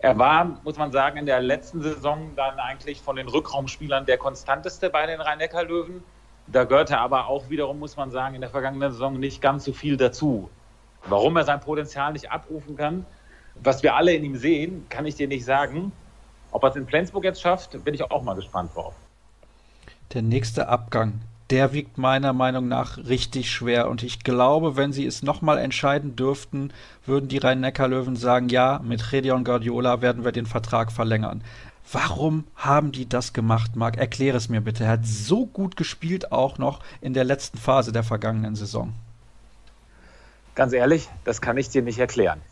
Er 0.00 0.18
war, 0.18 0.60
muss 0.62 0.76
man 0.76 0.92
sagen, 0.92 1.18
in 1.18 1.26
der 1.26 1.40
letzten 1.40 1.82
Saison 1.82 2.32
dann 2.36 2.58
eigentlich 2.58 3.00
von 3.00 3.16
den 3.16 3.28
Rückraumspielern 3.28 4.06
der 4.06 4.16
konstanteste 4.16 4.90
bei 4.90 5.06
den 5.06 5.20
Rhein-Neckar-Löwen. 5.20 6.04
Da 6.46 6.64
gehörte 6.64 6.98
aber 6.98 7.26
auch 7.26 7.50
wiederum, 7.50 7.78
muss 7.78 7.96
man 7.96 8.10
sagen, 8.10 8.34
in 8.34 8.40
der 8.40 8.50
vergangenen 8.50 8.92
Saison 8.92 9.18
nicht 9.18 9.42
ganz 9.42 9.64
so 9.64 9.72
viel 9.72 9.96
dazu. 9.96 10.48
Warum 11.04 11.36
er 11.36 11.44
sein 11.44 11.60
Potenzial 11.60 12.12
nicht 12.12 12.30
abrufen 12.30 12.76
kann, 12.76 13.06
was 13.56 13.82
wir 13.82 13.96
alle 13.96 14.12
in 14.12 14.24
ihm 14.24 14.36
sehen, 14.36 14.86
kann 14.88 15.04
ich 15.04 15.16
dir 15.16 15.26
nicht 15.26 15.44
sagen. 15.44 15.92
Ob 16.50 16.62
er 16.62 16.70
es 16.70 16.76
in 16.76 16.86
Flensburg 16.86 17.24
jetzt 17.24 17.40
schafft, 17.40 17.84
bin 17.84 17.94
ich 17.94 18.02
auch 18.02 18.22
mal 18.22 18.34
gespannt 18.34 18.74
drauf. 18.74 18.94
Der 20.14 20.22
nächste 20.22 20.68
Abgang, 20.68 21.20
der 21.50 21.72
wiegt 21.72 21.98
meiner 21.98 22.32
Meinung 22.32 22.68
nach 22.68 22.98
richtig 22.98 23.50
schwer. 23.50 23.88
Und 23.88 24.02
ich 24.02 24.24
glaube, 24.24 24.76
wenn 24.76 24.92
sie 24.92 25.06
es 25.06 25.22
nochmal 25.22 25.58
entscheiden 25.58 26.16
dürften, 26.16 26.72
würden 27.06 27.28
die 27.28 27.38
Rhein-Neckar-Löwen 27.38 28.16
sagen, 28.16 28.48
ja, 28.48 28.80
mit 28.82 29.12
Redion 29.12 29.44
Guardiola 29.44 30.00
werden 30.00 30.24
wir 30.24 30.32
den 30.32 30.46
Vertrag 30.46 30.92
verlängern. 30.92 31.42
Warum 31.90 32.44
haben 32.54 32.92
die 32.92 33.08
das 33.08 33.32
gemacht, 33.32 33.76
Marc? 33.76 33.96
Erkläre 33.96 34.36
es 34.36 34.50
mir 34.50 34.60
bitte. 34.60 34.84
Er 34.84 34.90
hat 34.90 35.06
so 35.06 35.46
gut 35.46 35.76
gespielt, 35.76 36.32
auch 36.32 36.58
noch 36.58 36.80
in 37.00 37.14
der 37.14 37.24
letzten 37.24 37.56
Phase 37.56 37.92
der 37.92 38.04
vergangenen 38.04 38.56
Saison. 38.56 38.92
Ganz 40.54 40.74
ehrlich, 40.74 41.08
das 41.24 41.40
kann 41.40 41.56
ich 41.56 41.70
dir 41.70 41.82
nicht 41.82 41.98
erklären. 41.98 42.42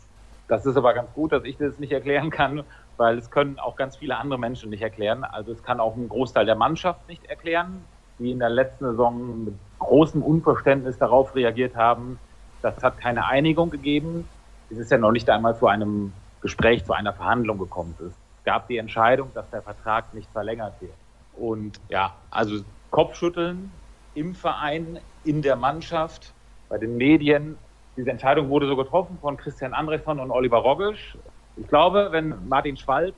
Das 0.47 0.65
ist 0.65 0.77
aber 0.77 0.93
ganz 0.93 1.11
gut, 1.13 1.33
dass 1.33 1.43
ich 1.43 1.57
das 1.57 1.77
nicht 1.77 1.91
erklären 1.91 2.29
kann, 2.29 2.63
weil 2.97 3.17
es 3.17 3.31
können 3.31 3.59
auch 3.59 3.75
ganz 3.75 3.95
viele 3.97 4.17
andere 4.17 4.39
Menschen 4.39 4.69
nicht 4.69 4.81
erklären. 4.81 5.23
Also 5.23 5.51
es 5.51 5.63
kann 5.63 5.79
auch 5.79 5.95
ein 5.95 6.09
Großteil 6.09 6.45
der 6.45 6.55
Mannschaft 6.55 7.07
nicht 7.07 7.25
erklären, 7.25 7.83
die 8.19 8.31
in 8.31 8.39
der 8.39 8.49
letzten 8.49 8.85
Saison 8.85 9.45
mit 9.45 9.53
großem 9.79 10.21
Unverständnis 10.21 10.97
darauf 10.97 11.35
reagiert 11.35 11.75
haben. 11.75 12.19
Das 12.61 12.81
hat 12.83 12.99
keine 12.99 13.27
Einigung 13.27 13.69
gegeben. 13.69 14.27
Es 14.69 14.77
ist 14.77 14.91
ja 14.91 14.97
noch 14.97 15.11
nicht 15.11 15.29
einmal 15.29 15.55
zu 15.57 15.67
einem 15.67 16.11
Gespräch, 16.41 16.83
zu 16.85 16.93
einer 16.93 17.13
Verhandlung 17.13 17.59
gekommen. 17.59 17.95
Es 18.05 18.13
gab 18.43 18.67
die 18.67 18.77
Entscheidung, 18.77 19.31
dass 19.33 19.49
der 19.51 19.61
Vertrag 19.61 20.13
nicht 20.13 20.29
verlängert 20.31 20.73
wird. 20.81 20.93
Und 21.37 21.79
ja, 21.89 22.15
also 22.31 22.63
Kopfschütteln 22.89 23.71
im 24.15 24.33
Verein, 24.33 24.99
in 25.23 25.41
der 25.41 25.55
Mannschaft, 25.55 26.33
bei 26.69 26.77
den 26.77 26.97
Medien. 26.97 27.57
Diese 27.95 28.09
Entscheidung 28.09 28.49
wurde 28.49 28.67
so 28.67 28.75
getroffen 28.75 29.17
von 29.21 29.37
Christian 29.37 29.73
Andresson 29.73 30.19
und 30.19 30.31
Oliver 30.31 30.57
Rogisch. 30.57 31.17
Ich 31.59 31.67
glaube, 31.67 32.09
wenn 32.11 32.47
Martin 32.47 32.77
Schwalb 32.77 33.15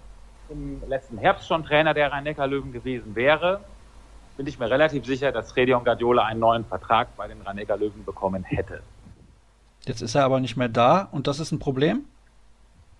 im 0.50 0.82
letzten 0.88 1.18
Herbst 1.18 1.48
schon 1.48 1.64
Trainer 1.64 1.94
der 1.94 2.12
Rhein-Neckar-Löwen 2.12 2.72
gewesen 2.72 3.16
wäre, 3.16 3.62
bin 4.38 4.48
ich 4.48 4.58
mir 4.58 4.70
relativ 4.70 5.06
sicher, 5.06 5.32
dass 5.32 5.56
Redion 5.56 5.84
Guardiola 5.84 6.24
einen 6.24 6.40
neuen 6.40 6.64
Vertrag 6.64 7.16
bei 7.18 7.28
den 7.28 7.42
Rhein-Neckar-Löwen 7.42 8.06
bekommen 8.06 8.44
hätte. 8.46 8.82
Jetzt 9.86 10.02
ist 10.02 10.16
er 10.16 10.24
aber 10.24 10.40
nicht 10.40 10.56
mehr 10.56 10.70
da 10.70 11.10
und 11.12 11.28
das 11.28 11.40
ist 11.40 11.52
ein 11.52 11.60
Problem? 11.60 12.06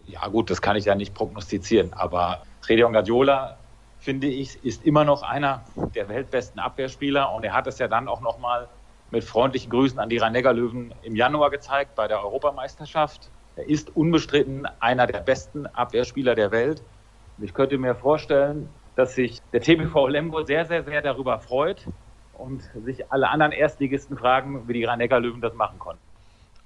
Ja 0.06 0.28
gut, 0.28 0.50
das 0.50 0.62
kann 0.62 0.76
ich 0.76 0.86
ja 0.86 0.96
nicht 0.96 1.14
prognostizieren, 1.14 1.94
aber 1.94 2.42
Redion 2.68 2.92
Guardiola, 2.92 3.58
finde 4.00 4.28
ich, 4.28 4.64
ist 4.66 4.86
immer 4.86 5.06
noch 5.06 5.24
einer 5.24 5.64
der 5.96 6.10
weltbesten 6.10 6.60
Abwehrspieler 6.60 7.32
und 7.34 7.44
er 7.46 7.54
hat 7.54 7.68
es 7.68 7.80
ja 7.80 7.88
dann 7.88 8.08
auch 8.08 8.22
nochmal 8.22 8.68
mit 9.12 9.24
freundlichen 9.24 9.70
Grüßen 9.70 10.00
an 10.00 10.10
die 10.10 10.18
Rhein-Neckar-Löwen 10.18 10.94
im 11.04 11.16
Januar 11.16 11.50
gezeigt 11.50 11.96
bei 11.96 12.08
der 12.08 12.24
Europameisterschaft. 12.24 13.30
Er 13.60 13.68
ist 13.68 13.94
unbestritten 13.94 14.66
einer 14.80 15.06
der 15.06 15.20
besten 15.20 15.66
Abwehrspieler 15.66 16.34
der 16.34 16.52
Welt. 16.52 16.82
Ich 17.42 17.54
könnte 17.54 17.78
mir 17.78 17.94
vorstellen, 17.94 18.70
dass 18.96 19.16
sich 19.16 19.38
der 19.52 19.60
TBV 19.60 20.08
Lemgo 20.08 20.46
sehr, 20.46 20.64
sehr, 20.64 20.86
sehr 20.86 21.02
darüber 21.02 21.42
freut 21.42 21.86
und 22.32 22.62
sich 22.86 23.12
alle 23.12 23.28
anderen 23.28 23.52
Erstligisten 23.52 24.18
fragen, 24.18 24.70
wie 24.70 24.74
die 24.74 24.86
Rhein-Neckar-Löwen 24.86 25.42
das 25.42 25.54
machen 25.56 25.78
konnten. 25.78 26.09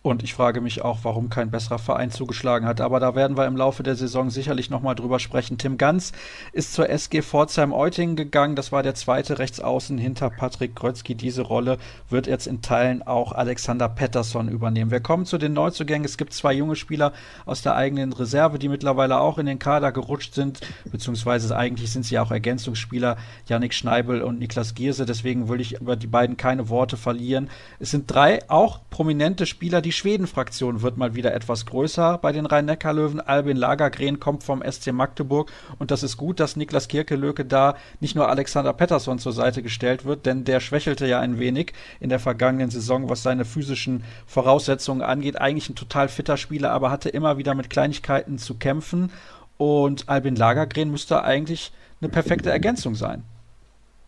Und 0.05 0.21
ich 0.21 0.33
frage 0.33 0.59
mich 0.59 0.81
auch, 0.81 0.99
warum 1.03 1.29
kein 1.29 1.49
besserer 1.49 1.79
Verein 1.79 2.11
zugeschlagen 2.11 2.67
hat. 2.67 2.81
Aber 2.81 2.99
da 2.99 3.15
werden 3.15 3.37
wir 3.37 3.45
im 3.45 3.55
Laufe 3.55 3.83
der 3.83 3.95
Saison 3.95 4.29
sicherlich 4.29 4.69
nochmal 4.69 4.95
drüber 4.95 5.17
sprechen. 5.17 5.57
Tim 5.57 5.77
Ganz 5.77 6.11
ist 6.51 6.73
zur 6.73 6.89
SG 6.89 7.21
Pforzheim-Euting 7.21 8.17
gegangen. 8.17 8.57
Das 8.57 8.73
war 8.73 8.83
der 8.83 8.95
zweite 8.95 9.39
Rechtsaußen 9.39 9.97
hinter 9.97 10.29
Patrick 10.29 10.75
Grötzky. 10.75 11.15
Diese 11.15 11.43
Rolle 11.43 11.77
wird 12.09 12.27
jetzt 12.27 12.47
in 12.47 12.61
Teilen 12.61 13.01
auch 13.01 13.31
Alexander 13.31 13.87
Pettersson 13.87 14.49
übernehmen. 14.49 14.91
Wir 14.91 14.99
kommen 14.99 15.25
zu 15.25 15.37
den 15.37 15.53
Neuzugängen. 15.53 16.03
Es 16.03 16.17
gibt 16.17 16.33
zwei 16.33 16.51
junge 16.51 16.75
Spieler 16.75 17.13
aus 17.45 17.61
der 17.61 17.77
eigenen 17.77 18.11
Reserve, 18.11 18.59
die 18.59 18.67
mittlerweile 18.67 19.21
auch 19.21 19.37
in 19.37 19.45
den 19.45 19.57
Kader 19.57 19.93
gerutscht 19.93 20.33
sind. 20.33 20.59
Beziehungsweise 20.83 21.55
eigentlich 21.55 21.93
sind 21.93 22.03
sie 22.03 22.19
auch 22.19 22.31
Ergänzungsspieler. 22.31 23.15
Yannick 23.47 23.73
Schneibel 23.73 24.21
und 24.21 24.37
Niklas 24.37 24.75
Gierse. 24.75 25.05
Deswegen 25.05 25.47
will 25.47 25.61
ich 25.61 25.79
über 25.79 25.95
die 25.95 26.07
beiden 26.07 26.35
keine 26.35 26.67
Worte 26.67 26.97
verlieren. 26.97 27.49
Es 27.79 27.91
sind 27.91 28.13
drei 28.13 28.39
auch 28.49 28.81
prominente 28.89 29.45
Spieler, 29.45 29.79
die 29.81 29.92
Schweden-Fraktion 29.93 30.81
wird 30.81 30.97
mal 30.97 31.15
wieder 31.15 31.33
etwas 31.33 31.65
größer 31.65 32.17
bei 32.17 32.31
den 32.31 32.45
Rhein-Neckar-Löwen. 32.45 33.21
Albin 33.21 33.57
Lagergren 33.57 34.19
kommt 34.19 34.43
vom 34.43 34.63
SC 34.69 34.91
Magdeburg 34.91 35.51
und 35.79 35.91
das 35.91 36.03
ist 36.03 36.17
gut, 36.17 36.39
dass 36.39 36.55
Niklas 36.55 36.87
Kirkelöke 36.87 37.45
da 37.45 37.75
nicht 37.99 38.15
nur 38.15 38.29
Alexander 38.29 38.73
Pettersson 38.73 39.19
zur 39.19 39.33
Seite 39.33 39.63
gestellt 39.63 40.05
wird, 40.05 40.25
denn 40.25 40.43
der 40.43 40.59
schwächelte 40.59 41.07
ja 41.07 41.19
ein 41.19 41.39
wenig 41.39 41.73
in 41.99 42.09
der 42.09 42.19
vergangenen 42.19 42.69
Saison, 42.69 43.09
was 43.09 43.23
seine 43.23 43.45
physischen 43.45 44.03
Voraussetzungen 44.25 45.01
angeht. 45.01 45.39
Eigentlich 45.39 45.69
ein 45.69 45.75
total 45.75 46.09
fitter 46.09 46.37
Spieler, 46.37 46.71
aber 46.71 46.91
hatte 46.91 47.09
immer 47.09 47.37
wieder 47.37 47.55
mit 47.55 47.69
Kleinigkeiten 47.69 48.37
zu 48.37 48.55
kämpfen 48.55 49.11
und 49.57 50.09
Albin 50.09 50.35
Lagergren 50.35 50.91
müsste 50.91 51.23
eigentlich 51.23 51.71
eine 52.01 52.09
perfekte 52.09 52.51
Ergänzung 52.51 52.95
sein. 52.95 53.23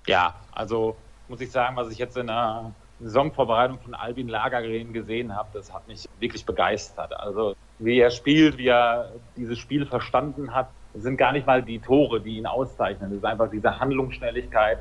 Ja, 0.07 0.35
also 0.51 0.95
muss 1.27 1.41
ich 1.41 1.51
sagen, 1.51 1.75
was 1.75 1.91
ich 1.91 1.97
jetzt 1.97 2.17
in 2.17 2.27
der 2.27 2.71
Saisonvorbereitung 2.99 3.79
von 3.79 3.93
Albin 3.93 4.27
Lagergren 4.27 4.93
gesehen 4.93 5.35
habe, 5.35 5.49
das 5.53 5.73
hat 5.73 5.87
mich 5.87 6.07
wirklich 6.19 6.45
begeistert. 6.45 7.17
Also 7.17 7.55
wie 7.79 7.99
er 7.99 8.09
spielt, 8.09 8.57
wie 8.57 8.67
er 8.67 9.11
dieses 9.35 9.59
Spiel 9.59 9.85
verstanden 9.85 10.53
hat, 10.53 10.69
sind 10.93 11.17
gar 11.17 11.33
nicht 11.33 11.45
mal 11.45 11.61
die 11.61 11.79
Tore, 11.79 12.21
die 12.21 12.37
ihn 12.37 12.45
auszeichnen. 12.45 13.11
Es 13.11 13.17
ist 13.17 13.25
einfach 13.25 13.49
diese 13.49 13.79
Handlungsschnelligkeit, 13.79 14.79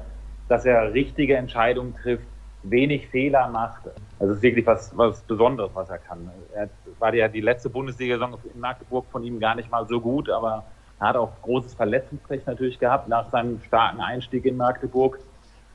dass 0.49 0.65
er 0.65 0.93
richtige 0.95 1.37
Entscheidungen 1.37 1.95
trifft, 1.97 2.27
wenig 2.63 3.09
Fehler 3.09 3.49
macht. 3.49 3.83
Also 4.19 4.33
es 4.33 4.37
ist 4.39 4.43
wirklich 4.43 4.67
was, 4.67 4.97
was 4.97 5.23
Besonderes, 5.23 5.71
was 5.75 5.91
er 5.91 5.99
kann. 5.99 6.31
Er 6.55 6.71
war 6.99 7.13
ja 7.15 7.29
die 7.29 7.41
letzte 7.41 7.69
Bundesliga-Saison 7.69 8.39
in 8.53 8.61
Magdeburg 8.61 9.07
von 9.11 9.25
ihm 9.25 9.41
gar 9.41 9.55
nicht 9.55 9.71
mal 9.71 9.87
so 9.87 10.01
gut, 10.01 10.31
aber 10.31 10.65
er 11.01 11.09
hat 11.09 11.17
auch 11.17 11.33
großes 11.43 11.75
Verletzungsrecht 11.75 12.47
natürlich 12.47 12.79
gehabt 12.79 13.09
nach 13.09 13.31
seinem 13.31 13.61
starken 13.61 14.01
Einstieg 14.01 14.45
in 14.47 14.57
Magdeburg. 14.57 15.19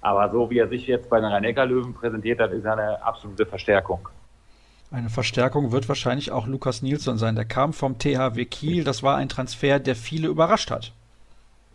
Aber 0.02 0.32
so 0.32 0.50
wie 0.50 0.60
er 0.60 0.68
sich 0.68 0.88
jetzt 0.88 1.10
bei 1.10 1.20
den 1.20 1.30
Rhein-Neckar-Löwen 1.30 1.94
präsentiert 1.94 2.40
hat, 2.40 2.52
ist 2.52 2.66
er 2.66 2.74
eine 2.74 3.04
absolute 3.04 3.46
Verstärkung. 3.46 4.08
Eine 4.92 5.10
Verstärkung 5.10 5.72
wird 5.72 5.88
wahrscheinlich 5.88 6.32
auch 6.32 6.48
Lukas 6.48 6.82
Nilsson 6.82 7.18
sein. 7.18 7.36
Der 7.36 7.46
kam 7.46 7.74
vom 7.74 8.00
THW 8.00 8.46
Kiel. 8.46 8.84
Das 8.84 9.04
war 9.04 9.18
ein 9.18 9.30
Transfer, 9.30 9.80
der 9.80 9.96
viele 9.96 10.28
überrascht 10.28 10.72
hat. 10.72 10.94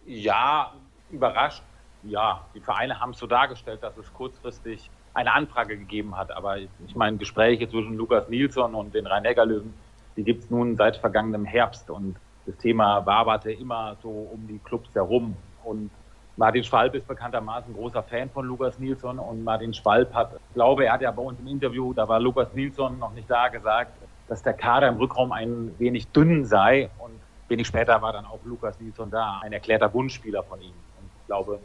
Ja, 0.06 0.72
überrascht. 1.10 1.62
Ja, 2.02 2.44
die 2.54 2.60
Vereine 2.60 3.00
haben 3.00 3.10
es 3.10 3.18
so 3.18 3.26
dargestellt, 3.26 3.82
dass 3.82 3.96
es 3.96 4.12
kurzfristig 4.12 4.90
eine 5.14 5.32
Anfrage 5.32 5.78
gegeben 5.78 6.16
hat. 6.16 6.32
Aber 6.32 6.58
ich 6.58 6.96
meine, 6.96 7.16
Gespräche 7.16 7.68
zwischen 7.68 7.96
Lukas 7.96 8.28
Nilsson 8.28 8.74
und 8.74 8.94
den 8.94 9.06
Rhein-Neckar-Löwen, 9.06 9.72
die 10.16 10.24
gibt 10.24 10.44
es 10.44 10.50
nun 10.50 10.76
seit 10.76 10.96
vergangenem 10.96 11.44
Herbst. 11.44 11.90
Und 11.90 12.16
das 12.46 12.56
Thema 12.56 13.06
waberte 13.06 13.52
immer 13.52 13.96
so 14.02 14.08
um 14.08 14.46
die 14.48 14.58
Clubs 14.58 14.92
herum. 14.92 15.36
Und 15.62 15.90
Martin 16.36 16.64
Schwalb 16.64 16.94
ist 16.96 17.06
bekanntermaßen 17.06 17.72
großer 17.74 18.02
Fan 18.02 18.28
von 18.28 18.44
Lukas 18.46 18.78
Nilsson 18.80 19.20
und 19.20 19.44
Martin 19.44 19.72
Schwalb 19.72 20.12
hat, 20.12 20.32
glaube, 20.52 20.86
er 20.86 20.94
hat 20.94 21.00
ja 21.00 21.12
bei 21.12 21.22
uns 21.22 21.38
im 21.38 21.46
Interview, 21.46 21.92
da 21.92 22.08
war 22.08 22.18
Lukas 22.18 22.52
Nilsson 22.54 22.98
noch 22.98 23.12
nicht 23.12 23.30
da, 23.30 23.46
gesagt, 23.48 23.92
dass 24.26 24.42
der 24.42 24.54
Kader 24.54 24.88
im 24.88 24.96
Rückraum 24.96 25.30
ein 25.30 25.72
wenig 25.78 26.08
dünn 26.08 26.44
sei 26.44 26.90
und 26.98 27.12
wenig 27.48 27.68
später 27.68 28.02
war 28.02 28.12
dann 28.12 28.24
auch 28.24 28.40
Lukas 28.44 28.80
Nilsson 28.80 29.10
da, 29.10 29.40
ein 29.44 29.52
erklärter 29.52 29.92
Wunschspieler 29.94 30.42
von 30.42 30.60
ihm. 30.60 30.74
Und 30.98 31.06
ich 31.20 31.26
glaube, 31.26 31.60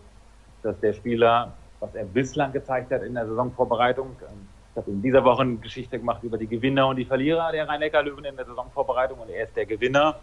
dass 0.62 0.80
der 0.82 0.94
Spieler, 0.94 1.54
was 1.80 1.96
er 1.96 2.06
bislang 2.06 2.52
gezeigt 2.52 2.92
hat 2.92 3.02
in 3.02 3.16
der 3.16 3.26
Saisonvorbereitung, 3.26 4.18
ich 4.20 4.78
habe 4.78 4.92
in 4.92 5.02
dieser 5.02 5.24
Woche 5.24 5.42
eine 5.42 5.56
Geschichte 5.56 5.98
gemacht 5.98 6.22
über 6.22 6.38
die 6.38 6.48
Gewinner 6.48 6.88
und 6.88 6.98
die 6.98 7.06
Verlierer 7.06 7.52
der 7.52 7.68
Rhein-Neckar-Löwen 7.68 8.24
in 8.24 8.36
der 8.36 8.46
Saisonvorbereitung 8.46 9.18
und 9.18 9.30
er 9.32 9.46
ist 9.46 9.56
der 9.56 9.66
Gewinner, 9.66 10.20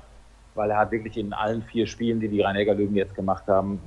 weil 0.55 0.71
er 0.71 0.79
hat 0.79 0.93
wirklich 0.93 1.17
in 1.17 1.33
allen 1.33 1.63
vier 1.63 1.89
Spielen, 1.89 2.21
die 2.21 2.29
die 2.29 2.43
Rhein-Neckar-Löwen 2.43 2.95
jetzt 2.95 3.15
gemacht 3.17 3.49
haben, 3.49 3.81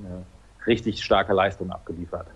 richtig 0.67 1.03
starke 1.03 1.33
Leistung 1.33 1.71
abgeliefert. 1.71 2.27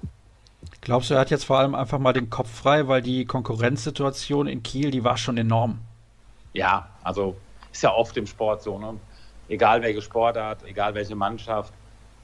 Glaubst 0.81 1.09
du, 1.09 1.13
er 1.13 1.21
hat 1.21 1.29
jetzt 1.29 1.45
vor 1.45 1.59
allem 1.59 1.75
einfach 1.75 1.99
mal 1.99 2.13
den 2.13 2.29
Kopf 2.29 2.49
frei, 2.49 2.87
weil 2.87 3.01
die 3.01 3.25
Konkurrenzsituation 3.25 4.47
in 4.47 4.63
Kiel, 4.63 4.91
die 4.91 5.03
war 5.03 5.17
schon 5.17 5.37
enorm? 5.37 5.79
Ja, 6.53 6.89
also 7.03 7.35
ist 7.71 7.83
ja 7.83 7.93
oft 7.93 8.15
im 8.17 8.27
Sport 8.27 8.63
so, 8.63 8.77
ne? 8.77 8.95
Egal 9.49 9.81
welche 9.81 10.01
Sportart, 10.01 10.63
egal 10.65 10.93
welche 10.95 11.15
Mannschaft. 11.15 11.73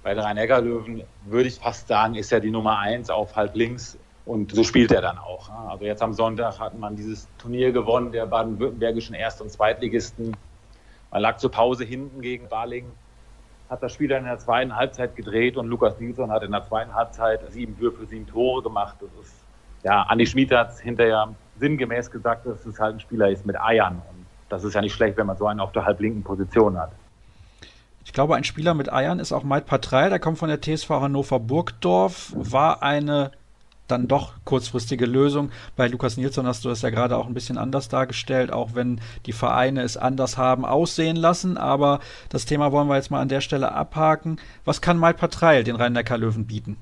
Bei 0.03 0.13
den 0.13 0.23
Rhein-Neckar-Löwen 0.23 1.03
würde 1.25 1.49
ich 1.49 1.55
fast 1.55 1.87
sagen, 1.87 2.15
ist 2.15 2.31
er 2.31 2.39
die 2.39 2.51
Nummer 2.51 2.79
eins 2.79 3.09
auf 3.09 3.35
halb 3.35 3.55
links 3.55 3.97
und 4.25 4.53
so 4.55 4.63
spielt 4.63 4.91
er 4.91 5.01
dann 5.01 5.17
auch. 5.17 5.49
Also 5.69 5.85
jetzt 5.85 6.01
am 6.01 6.13
Sonntag 6.13 6.59
hat 6.59 6.77
man 6.77 6.95
dieses 6.95 7.27
Turnier 7.37 7.71
gewonnen, 7.71 8.11
der 8.11 8.25
baden-württembergischen 8.25 9.15
Erst- 9.15 9.41
und 9.41 9.51
Zweitligisten. 9.51 10.37
Man 11.11 11.21
lag 11.21 11.37
zur 11.37 11.51
Pause 11.51 11.83
hinten 11.83 12.21
gegen 12.21 12.47
Balingen 12.47 12.91
hat 13.69 13.83
das 13.83 13.93
Spiel 13.93 14.07
dann 14.07 14.19
in 14.19 14.25
der 14.25 14.39
zweiten 14.39 14.75
Halbzeit 14.75 15.15
gedreht 15.15 15.55
und 15.55 15.67
Lukas 15.67 15.99
Nilsson 15.99 16.31
hat 16.31 16.43
in 16.43 16.51
der 16.51 16.65
zweiten 16.65 16.93
Halbzeit 16.93 17.39
sieben 17.51 17.79
Würfe, 17.79 18.05
sieben 18.05 18.27
Tore 18.27 18.63
gemacht. 18.63 18.95
Das 18.99 19.09
ist, 19.25 19.33
ja, 19.83 20.01
Andi 20.03 20.25
Schmid 20.25 20.51
hat 20.51 20.77
hinterher 20.79 21.33
sinngemäß 21.59 22.09
gesagt, 22.09 22.45
dass 22.45 22.65
es 22.65 22.79
halt 22.79 22.95
ein 22.95 22.99
Spieler 22.99 23.29
ist 23.29 23.45
mit 23.45 23.59
Eiern. 23.59 24.01
Und 24.09 24.25
das 24.49 24.63
ist 24.63 24.73
ja 24.73 24.81
nicht 24.81 24.93
schlecht, 24.93 25.17
wenn 25.17 25.27
man 25.27 25.37
so 25.37 25.45
einen 25.45 25.59
auf 25.59 25.71
der 25.71 25.85
halblinken 25.85 26.23
Position 26.23 26.77
hat. 26.77 26.91
Ich 28.05 28.13
glaube, 28.13 28.35
ein 28.35 28.43
Spieler 28.43 28.73
mit 28.73 28.91
Eiern 28.91 29.19
ist 29.19 29.31
auch 29.31 29.43
Mike 29.43 29.65
Patreil, 29.67 30.09
der 30.09 30.19
kommt 30.19 30.39
von 30.39 30.49
der 30.49 30.61
TSV 30.61 30.89
Hannover 30.89 31.39
Burgdorf, 31.39 32.33
war 32.35 32.81
eine 32.81 33.31
dann 33.91 34.07
doch 34.07 34.33
kurzfristige 34.45 35.05
Lösung. 35.05 35.51
Bei 35.75 35.87
Lukas 35.87 36.17
Nilsson 36.17 36.47
hast 36.47 36.65
du 36.65 36.69
das 36.69 36.81
ja 36.81 36.89
gerade 36.89 37.17
auch 37.17 37.27
ein 37.27 37.33
bisschen 37.33 37.57
anders 37.57 37.89
dargestellt, 37.89 38.51
auch 38.51 38.75
wenn 38.75 39.01
die 39.25 39.33
Vereine 39.33 39.81
es 39.81 39.97
anders 39.97 40.37
haben 40.37 40.65
aussehen 40.65 41.15
lassen. 41.15 41.57
Aber 41.57 41.99
das 42.29 42.45
Thema 42.45 42.71
wollen 42.71 42.87
wir 42.87 42.95
jetzt 42.95 43.11
mal 43.11 43.21
an 43.21 43.29
der 43.29 43.41
Stelle 43.41 43.71
abhaken. 43.71 44.39
Was 44.65 44.81
kann 44.81 44.99
Mike 44.99 45.17
Patreil 45.17 45.63
den 45.63 45.75
Rhein-Neckar-Löwen 45.75 46.45
bieten? 46.45 46.77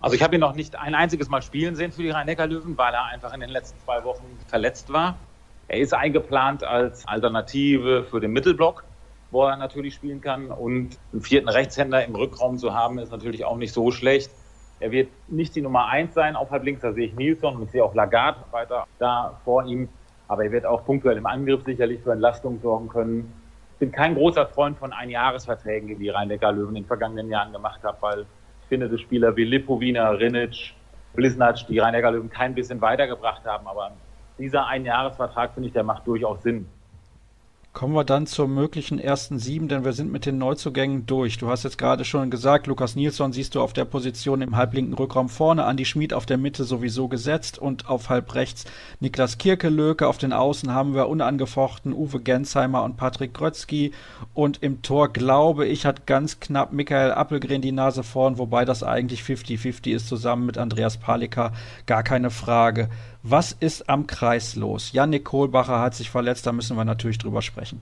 Also 0.00 0.16
ich 0.16 0.22
habe 0.22 0.34
ihn 0.34 0.40
noch 0.40 0.54
nicht 0.54 0.74
ein 0.74 0.96
einziges 0.96 1.28
Mal 1.28 1.42
spielen 1.42 1.76
sehen 1.76 1.92
für 1.92 2.02
die 2.02 2.10
Rhein-Neckar-Löwen, 2.10 2.76
weil 2.76 2.92
er 2.92 3.04
einfach 3.04 3.32
in 3.32 3.40
den 3.40 3.50
letzten 3.50 3.78
zwei 3.84 4.02
Wochen 4.02 4.24
verletzt 4.48 4.92
war. 4.92 5.16
Er 5.68 5.78
ist 5.78 5.94
eingeplant 5.94 6.64
als 6.64 7.06
Alternative 7.06 8.04
für 8.04 8.20
den 8.20 8.32
Mittelblock, 8.32 8.84
wo 9.30 9.44
er 9.44 9.56
natürlich 9.56 9.94
spielen 9.94 10.20
kann. 10.20 10.50
Und 10.50 10.98
einen 11.12 11.22
vierten 11.22 11.48
Rechtshänder 11.48 12.04
im 12.04 12.16
Rückraum 12.16 12.58
zu 12.58 12.74
haben, 12.74 12.98
ist 12.98 13.12
natürlich 13.12 13.44
auch 13.44 13.56
nicht 13.56 13.72
so 13.72 13.92
schlecht. 13.92 14.30
Er 14.82 14.90
wird 14.90 15.10
nicht 15.28 15.54
die 15.54 15.62
Nummer 15.62 15.86
eins 15.86 16.12
sein 16.12 16.34
auf 16.34 16.50
halb 16.50 16.64
links, 16.64 16.82
da 16.82 16.92
sehe 16.92 17.06
ich 17.06 17.14
Nilsson 17.14 17.54
und 17.54 17.62
ich 17.62 17.70
sehe 17.70 17.84
auch 17.84 17.94
Lagarde 17.94 18.40
weiter 18.50 18.84
da 18.98 19.38
vor 19.44 19.64
ihm. 19.64 19.88
Aber 20.26 20.44
er 20.44 20.50
wird 20.50 20.66
auch 20.66 20.84
punktuell 20.84 21.16
im 21.16 21.26
Angriff 21.26 21.62
sicherlich 21.62 22.00
für 22.02 22.10
Entlastung 22.10 22.58
sorgen 22.60 22.88
können. 22.88 23.32
Ich 23.74 23.78
bin 23.78 23.92
kein 23.92 24.16
großer 24.16 24.44
Freund 24.46 24.76
von 24.76 24.92
Einjahresverträgen, 24.92 25.96
die 26.00 26.08
Rhein-Neckar-Löwen 26.08 26.70
in 26.70 26.82
den 26.82 26.86
vergangenen 26.86 27.30
Jahren 27.30 27.52
gemacht 27.52 27.80
haben, 27.84 27.98
weil 28.00 28.20
ich 28.22 28.68
finde, 28.68 28.88
dass 28.88 29.00
Spieler 29.00 29.36
wie 29.36 29.44
Lipovina, 29.44 30.10
Rinic, 30.10 30.74
Blisnac 31.14 31.64
die 31.68 31.78
Rhein-Neckar-Löwen 31.78 32.28
kein 32.28 32.52
bisschen 32.52 32.80
weitergebracht 32.80 33.44
haben. 33.44 33.68
Aber 33.68 33.92
dieser 34.36 34.66
Einjahresvertrag, 34.66 35.54
finde 35.54 35.68
ich, 35.68 35.74
der 35.74 35.84
macht 35.84 36.08
durchaus 36.08 36.42
Sinn. 36.42 36.66
Kommen 37.72 37.94
wir 37.94 38.04
dann 38.04 38.26
zur 38.26 38.48
möglichen 38.48 38.98
ersten 38.98 39.38
sieben, 39.38 39.66
denn 39.66 39.82
wir 39.82 39.94
sind 39.94 40.12
mit 40.12 40.26
den 40.26 40.36
Neuzugängen 40.36 41.06
durch. 41.06 41.38
Du 41.38 41.48
hast 41.48 41.64
jetzt 41.64 41.78
gerade 41.78 42.04
schon 42.04 42.30
gesagt, 42.30 42.66
Lukas 42.66 42.96
Nilsson 42.96 43.32
siehst 43.32 43.54
du 43.54 43.62
auf 43.62 43.72
der 43.72 43.86
Position 43.86 44.42
im 44.42 44.56
halblinken 44.56 44.92
Rückraum 44.92 45.30
vorne, 45.30 45.64
Andi 45.64 45.86
Schmid 45.86 46.12
auf 46.12 46.26
der 46.26 46.36
Mitte 46.36 46.64
sowieso 46.64 47.08
gesetzt 47.08 47.58
und 47.58 47.88
auf 47.88 48.10
halb 48.10 48.34
rechts 48.34 48.66
Niklas 49.00 49.38
Kirkelöke. 49.38 50.06
Auf 50.06 50.18
den 50.18 50.34
Außen 50.34 50.70
haben 50.70 50.94
wir 50.94 51.08
unangefochten 51.08 51.94
Uwe 51.94 52.20
Gensheimer 52.20 52.84
und 52.84 52.98
Patrick 52.98 53.32
Grötzky 53.32 53.92
und 54.34 54.62
im 54.62 54.82
Tor, 54.82 55.10
glaube 55.10 55.66
ich, 55.66 55.86
hat 55.86 56.06
ganz 56.06 56.40
knapp 56.40 56.74
Michael 56.74 57.12
Appelgren 57.12 57.62
die 57.62 57.72
Nase 57.72 58.02
vorn, 58.02 58.36
wobei 58.36 58.66
das 58.66 58.82
eigentlich 58.82 59.22
50-50 59.22 59.92
ist 59.92 60.08
zusammen 60.08 60.44
mit 60.44 60.58
Andreas 60.58 60.98
Palika, 60.98 61.54
gar 61.86 62.02
keine 62.02 62.30
Frage. 62.30 62.90
Was 63.24 63.52
ist 63.52 63.88
am 63.88 64.08
Kreis 64.08 64.56
los? 64.56 64.92
Janik 64.92 65.24
Kohlbacher 65.24 65.78
hat 65.78 65.94
sich 65.94 66.10
verletzt, 66.10 66.44
da 66.44 66.50
müssen 66.50 66.76
wir 66.76 66.84
natürlich 66.84 67.18
drüber 67.18 67.40
sprechen. 67.40 67.80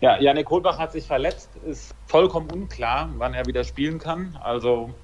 Ja, 0.00 0.18
Janik 0.18 0.46
Kohlbacher 0.46 0.78
hat 0.78 0.92
sich 0.92 1.06
verletzt, 1.06 1.50
ist 1.66 1.94
vollkommen 2.06 2.50
unklar, 2.50 3.10
wann 3.18 3.34
er 3.34 3.44
wieder 3.44 3.64
spielen 3.64 3.98
kann. 3.98 4.38
Also 4.42 4.94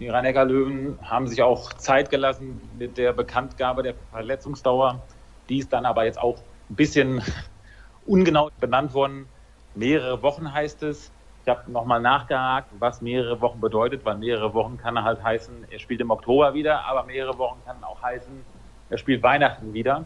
die 0.00 0.08
rhein 0.08 0.24
löwen 0.48 0.98
haben 1.02 1.26
sich 1.26 1.42
auch 1.42 1.74
Zeit 1.74 2.08
gelassen 2.08 2.58
mit 2.78 2.96
der 2.96 3.12
Bekanntgabe 3.12 3.82
der 3.82 3.94
Verletzungsdauer. 4.12 5.02
Die 5.50 5.58
ist 5.58 5.74
dann 5.74 5.84
aber 5.84 6.06
jetzt 6.06 6.18
auch 6.18 6.38
ein 6.70 6.76
bisschen 6.76 7.20
ungenau 8.06 8.48
benannt 8.60 8.94
worden. 8.94 9.28
Mehrere 9.74 10.22
Wochen 10.22 10.54
heißt 10.54 10.82
es. 10.84 11.12
Ich 11.42 11.50
habe 11.50 11.70
nochmal 11.70 12.00
nachgehakt, 12.00 12.70
was 12.78 13.02
mehrere 13.02 13.42
Wochen 13.42 13.60
bedeutet, 13.60 14.06
weil 14.06 14.16
mehrere 14.16 14.54
Wochen 14.54 14.78
kann 14.78 15.04
halt 15.04 15.22
heißen, 15.22 15.66
er 15.70 15.78
spielt 15.78 16.00
im 16.00 16.10
Oktober 16.10 16.54
wieder, 16.54 16.84
aber 16.86 17.04
mehrere 17.04 17.38
Wochen 17.38 17.60
kann 17.64 17.84
auch 17.84 18.02
heißen, 18.02 18.44
er 18.90 18.98
spielt 18.98 19.22
Weihnachten 19.22 19.72
wieder. 19.72 20.04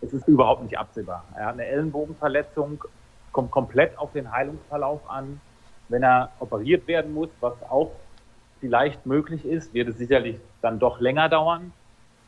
es 0.00 0.12
ist 0.12 0.28
überhaupt 0.28 0.62
nicht 0.62 0.78
absehbar. 0.78 1.24
Er 1.36 1.46
hat 1.46 1.54
eine 1.54 1.66
Ellenbogenverletzung, 1.66 2.84
kommt 3.32 3.50
komplett 3.50 3.96
auf 3.98 4.12
den 4.12 4.30
Heilungsverlauf 4.30 5.08
an. 5.08 5.40
Wenn 5.88 6.02
er 6.02 6.30
operiert 6.40 6.86
werden 6.86 7.14
muss, 7.14 7.28
was 7.40 7.54
auch 7.70 7.92
vielleicht 8.60 9.06
möglich 9.06 9.44
ist, 9.44 9.72
wird 9.74 9.88
es 9.88 9.98
sicherlich 9.98 10.36
dann 10.60 10.78
doch 10.78 11.00
länger 11.00 11.28
dauern. 11.28 11.72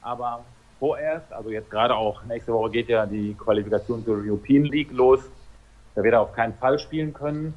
Aber 0.01 0.45
vorerst, 0.79 1.33
also 1.33 1.51
jetzt 1.51 1.71
gerade 1.71 1.95
auch 1.97 2.25
nächste 2.25 2.53
Woche 2.53 2.71
geht 2.71 2.89
ja 2.89 3.07
die 3.07 3.35
Qualifikation 3.35 4.05
zur 4.05 4.19
European 4.19 4.65
League 4.65 4.93
los. 4.93 5.21
Da 5.95 6.03
wird 6.03 6.15
er 6.15 6.21
auf 6.21 6.33
keinen 6.33 6.55
Fall 6.55 6.79
spielen 6.79 7.13
können. 7.13 7.55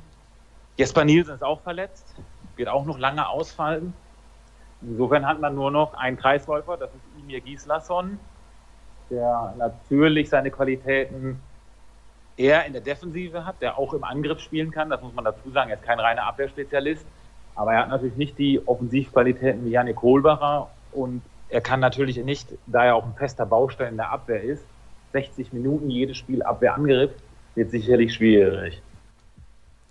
Jesper 0.78 1.06
Nielsen 1.06 1.36
ist 1.36 1.44
auch 1.44 1.62
verletzt, 1.62 2.16
wird 2.56 2.70
auch 2.70 2.86
noch 2.86 2.98
lange 2.98 3.28
ausfallen. 3.28 3.94
Insofern 4.82 5.28
hat 5.28 5.40
man 5.40 5.54
nur 5.54 5.70
noch 5.70 5.94
einen 5.94 6.18
Kreisläufer, 6.18 6.78
das 6.78 6.90
ist 6.90 7.22
Imir 7.22 7.42
Gislason, 7.42 8.18
der 9.12 9.54
natürlich 9.58 10.30
seine 10.30 10.50
Qualitäten 10.50 11.40
eher 12.38 12.66
in 12.66 12.74
der 12.74 12.82
Defensive 12.82 13.46
hat, 13.46 13.62
der 13.62 13.78
auch 13.78 13.94
im 13.94 14.04
Angriff 14.04 14.40
spielen 14.40 14.72
kann. 14.72 14.90
Das 14.90 15.02
muss 15.02 15.14
man 15.14 15.26
dazu 15.26 15.52
sagen. 15.52 15.70
Er 15.70 15.78
ist 15.78 15.84
kein 15.84 16.00
reiner 16.00 16.24
Abwehrspezialist, 16.24 17.06
aber 17.56 17.74
er 17.74 17.82
hat 17.82 17.90
natürlich 17.90 18.16
nicht 18.16 18.38
die 18.38 18.66
Offensivqualitäten 18.66 19.66
wie 19.66 19.70
Janik 19.70 19.98
Kohlbacher 19.98 20.70
und 20.92 21.22
er 21.50 21.62
kann 21.62 21.82
natürlich 21.82 22.18
nicht, 22.24 22.48
da 22.66 22.86
er 22.86 22.96
auch 22.96 23.04
ein 23.04 23.14
fester 23.14 23.46
Baustein 23.46 23.90
in 23.90 23.98
der 23.98 24.10
Abwehr 24.10 24.42
ist, 24.42 24.64
60 25.12 25.52
Minuten 25.52 25.90
jedes 25.90 26.18
Spiel 26.18 26.42
Abwehrangriff, 26.42 27.12
wird 27.56 27.72
sicherlich 27.72 28.14
schwierig. 28.14 28.82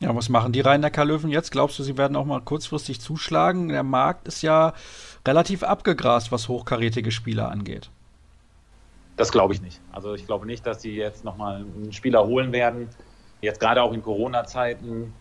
Ja, 0.00 0.16
was 0.16 0.30
machen 0.30 0.52
die 0.52 0.62
Rhein-Neckar-Löwen 0.62 1.28
jetzt? 1.28 1.52
Glaubst 1.52 1.78
du, 1.78 1.82
sie 1.82 1.98
werden 1.98 2.16
auch 2.16 2.24
mal 2.24 2.40
kurzfristig 2.40 3.02
zuschlagen? 3.02 3.68
Der 3.68 3.82
Markt 3.82 4.26
ist 4.26 4.40
ja 4.40 4.72
relativ 5.28 5.62
abgegrast, 5.62 6.32
was 6.32 6.48
hochkarätige 6.48 7.10
Spieler 7.10 7.50
angeht. 7.50 7.90
Das 9.16 9.32
glaube 9.32 9.52
ich 9.52 9.60
nicht. 9.60 9.80
Also 9.92 10.14
ich 10.14 10.26
glaube 10.26 10.46
nicht, 10.46 10.66
dass 10.66 10.82
sie 10.82 10.94
jetzt 10.94 11.24
nochmal 11.24 11.56
einen 11.56 11.92
Spieler 11.92 12.26
holen 12.26 12.52
werden. 12.52 12.88
Jetzt 13.40 13.60
gerade 13.60 13.82
auch 13.82 13.92
in 13.92 14.02
Corona-Zeiten 14.02 15.12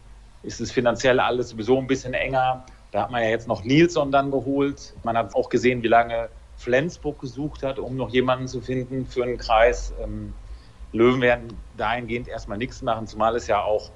ist 0.43 0.61
es 0.61 0.71
finanziell 0.71 1.19
alles 1.19 1.49
sowieso 1.49 1.77
ein 1.77 1.87
bisschen 1.87 2.13
enger. 2.13 2.65
Da 2.91 3.03
hat 3.03 3.11
man 3.11 3.21
ja 3.21 3.29
jetzt 3.29 3.47
noch 3.47 3.63
Nilsson 3.63 4.11
dann 4.11 4.31
geholt. 4.31 4.93
Man 5.03 5.17
hat 5.17 5.35
auch 5.35 5.49
gesehen, 5.49 5.83
wie 5.83 5.87
lange 5.87 6.29
Flensburg 6.57 7.19
gesucht 7.19 7.63
hat, 7.63 7.79
um 7.79 7.95
noch 7.95 8.09
jemanden 8.09 8.47
zu 8.47 8.61
finden 8.61 9.05
für 9.05 9.23
einen 9.23 9.37
Kreis. 9.37 9.93
Ähm, 10.01 10.33
Löwen 10.91 11.21
werden 11.21 11.55
dahingehend 11.77 12.27
erstmal 12.27 12.57
nichts 12.57 12.81
machen, 12.81 13.05
zumal 13.07 13.35
es 13.35 13.47
ja 13.47 13.61
auch, 13.61 13.91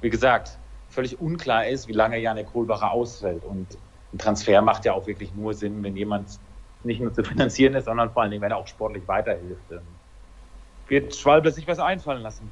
wie 0.00 0.10
gesagt, 0.10 0.58
völlig 0.88 1.20
unklar 1.20 1.66
ist, 1.66 1.88
wie 1.88 1.92
lange 1.92 2.18
Janik 2.18 2.52
Kohlbacher 2.52 2.92
ausfällt. 2.92 3.44
Und 3.44 3.66
ein 4.12 4.18
Transfer 4.18 4.62
macht 4.62 4.84
ja 4.84 4.92
auch 4.92 5.06
wirklich 5.06 5.34
nur 5.34 5.54
Sinn, 5.54 5.82
wenn 5.82 5.96
jemand 5.96 6.38
nicht 6.84 7.00
nur 7.00 7.12
zu 7.12 7.22
finanzieren 7.24 7.74
ist, 7.74 7.84
sondern 7.84 8.10
vor 8.10 8.22
allen 8.22 8.30
Dingen, 8.30 8.42
wenn 8.42 8.52
er 8.52 8.58
auch 8.58 8.66
sportlich 8.66 9.06
weiterhilft. 9.06 9.62
Wird 10.88 11.14
Schwalbe 11.14 11.50
sich 11.52 11.66
was 11.68 11.78
einfallen 11.78 12.22
lassen. 12.22 12.50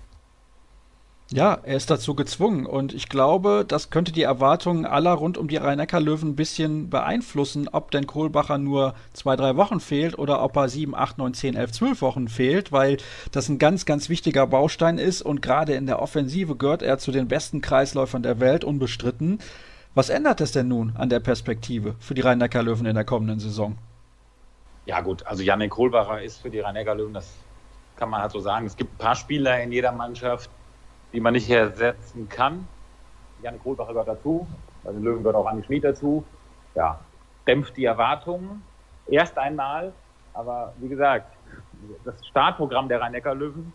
Ja, 1.31 1.59
er 1.63 1.77
ist 1.77 1.91
dazu 1.91 2.15
gezwungen 2.15 2.65
und 2.65 2.95
ich 2.95 3.11
glaube, 3.11 3.67
das 3.69 3.91
könnte 3.91 4.13
die 4.13 4.23
Erwartungen 4.23 4.87
aller 4.87 5.13
rund 5.13 5.37
um 5.37 5.47
die 5.47 5.59
Rhein-Neckar-Löwen 5.59 6.31
ein 6.31 6.37
bisschen 6.37 6.89
beeinflussen, 6.89 7.69
ob 7.69 7.91
denn 7.91 8.07
Kohlbacher 8.07 8.57
nur 8.57 8.95
zwei, 9.13 9.37
drei 9.37 9.55
Wochen 9.57 9.79
fehlt 9.79 10.19
oder 10.19 10.43
ob 10.43 10.57
er 10.57 10.71
sieben, 10.71 10.95
acht, 10.95 11.19
neun, 11.19 11.35
zehn, 11.35 11.55
elf, 11.55 11.71
zwölf 11.73 12.01
Wochen 12.01 12.29
fehlt, 12.29 12.73
weil 12.73 12.97
das 13.31 13.51
ein 13.51 13.59
ganz, 13.59 13.85
ganz 13.85 14.09
wichtiger 14.09 14.47
Baustein 14.47 14.97
ist 14.97 15.21
und 15.21 15.43
gerade 15.43 15.75
in 15.75 15.85
der 15.85 16.01
Offensive 16.01 16.57
gehört 16.57 16.81
er 16.81 16.97
zu 16.97 17.13
den 17.13 17.29
besten 17.29 17.61
Kreisläufern 17.61 18.23
der 18.23 18.41
Welt, 18.41 18.65
unbestritten. 18.65 19.39
Was 19.95 20.09
ändert 20.09 20.41
es 20.41 20.53
denn 20.53 20.69
nun 20.69 20.93
an 20.97 21.11
der 21.11 21.21
Perspektive 21.21 21.95
für 21.99 22.15
die 22.15 22.23
Rhein-Neckar-Löwen 22.23 22.87
in 22.87 22.95
der 22.95 23.05
kommenden 23.05 23.39
Saison? 23.39 23.77
Ja 24.89 25.03
gut, 25.03 25.27
also 25.27 25.43
Janik 25.43 25.71
Kohlbacher 25.71 26.23
ist 26.23 26.41
für 26.41 26.49
die 26.49 26.61
rhein 26.61 26.75
löwen 26.75 27.13
das 27.13 27.45
kann 27.95 28.09
man 28.09 28.23
halt 28.23 28.33
so 28.33 28.41
sagen. 28.41 28.65
Es 28.65 28.75
gibt 28.75 28.95
ein 28.95 28.97
paar 28.97 29.17
Spieler 29.17 29.63
in 29.63 29.71
jeder 29.71 29.93
Mannschaft, 29.93 30.51
die 31.13 31.21
man 31.21 31.35
nicht 31.35 31.51
ersetzen 31.51 32.27
kann. 32.31 32.67
Janik 33.43 33.63
Kohlbacher 33.63 33.93
gehört 33.93 34.09
dazu, 34.09 34.49
bei 34.83 34.93
den 34.93 35.03
Löwen 35.03 35.19
gehört 35.19 35.37
auch 35.37 35.45
Andi 35.45 35.63
Schmid 35.65 35.85
dazu. 35.85 36.25
Ja, 36.75 37.01
dämpft 37.47 37.77
die 37.77 37.85
Erwartungen 37.85 38.63
erst 39.09 39.37
einmal, 39.37 39.93
aber 40.33 40.73
wie 40.79 40.89
gesagt, 40.89 41.37
das 42.07 42.27
Startprogramm 42.27 42.89
der 42.89 43.03
rhein 43.03 43.13
löwen 43.13 43.75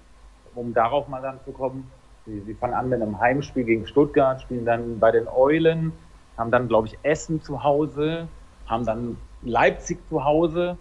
um 0.55 0.73
darauf 0.73 1.07
mal 1.07 1.21
dann 1.21 1.39
zu 1.45 1.51
kommen, 1.51 1.91
sie, 2.25 2.39
sie 2.41 2.55
fangen 2.55 2.73
an 2.73 2.89
mit 2.89 3.03
einem 3.03 3.19
Heimspiel 3.19 3.65
gegen 3.65 3.85
Stuttgart, 3.85 4.41
spielen 4.41 4.65
dann 4.65 4.99
bei 4.99 5.11
den 5.11 5.27
Eulen, 5.27 5.93
haben 6.37 6.49
dann, 6.49 6.67
glaube 6.67 6.87
ich, 6.87 6.97
Essen 7.03 7.39
zu 7.39 7.63
Hause, 7.63 8.27
haben 8.65 8.83
dann 8.83 9.17
Leipzig 9.43 10.07
zu 10.07 10.23
Hause, 10.23 10.79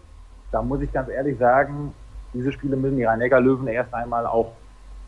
da 0.52 0.62
muss 0.62 0.80
ich 0.82 0.92
ganz 0.92 1.08
ehrlich 1.08 1.38
sagen, 1.38 1.92
diese 2.34 2.52
Spiele 2.52 2.76
müssen 2.76 2.96
die 2.96 3.04
Rhein-Neckar-Löwen 3.04 3.66
erst 3.66 3.92
einmal 3.92 4.26
auch 4.26 4.52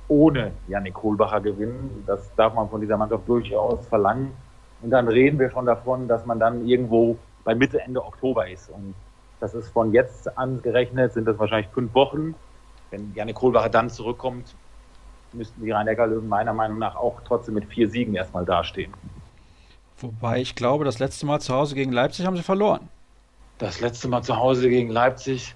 ohne 0.08 0.52
Yannick 0.68 0.94
Kohlbacher 0.94 1.40
gewinnen. 1.40 2.02
Das 2.06 2.34
darf 2.34 2.54
man 2.54 2.68
von 2.68 2.80
dieser 2.80 2.96
Mannschaft 2.96 3.28
durchaus 3.28 3.86
verlangen. 3.86 4.32
Und 4.82 4.90
dann 4.90 5.08
reden 5.08 5.38
wir 5.38 5.50
schon 5.50 5.66
davon, 5.66 6.08
dass 6.08 6.26
man 6.26 6.38
dann 6.38 6.66
irgendwo 6.66 7.16
bei 7.44 7.54
Mitte, 7.54 7.80
Ende 7.80 8.04
Oktober 8.04 8.48
ist. 8.48 8.68
Und 8.70 8.94
das 9.40 9.54
ist 9.54 9.68
von 9.68 9.92
jetzt 9.92 10.36
an 10.36 10.60
gerechnet, 10.62 11.12
sind 11.12 11.26
das 11.26 11.38
wahrscheinlich 11.38 11.68
fünf 11.72 11.94
Wochen. 11.94 12.34
Wenn 12.90 13.12
Yannick 13.14 13.36
Kohlbacher 13.36 13.70
dann 13.70 13.88
zurückkommt, 13.88 14.54
müssten 15.32 15.62
die 15.62 15.70
Rhein-Neckar-Löwen 15.70 16.28
meiner 16.28 16.52
Meinung 16.52 16.78
nach 16.78 16.96
auch 16.96 17.20
trotzdem 17.24 17.54
mit 17.54 17.64
vier 17.66 17.88
Siegen 17.88 18.14
erstmal 18.14 18.44
dastehen. 18.44 18.92
Wobei 19.98 20.40
ich 20.40 20.54
glaube, 20.54 20.84
das 20.84 20.98
letzte 20.98 21.26
Mal 21.26 21.40
zu 21.40 21.54
Hause 21.54 21.74
gegen 21.74 21.92
Leipzig 21.92 22.26
haben 22.26 22.36
sie 22.36 22.42
verloren. 22.42 22.88
Das 23.58 23.80
letzte 23.80 24.08
Mal 24.08 24.22
zu 24.22 24.36
Hause 24.36 24.68
gegen 24.68 24.90
Leipzig, 24.90 25.54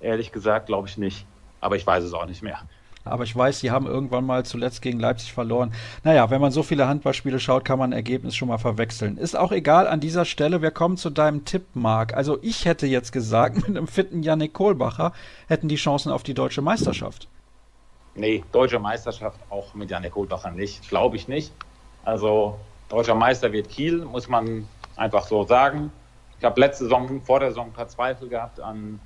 ehrlich 0.00 0.32
gesagt, 0.32 0.66
glaube 0.66 0.88
ich 0.88 0.98
nicht. 0.98 1.26
Aber 1.60 1.76
ich 1.76 1.86
weiß 1.86 2.04
es 2.04 2.12
auch 2.12 2.26
nicht 2.26 2.42
mehr. 2.42 2.60
Aber 3.04 3.24
ich 3.24 3.36
weiß, 3.36 3.60
sie 3.60 3.70
haben 3.70 3.86
irgendwann 3.86 4.24
mal 4.24 4.44
zuletzt 4.46 4.80
gegen 4.80 4.98
Leipzig 4.98 5.32
verloren. 5.32 5.74
Naja, 6.04 6.30
wenn 6.30 6.40
man 6.40 6.52
so 6.52 6.62
viele 6.62 6.88
Handballspiele 6.88 7.38
schaut, 7.38 7.64
kann 7.64 7.78
man 7.78 7.90
ein 7.90 7.96
Ergebnis 7.96 8.34
schon 8.34 8.48
mal 8.48 8.58
verwechseln. 8.58 9.18
Ist 9.18 9.36
auch 9.36 9.52
egal 9.52 9.86
an 9.86 10.00
dieser 10.00 10.24
Stelle. 10.24 10.62
Wir 10.62 10.70
kommen 10.70 10.96
zu 10.96 11.10
deinem 11.10 11.44
Tipp, 11.44 11.64
Marc. 11.74 12.14
Also 12.14 12.38
ich 12.40 12.64
hätte 12.64 12.86
jetzt 12.86 13.12
gesagt, 13.12 13.56
mit 13.68 13.76
einem 13.76 13.86
fitten 13.86 14.22
Yannick 14.22 14.54
Kohlbacher 14.54 15.12
hätten 15.48 15.68
die 15.68 15.76
Chancen 15.76 16.12
auf 16.12 16.22
die 16.22 16.34
deutsche 16.34 16.62
Meisterschaft. 16.62 17.28
Nee, 18.14 18.42
deutsche 18.52 18.78
Meisterschaft 18.78 19.38
auch 19.50 19.74
mit 19.74 19.90
Yannick 19.90 20.12
Kohlbacher 20.12 20.50
nicht. 20.50 20.88
Glaube 20.88 21.16
ich 21.16 21.28
nicht. 21.28 21.52
Also 22.04 22.58
deutscher 22.88 23.14
Meister 23.14 23.52
wird 23.52 23.68
Kiel, 23.68 24.04
muss 24.04 24.28
man 24.28 24.66
einfach 24.96 25.26
so 25.26 25.44
sagen. 25.44 25.90
Ich 26.44 26.46
habe 26.46 26.60
letzte 26.60 26.84
Saison, 26.84 27.22
vor 27.22 27.40
der 27.40 27.48
Saison 27.48 27.68
ein 27.68 27.72
paar 27.72 27.88
Zweifel 27.88 28.28
gehabt 28.28 28.60
an, 28.60 29.00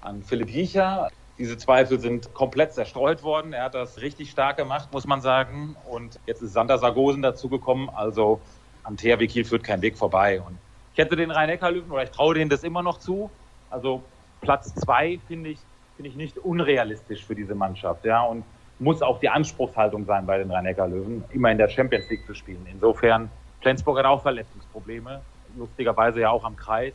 an 0.00 0.22
Philipp 0.22 0.48
Hiecher. 0.48 1.10
Diese 1.36 1.58
Zweifel 1.58 2.00
sind 2.00 2.32
komplett 2.32 2.72
zerstreut 2.72 3.22
worden. 3.22 3.52
Er 3.52 3.64
hat 3.64 3.74
das 3.74 4.00
richtig 4.00 4.30
stark 4.30 4.56
gemacht, 4.56 4.88
muss 4.90 5.06
man 5.06 5.20
sagen. 5.20 5.76
Und 5.90 6.18
jetzt 6.24 6.40
ist 6.40 6.54
Sander 6.54 6.78
Sargosen 6.78 7.20
dazugekommen. 7.20 7.90
Also 7.90 8.40
am 8.82 8.96
THW 8.96 9.26
Kiel 9.26 9.44
führt 9.44 9.62
kein 9.62 9.82
Weg 9.82 9.98
vorbei. 9.98 10.40
Und 10.40 10.56
ich 10.94 10.98
hätte 10.98 11.16
den 11.16 11.30
Rhein-Neckar-Löwen, 11.30 11.90
oder 11.90 12.04
ich 12.04 12.12
traue 12.12 12.32
denen 12.32 12.48
das 12.48 12.64
immer 12.64 12.82
noch 12.82 12.96
zu. 12.96 13.30
Also 13.68 14.02
Platz 14.40 14.74
zwei 14.74 15.20
finde 15.28 15.50
ich, 15.50 15.58
finde 15.96 16.08
ich 16.08 16.16
nicht 16.16 16.38
unrealistisch 16.38 17.26
für 17.26 17.34
diese 17.34 17.54
Mannschaft. 17.54 18.06
Ja, 18.06 18.22
und 18.22 18.42
muss 18.78 19.02
auch 19.02 19.20
die 19.20 19.28
Anspruchshaltung 19.28 20.06
sein 20.06 20.24
bei 20.24 20.38
den 20.38 20.50
Rhein-Neckar-Löwen, 20.50 21.24
immer 21.28 21.50
in 21.50 21.58
der 21.58 21.68
Champions 21.68 22.08
League 22.08 22.24
zu 22.24 22.32
spielen. 22.32 22.66
Insofern, 22.72 23.30
Flensburg 23.60 23.98
hat 23.98 24.06
auch 24.06 24.22
Verletzungsprobleme 24.22 25.20
lustigerweise 25.56 26.20
ja 26.20 26.30
auch 26.30 26.44
am 26.44 26.56
Kreis. 26.56 26.92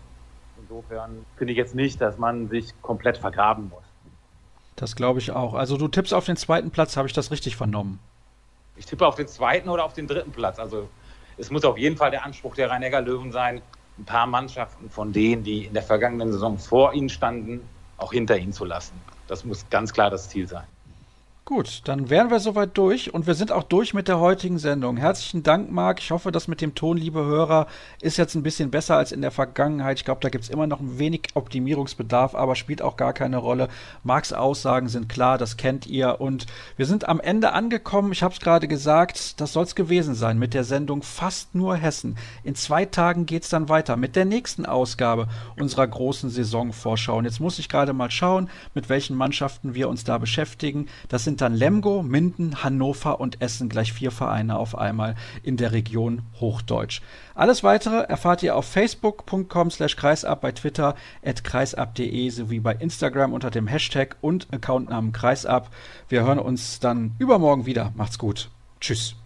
Insofern 0.62 1.26
finde 1.38 1.54
ich 1.54 1.58
jetzt 1.58 1.76
nicht, 1.76 2.00
dass 2.02 2.18
man 2.18 2.50
sich 2.50 2.74
komplett 2.82 3.18
vergraben 3.18 3.70
muss. 3.70 3.84
Das 4.76 4.96
glaube 4.96 5.20
ich 5.20 5.32
auch. 5.32 5.54
Also 5.54 5.78
du 5.78 5.88
tippst 5.88 6.14
auf 6.14 6.26
den 6.26 6.38
zweiten 6.38 6.72
Platz, 6.72 6.98
habe 6.98 7.08
ich 7.08 7.14
das 7.14 7.32
richtig 7.32 7.56
vernommen? 7.56 8.00
Ich 8.76 8.86
tippe 8.86 9.08
auf 9.08 9.16
den 9.16 9.28
zweiten 9.28 9.70
oder 9.70 9.86
auf 9.86 9.94
den 9.94 10.08
dritten 10.08 10.32
Platz. 10.32 10.60
Also 10.60 10.90
es 11.38 11.50
muss 11.50 11.64
auf 11.64 11.78
jeden 11.78 11.98
Fall 11.98 12.12
der 12.12 12.26
Anspruch 12.26 12.56
der 12.56 12.70
rhein 12.70 12.82
löwen 13.06 13.32
sein, 13.32 13.62
ein 13.98 14.06
paar 14.06 14.28
Mannschaften 14.28 14.90
von 14.90 15.14
denen, 15.14 15.44
die 15.44 15.66
in 15.66 15.74
der 15.74 15.84
vergangenen 15.84 16.32
Saison 16.32 16.58
vor 16.58 16.94
ihnen 16.94 17.10
standen, 17.10 17.62
auch 17.98 18.12
hinter 18.12 18.38
ihnen 18.38 18.52
zu 18.52 18.66
lassen. 18.66 19.00
Das 19.28 19.46
muss 19.46 19.70
ganz 19.70 19.94
klar 19.94 20.10
das 20.10 20.30
Ziel 20.30 20.48
sein. 20.48 20.66
Gut, 21.48 21.82
dann 21.84 22.10
wären 22.10 22.32
wir 22.32 22.40
soweit 22.40 22.76
durch 22.76 23.14
und 23.14 23.28
wir 23.28 23.36
sind 23.36 23.52
auch 23.52 23.62
durch 23.62 23.94
mit 23.94 24.08
der 24.08 24.20
heutigen 24.20 24.58
Sendung. 24.58 24.98
Herzlichen 24.98 25.44
Dank, 25.44 25.70
Marc. 25.70 26.00
Ich 26.00 26.10
hoffe, 26.10 26.32
das 26.32 26.48
mit 26.48 26.60
dem 26.60 26.74
Ton, 26.74 26.98
liebe 26.98 27.24
Hörer, 27.24 27.68
ist 28.02 28.18
jetzt 28.18 28.34
ein 28.34 28.42
bisschen 28.42 28.72
besser 28.72 28.98
als 28.98 29.12
in 29.12 29.22
der 29.22 29.30
Vergangenheit. 29.30 30.00
Ich 30.00 30.06
glaube, 30.06 30.22
da 30.22 30.30
gibt 30.30 30.44
es 30.44 30.50
immer 30.50 30.66
noch 30.66 30.80
ein 30.80 30.98
wenig 30.98 31.28
Optimierungsbedarf, 31.36 32.34
aber 32.34 32.56
spielt 32.56 32.82
auch 32.82 32.98
gar 32.98 33.14
keine 33.14 33.38
Rolle. 33.38 33.68
Marcs 34.04 34.34
Aussagen 34.34 34.88
sind 34.88 35.08
klar, 35.08 35.38
das 35.38 35.56
kennt 35.56 35.86
ihr. 35.86 36.20
Und 36.20 36.48
wir 36.78 36.88
sind 36.88 37.08
am 37.08 37.20
Ende 37.20 37.52
angekommen. 37.52 38.12
Ich 38.12 38.24
habe 38.24 38.34
es 38.34 38.40
gerade 38.40 38.68
gesagt, 38.68 39.40
das 39.40 39.54
soll 39.54 39.66
es 39.66 39.76
gewesen 39.76 40.16
sein 40.16 40.40
mit 40.40 40.56
der 40.56 40.64
Sendung 40.64 41.04
Fast 41.04 41.54
nur 41.54 41.76
Hessen. 41.76 42.18
In 42.44 42.56
zwei 42.56 42.86
Tagen 42.86 43.28
geht 43.28 43.44
es 43.44 43.50
dann 43.50 43.70
weiter 43.70 43.98
mit 43.98 44.16
der 44.16 44.26
nächsten 44.26 44.66
Ausgabe 44.66 45.28
unserer 45.60 45.86
großen 45.86 46.32
Saisonvorschau. 46.32 47.20
Und 47.20 47.26
jetzt 47.26 47.40
muss 47.40 47.60
ich 47.60 47.70
gerade 47.70 47.94
mal 47.94 48.10
schauen, 48.10 48.50
mit 48.74 48.90
welchen 48.90 49.16
Mannschaften 49.16 49.76
wir 49.76 49.90
uns 49.90 50.04
da 50.06 50.18
beschäftigen. 50.18 50.88
Das 51.08 51.24
sind 51.24 51.35
sind 51.36 51.42
dann 51.42 51.54
Lemgo, 51.54 52.02
Minden, 52.02 52.64
Hannover 52.64 53.20
und 53.20 53.42
Essen, 53.42 53.68
gleich 53.68 53.92
vier 53.92 54.12
Vereine 54.12 54.58
auf 54.58 54.78
einmal 54.78 55.16
in 55.44 55.58
der 55.58 55.74
Region 55.74 56.22
Hochdeutsch. 56.40 57.02
Alles 57.34 57.62
weitere 57.62 58.04
erfahrt 58.04 58.42
ihr 58.42 58.56
auf 58.56 58.64
facebook.com 58.64 59.70
slash 59.70 59.98
kreisab, 59.98 60.40
bei 60.40 60.54
Twitter 60.54 60.96
at 61.26 61.44
kreisab.de 61.44 62.30
sowie 62.30 62.62
bei 62.62 62.74
Instagram 62.76 63.34
unter 63.34 63.52
dem 63.52 63.68
Hashtag 63.68 64.16
und 64.22 64.48
Accountnamen 64.54 65.12
kreisab. 65.12 65.72
Wir 66.08 66.24
hören 66.24 66.40
uns 66.40 66.80
dann 66.80 67.16
übermorgen 67.20 67.66
wieder. 67.66 67.92
Macht's 67.98 68.18
gut. 68.18 68.50
Tschüss. 68.80 69.18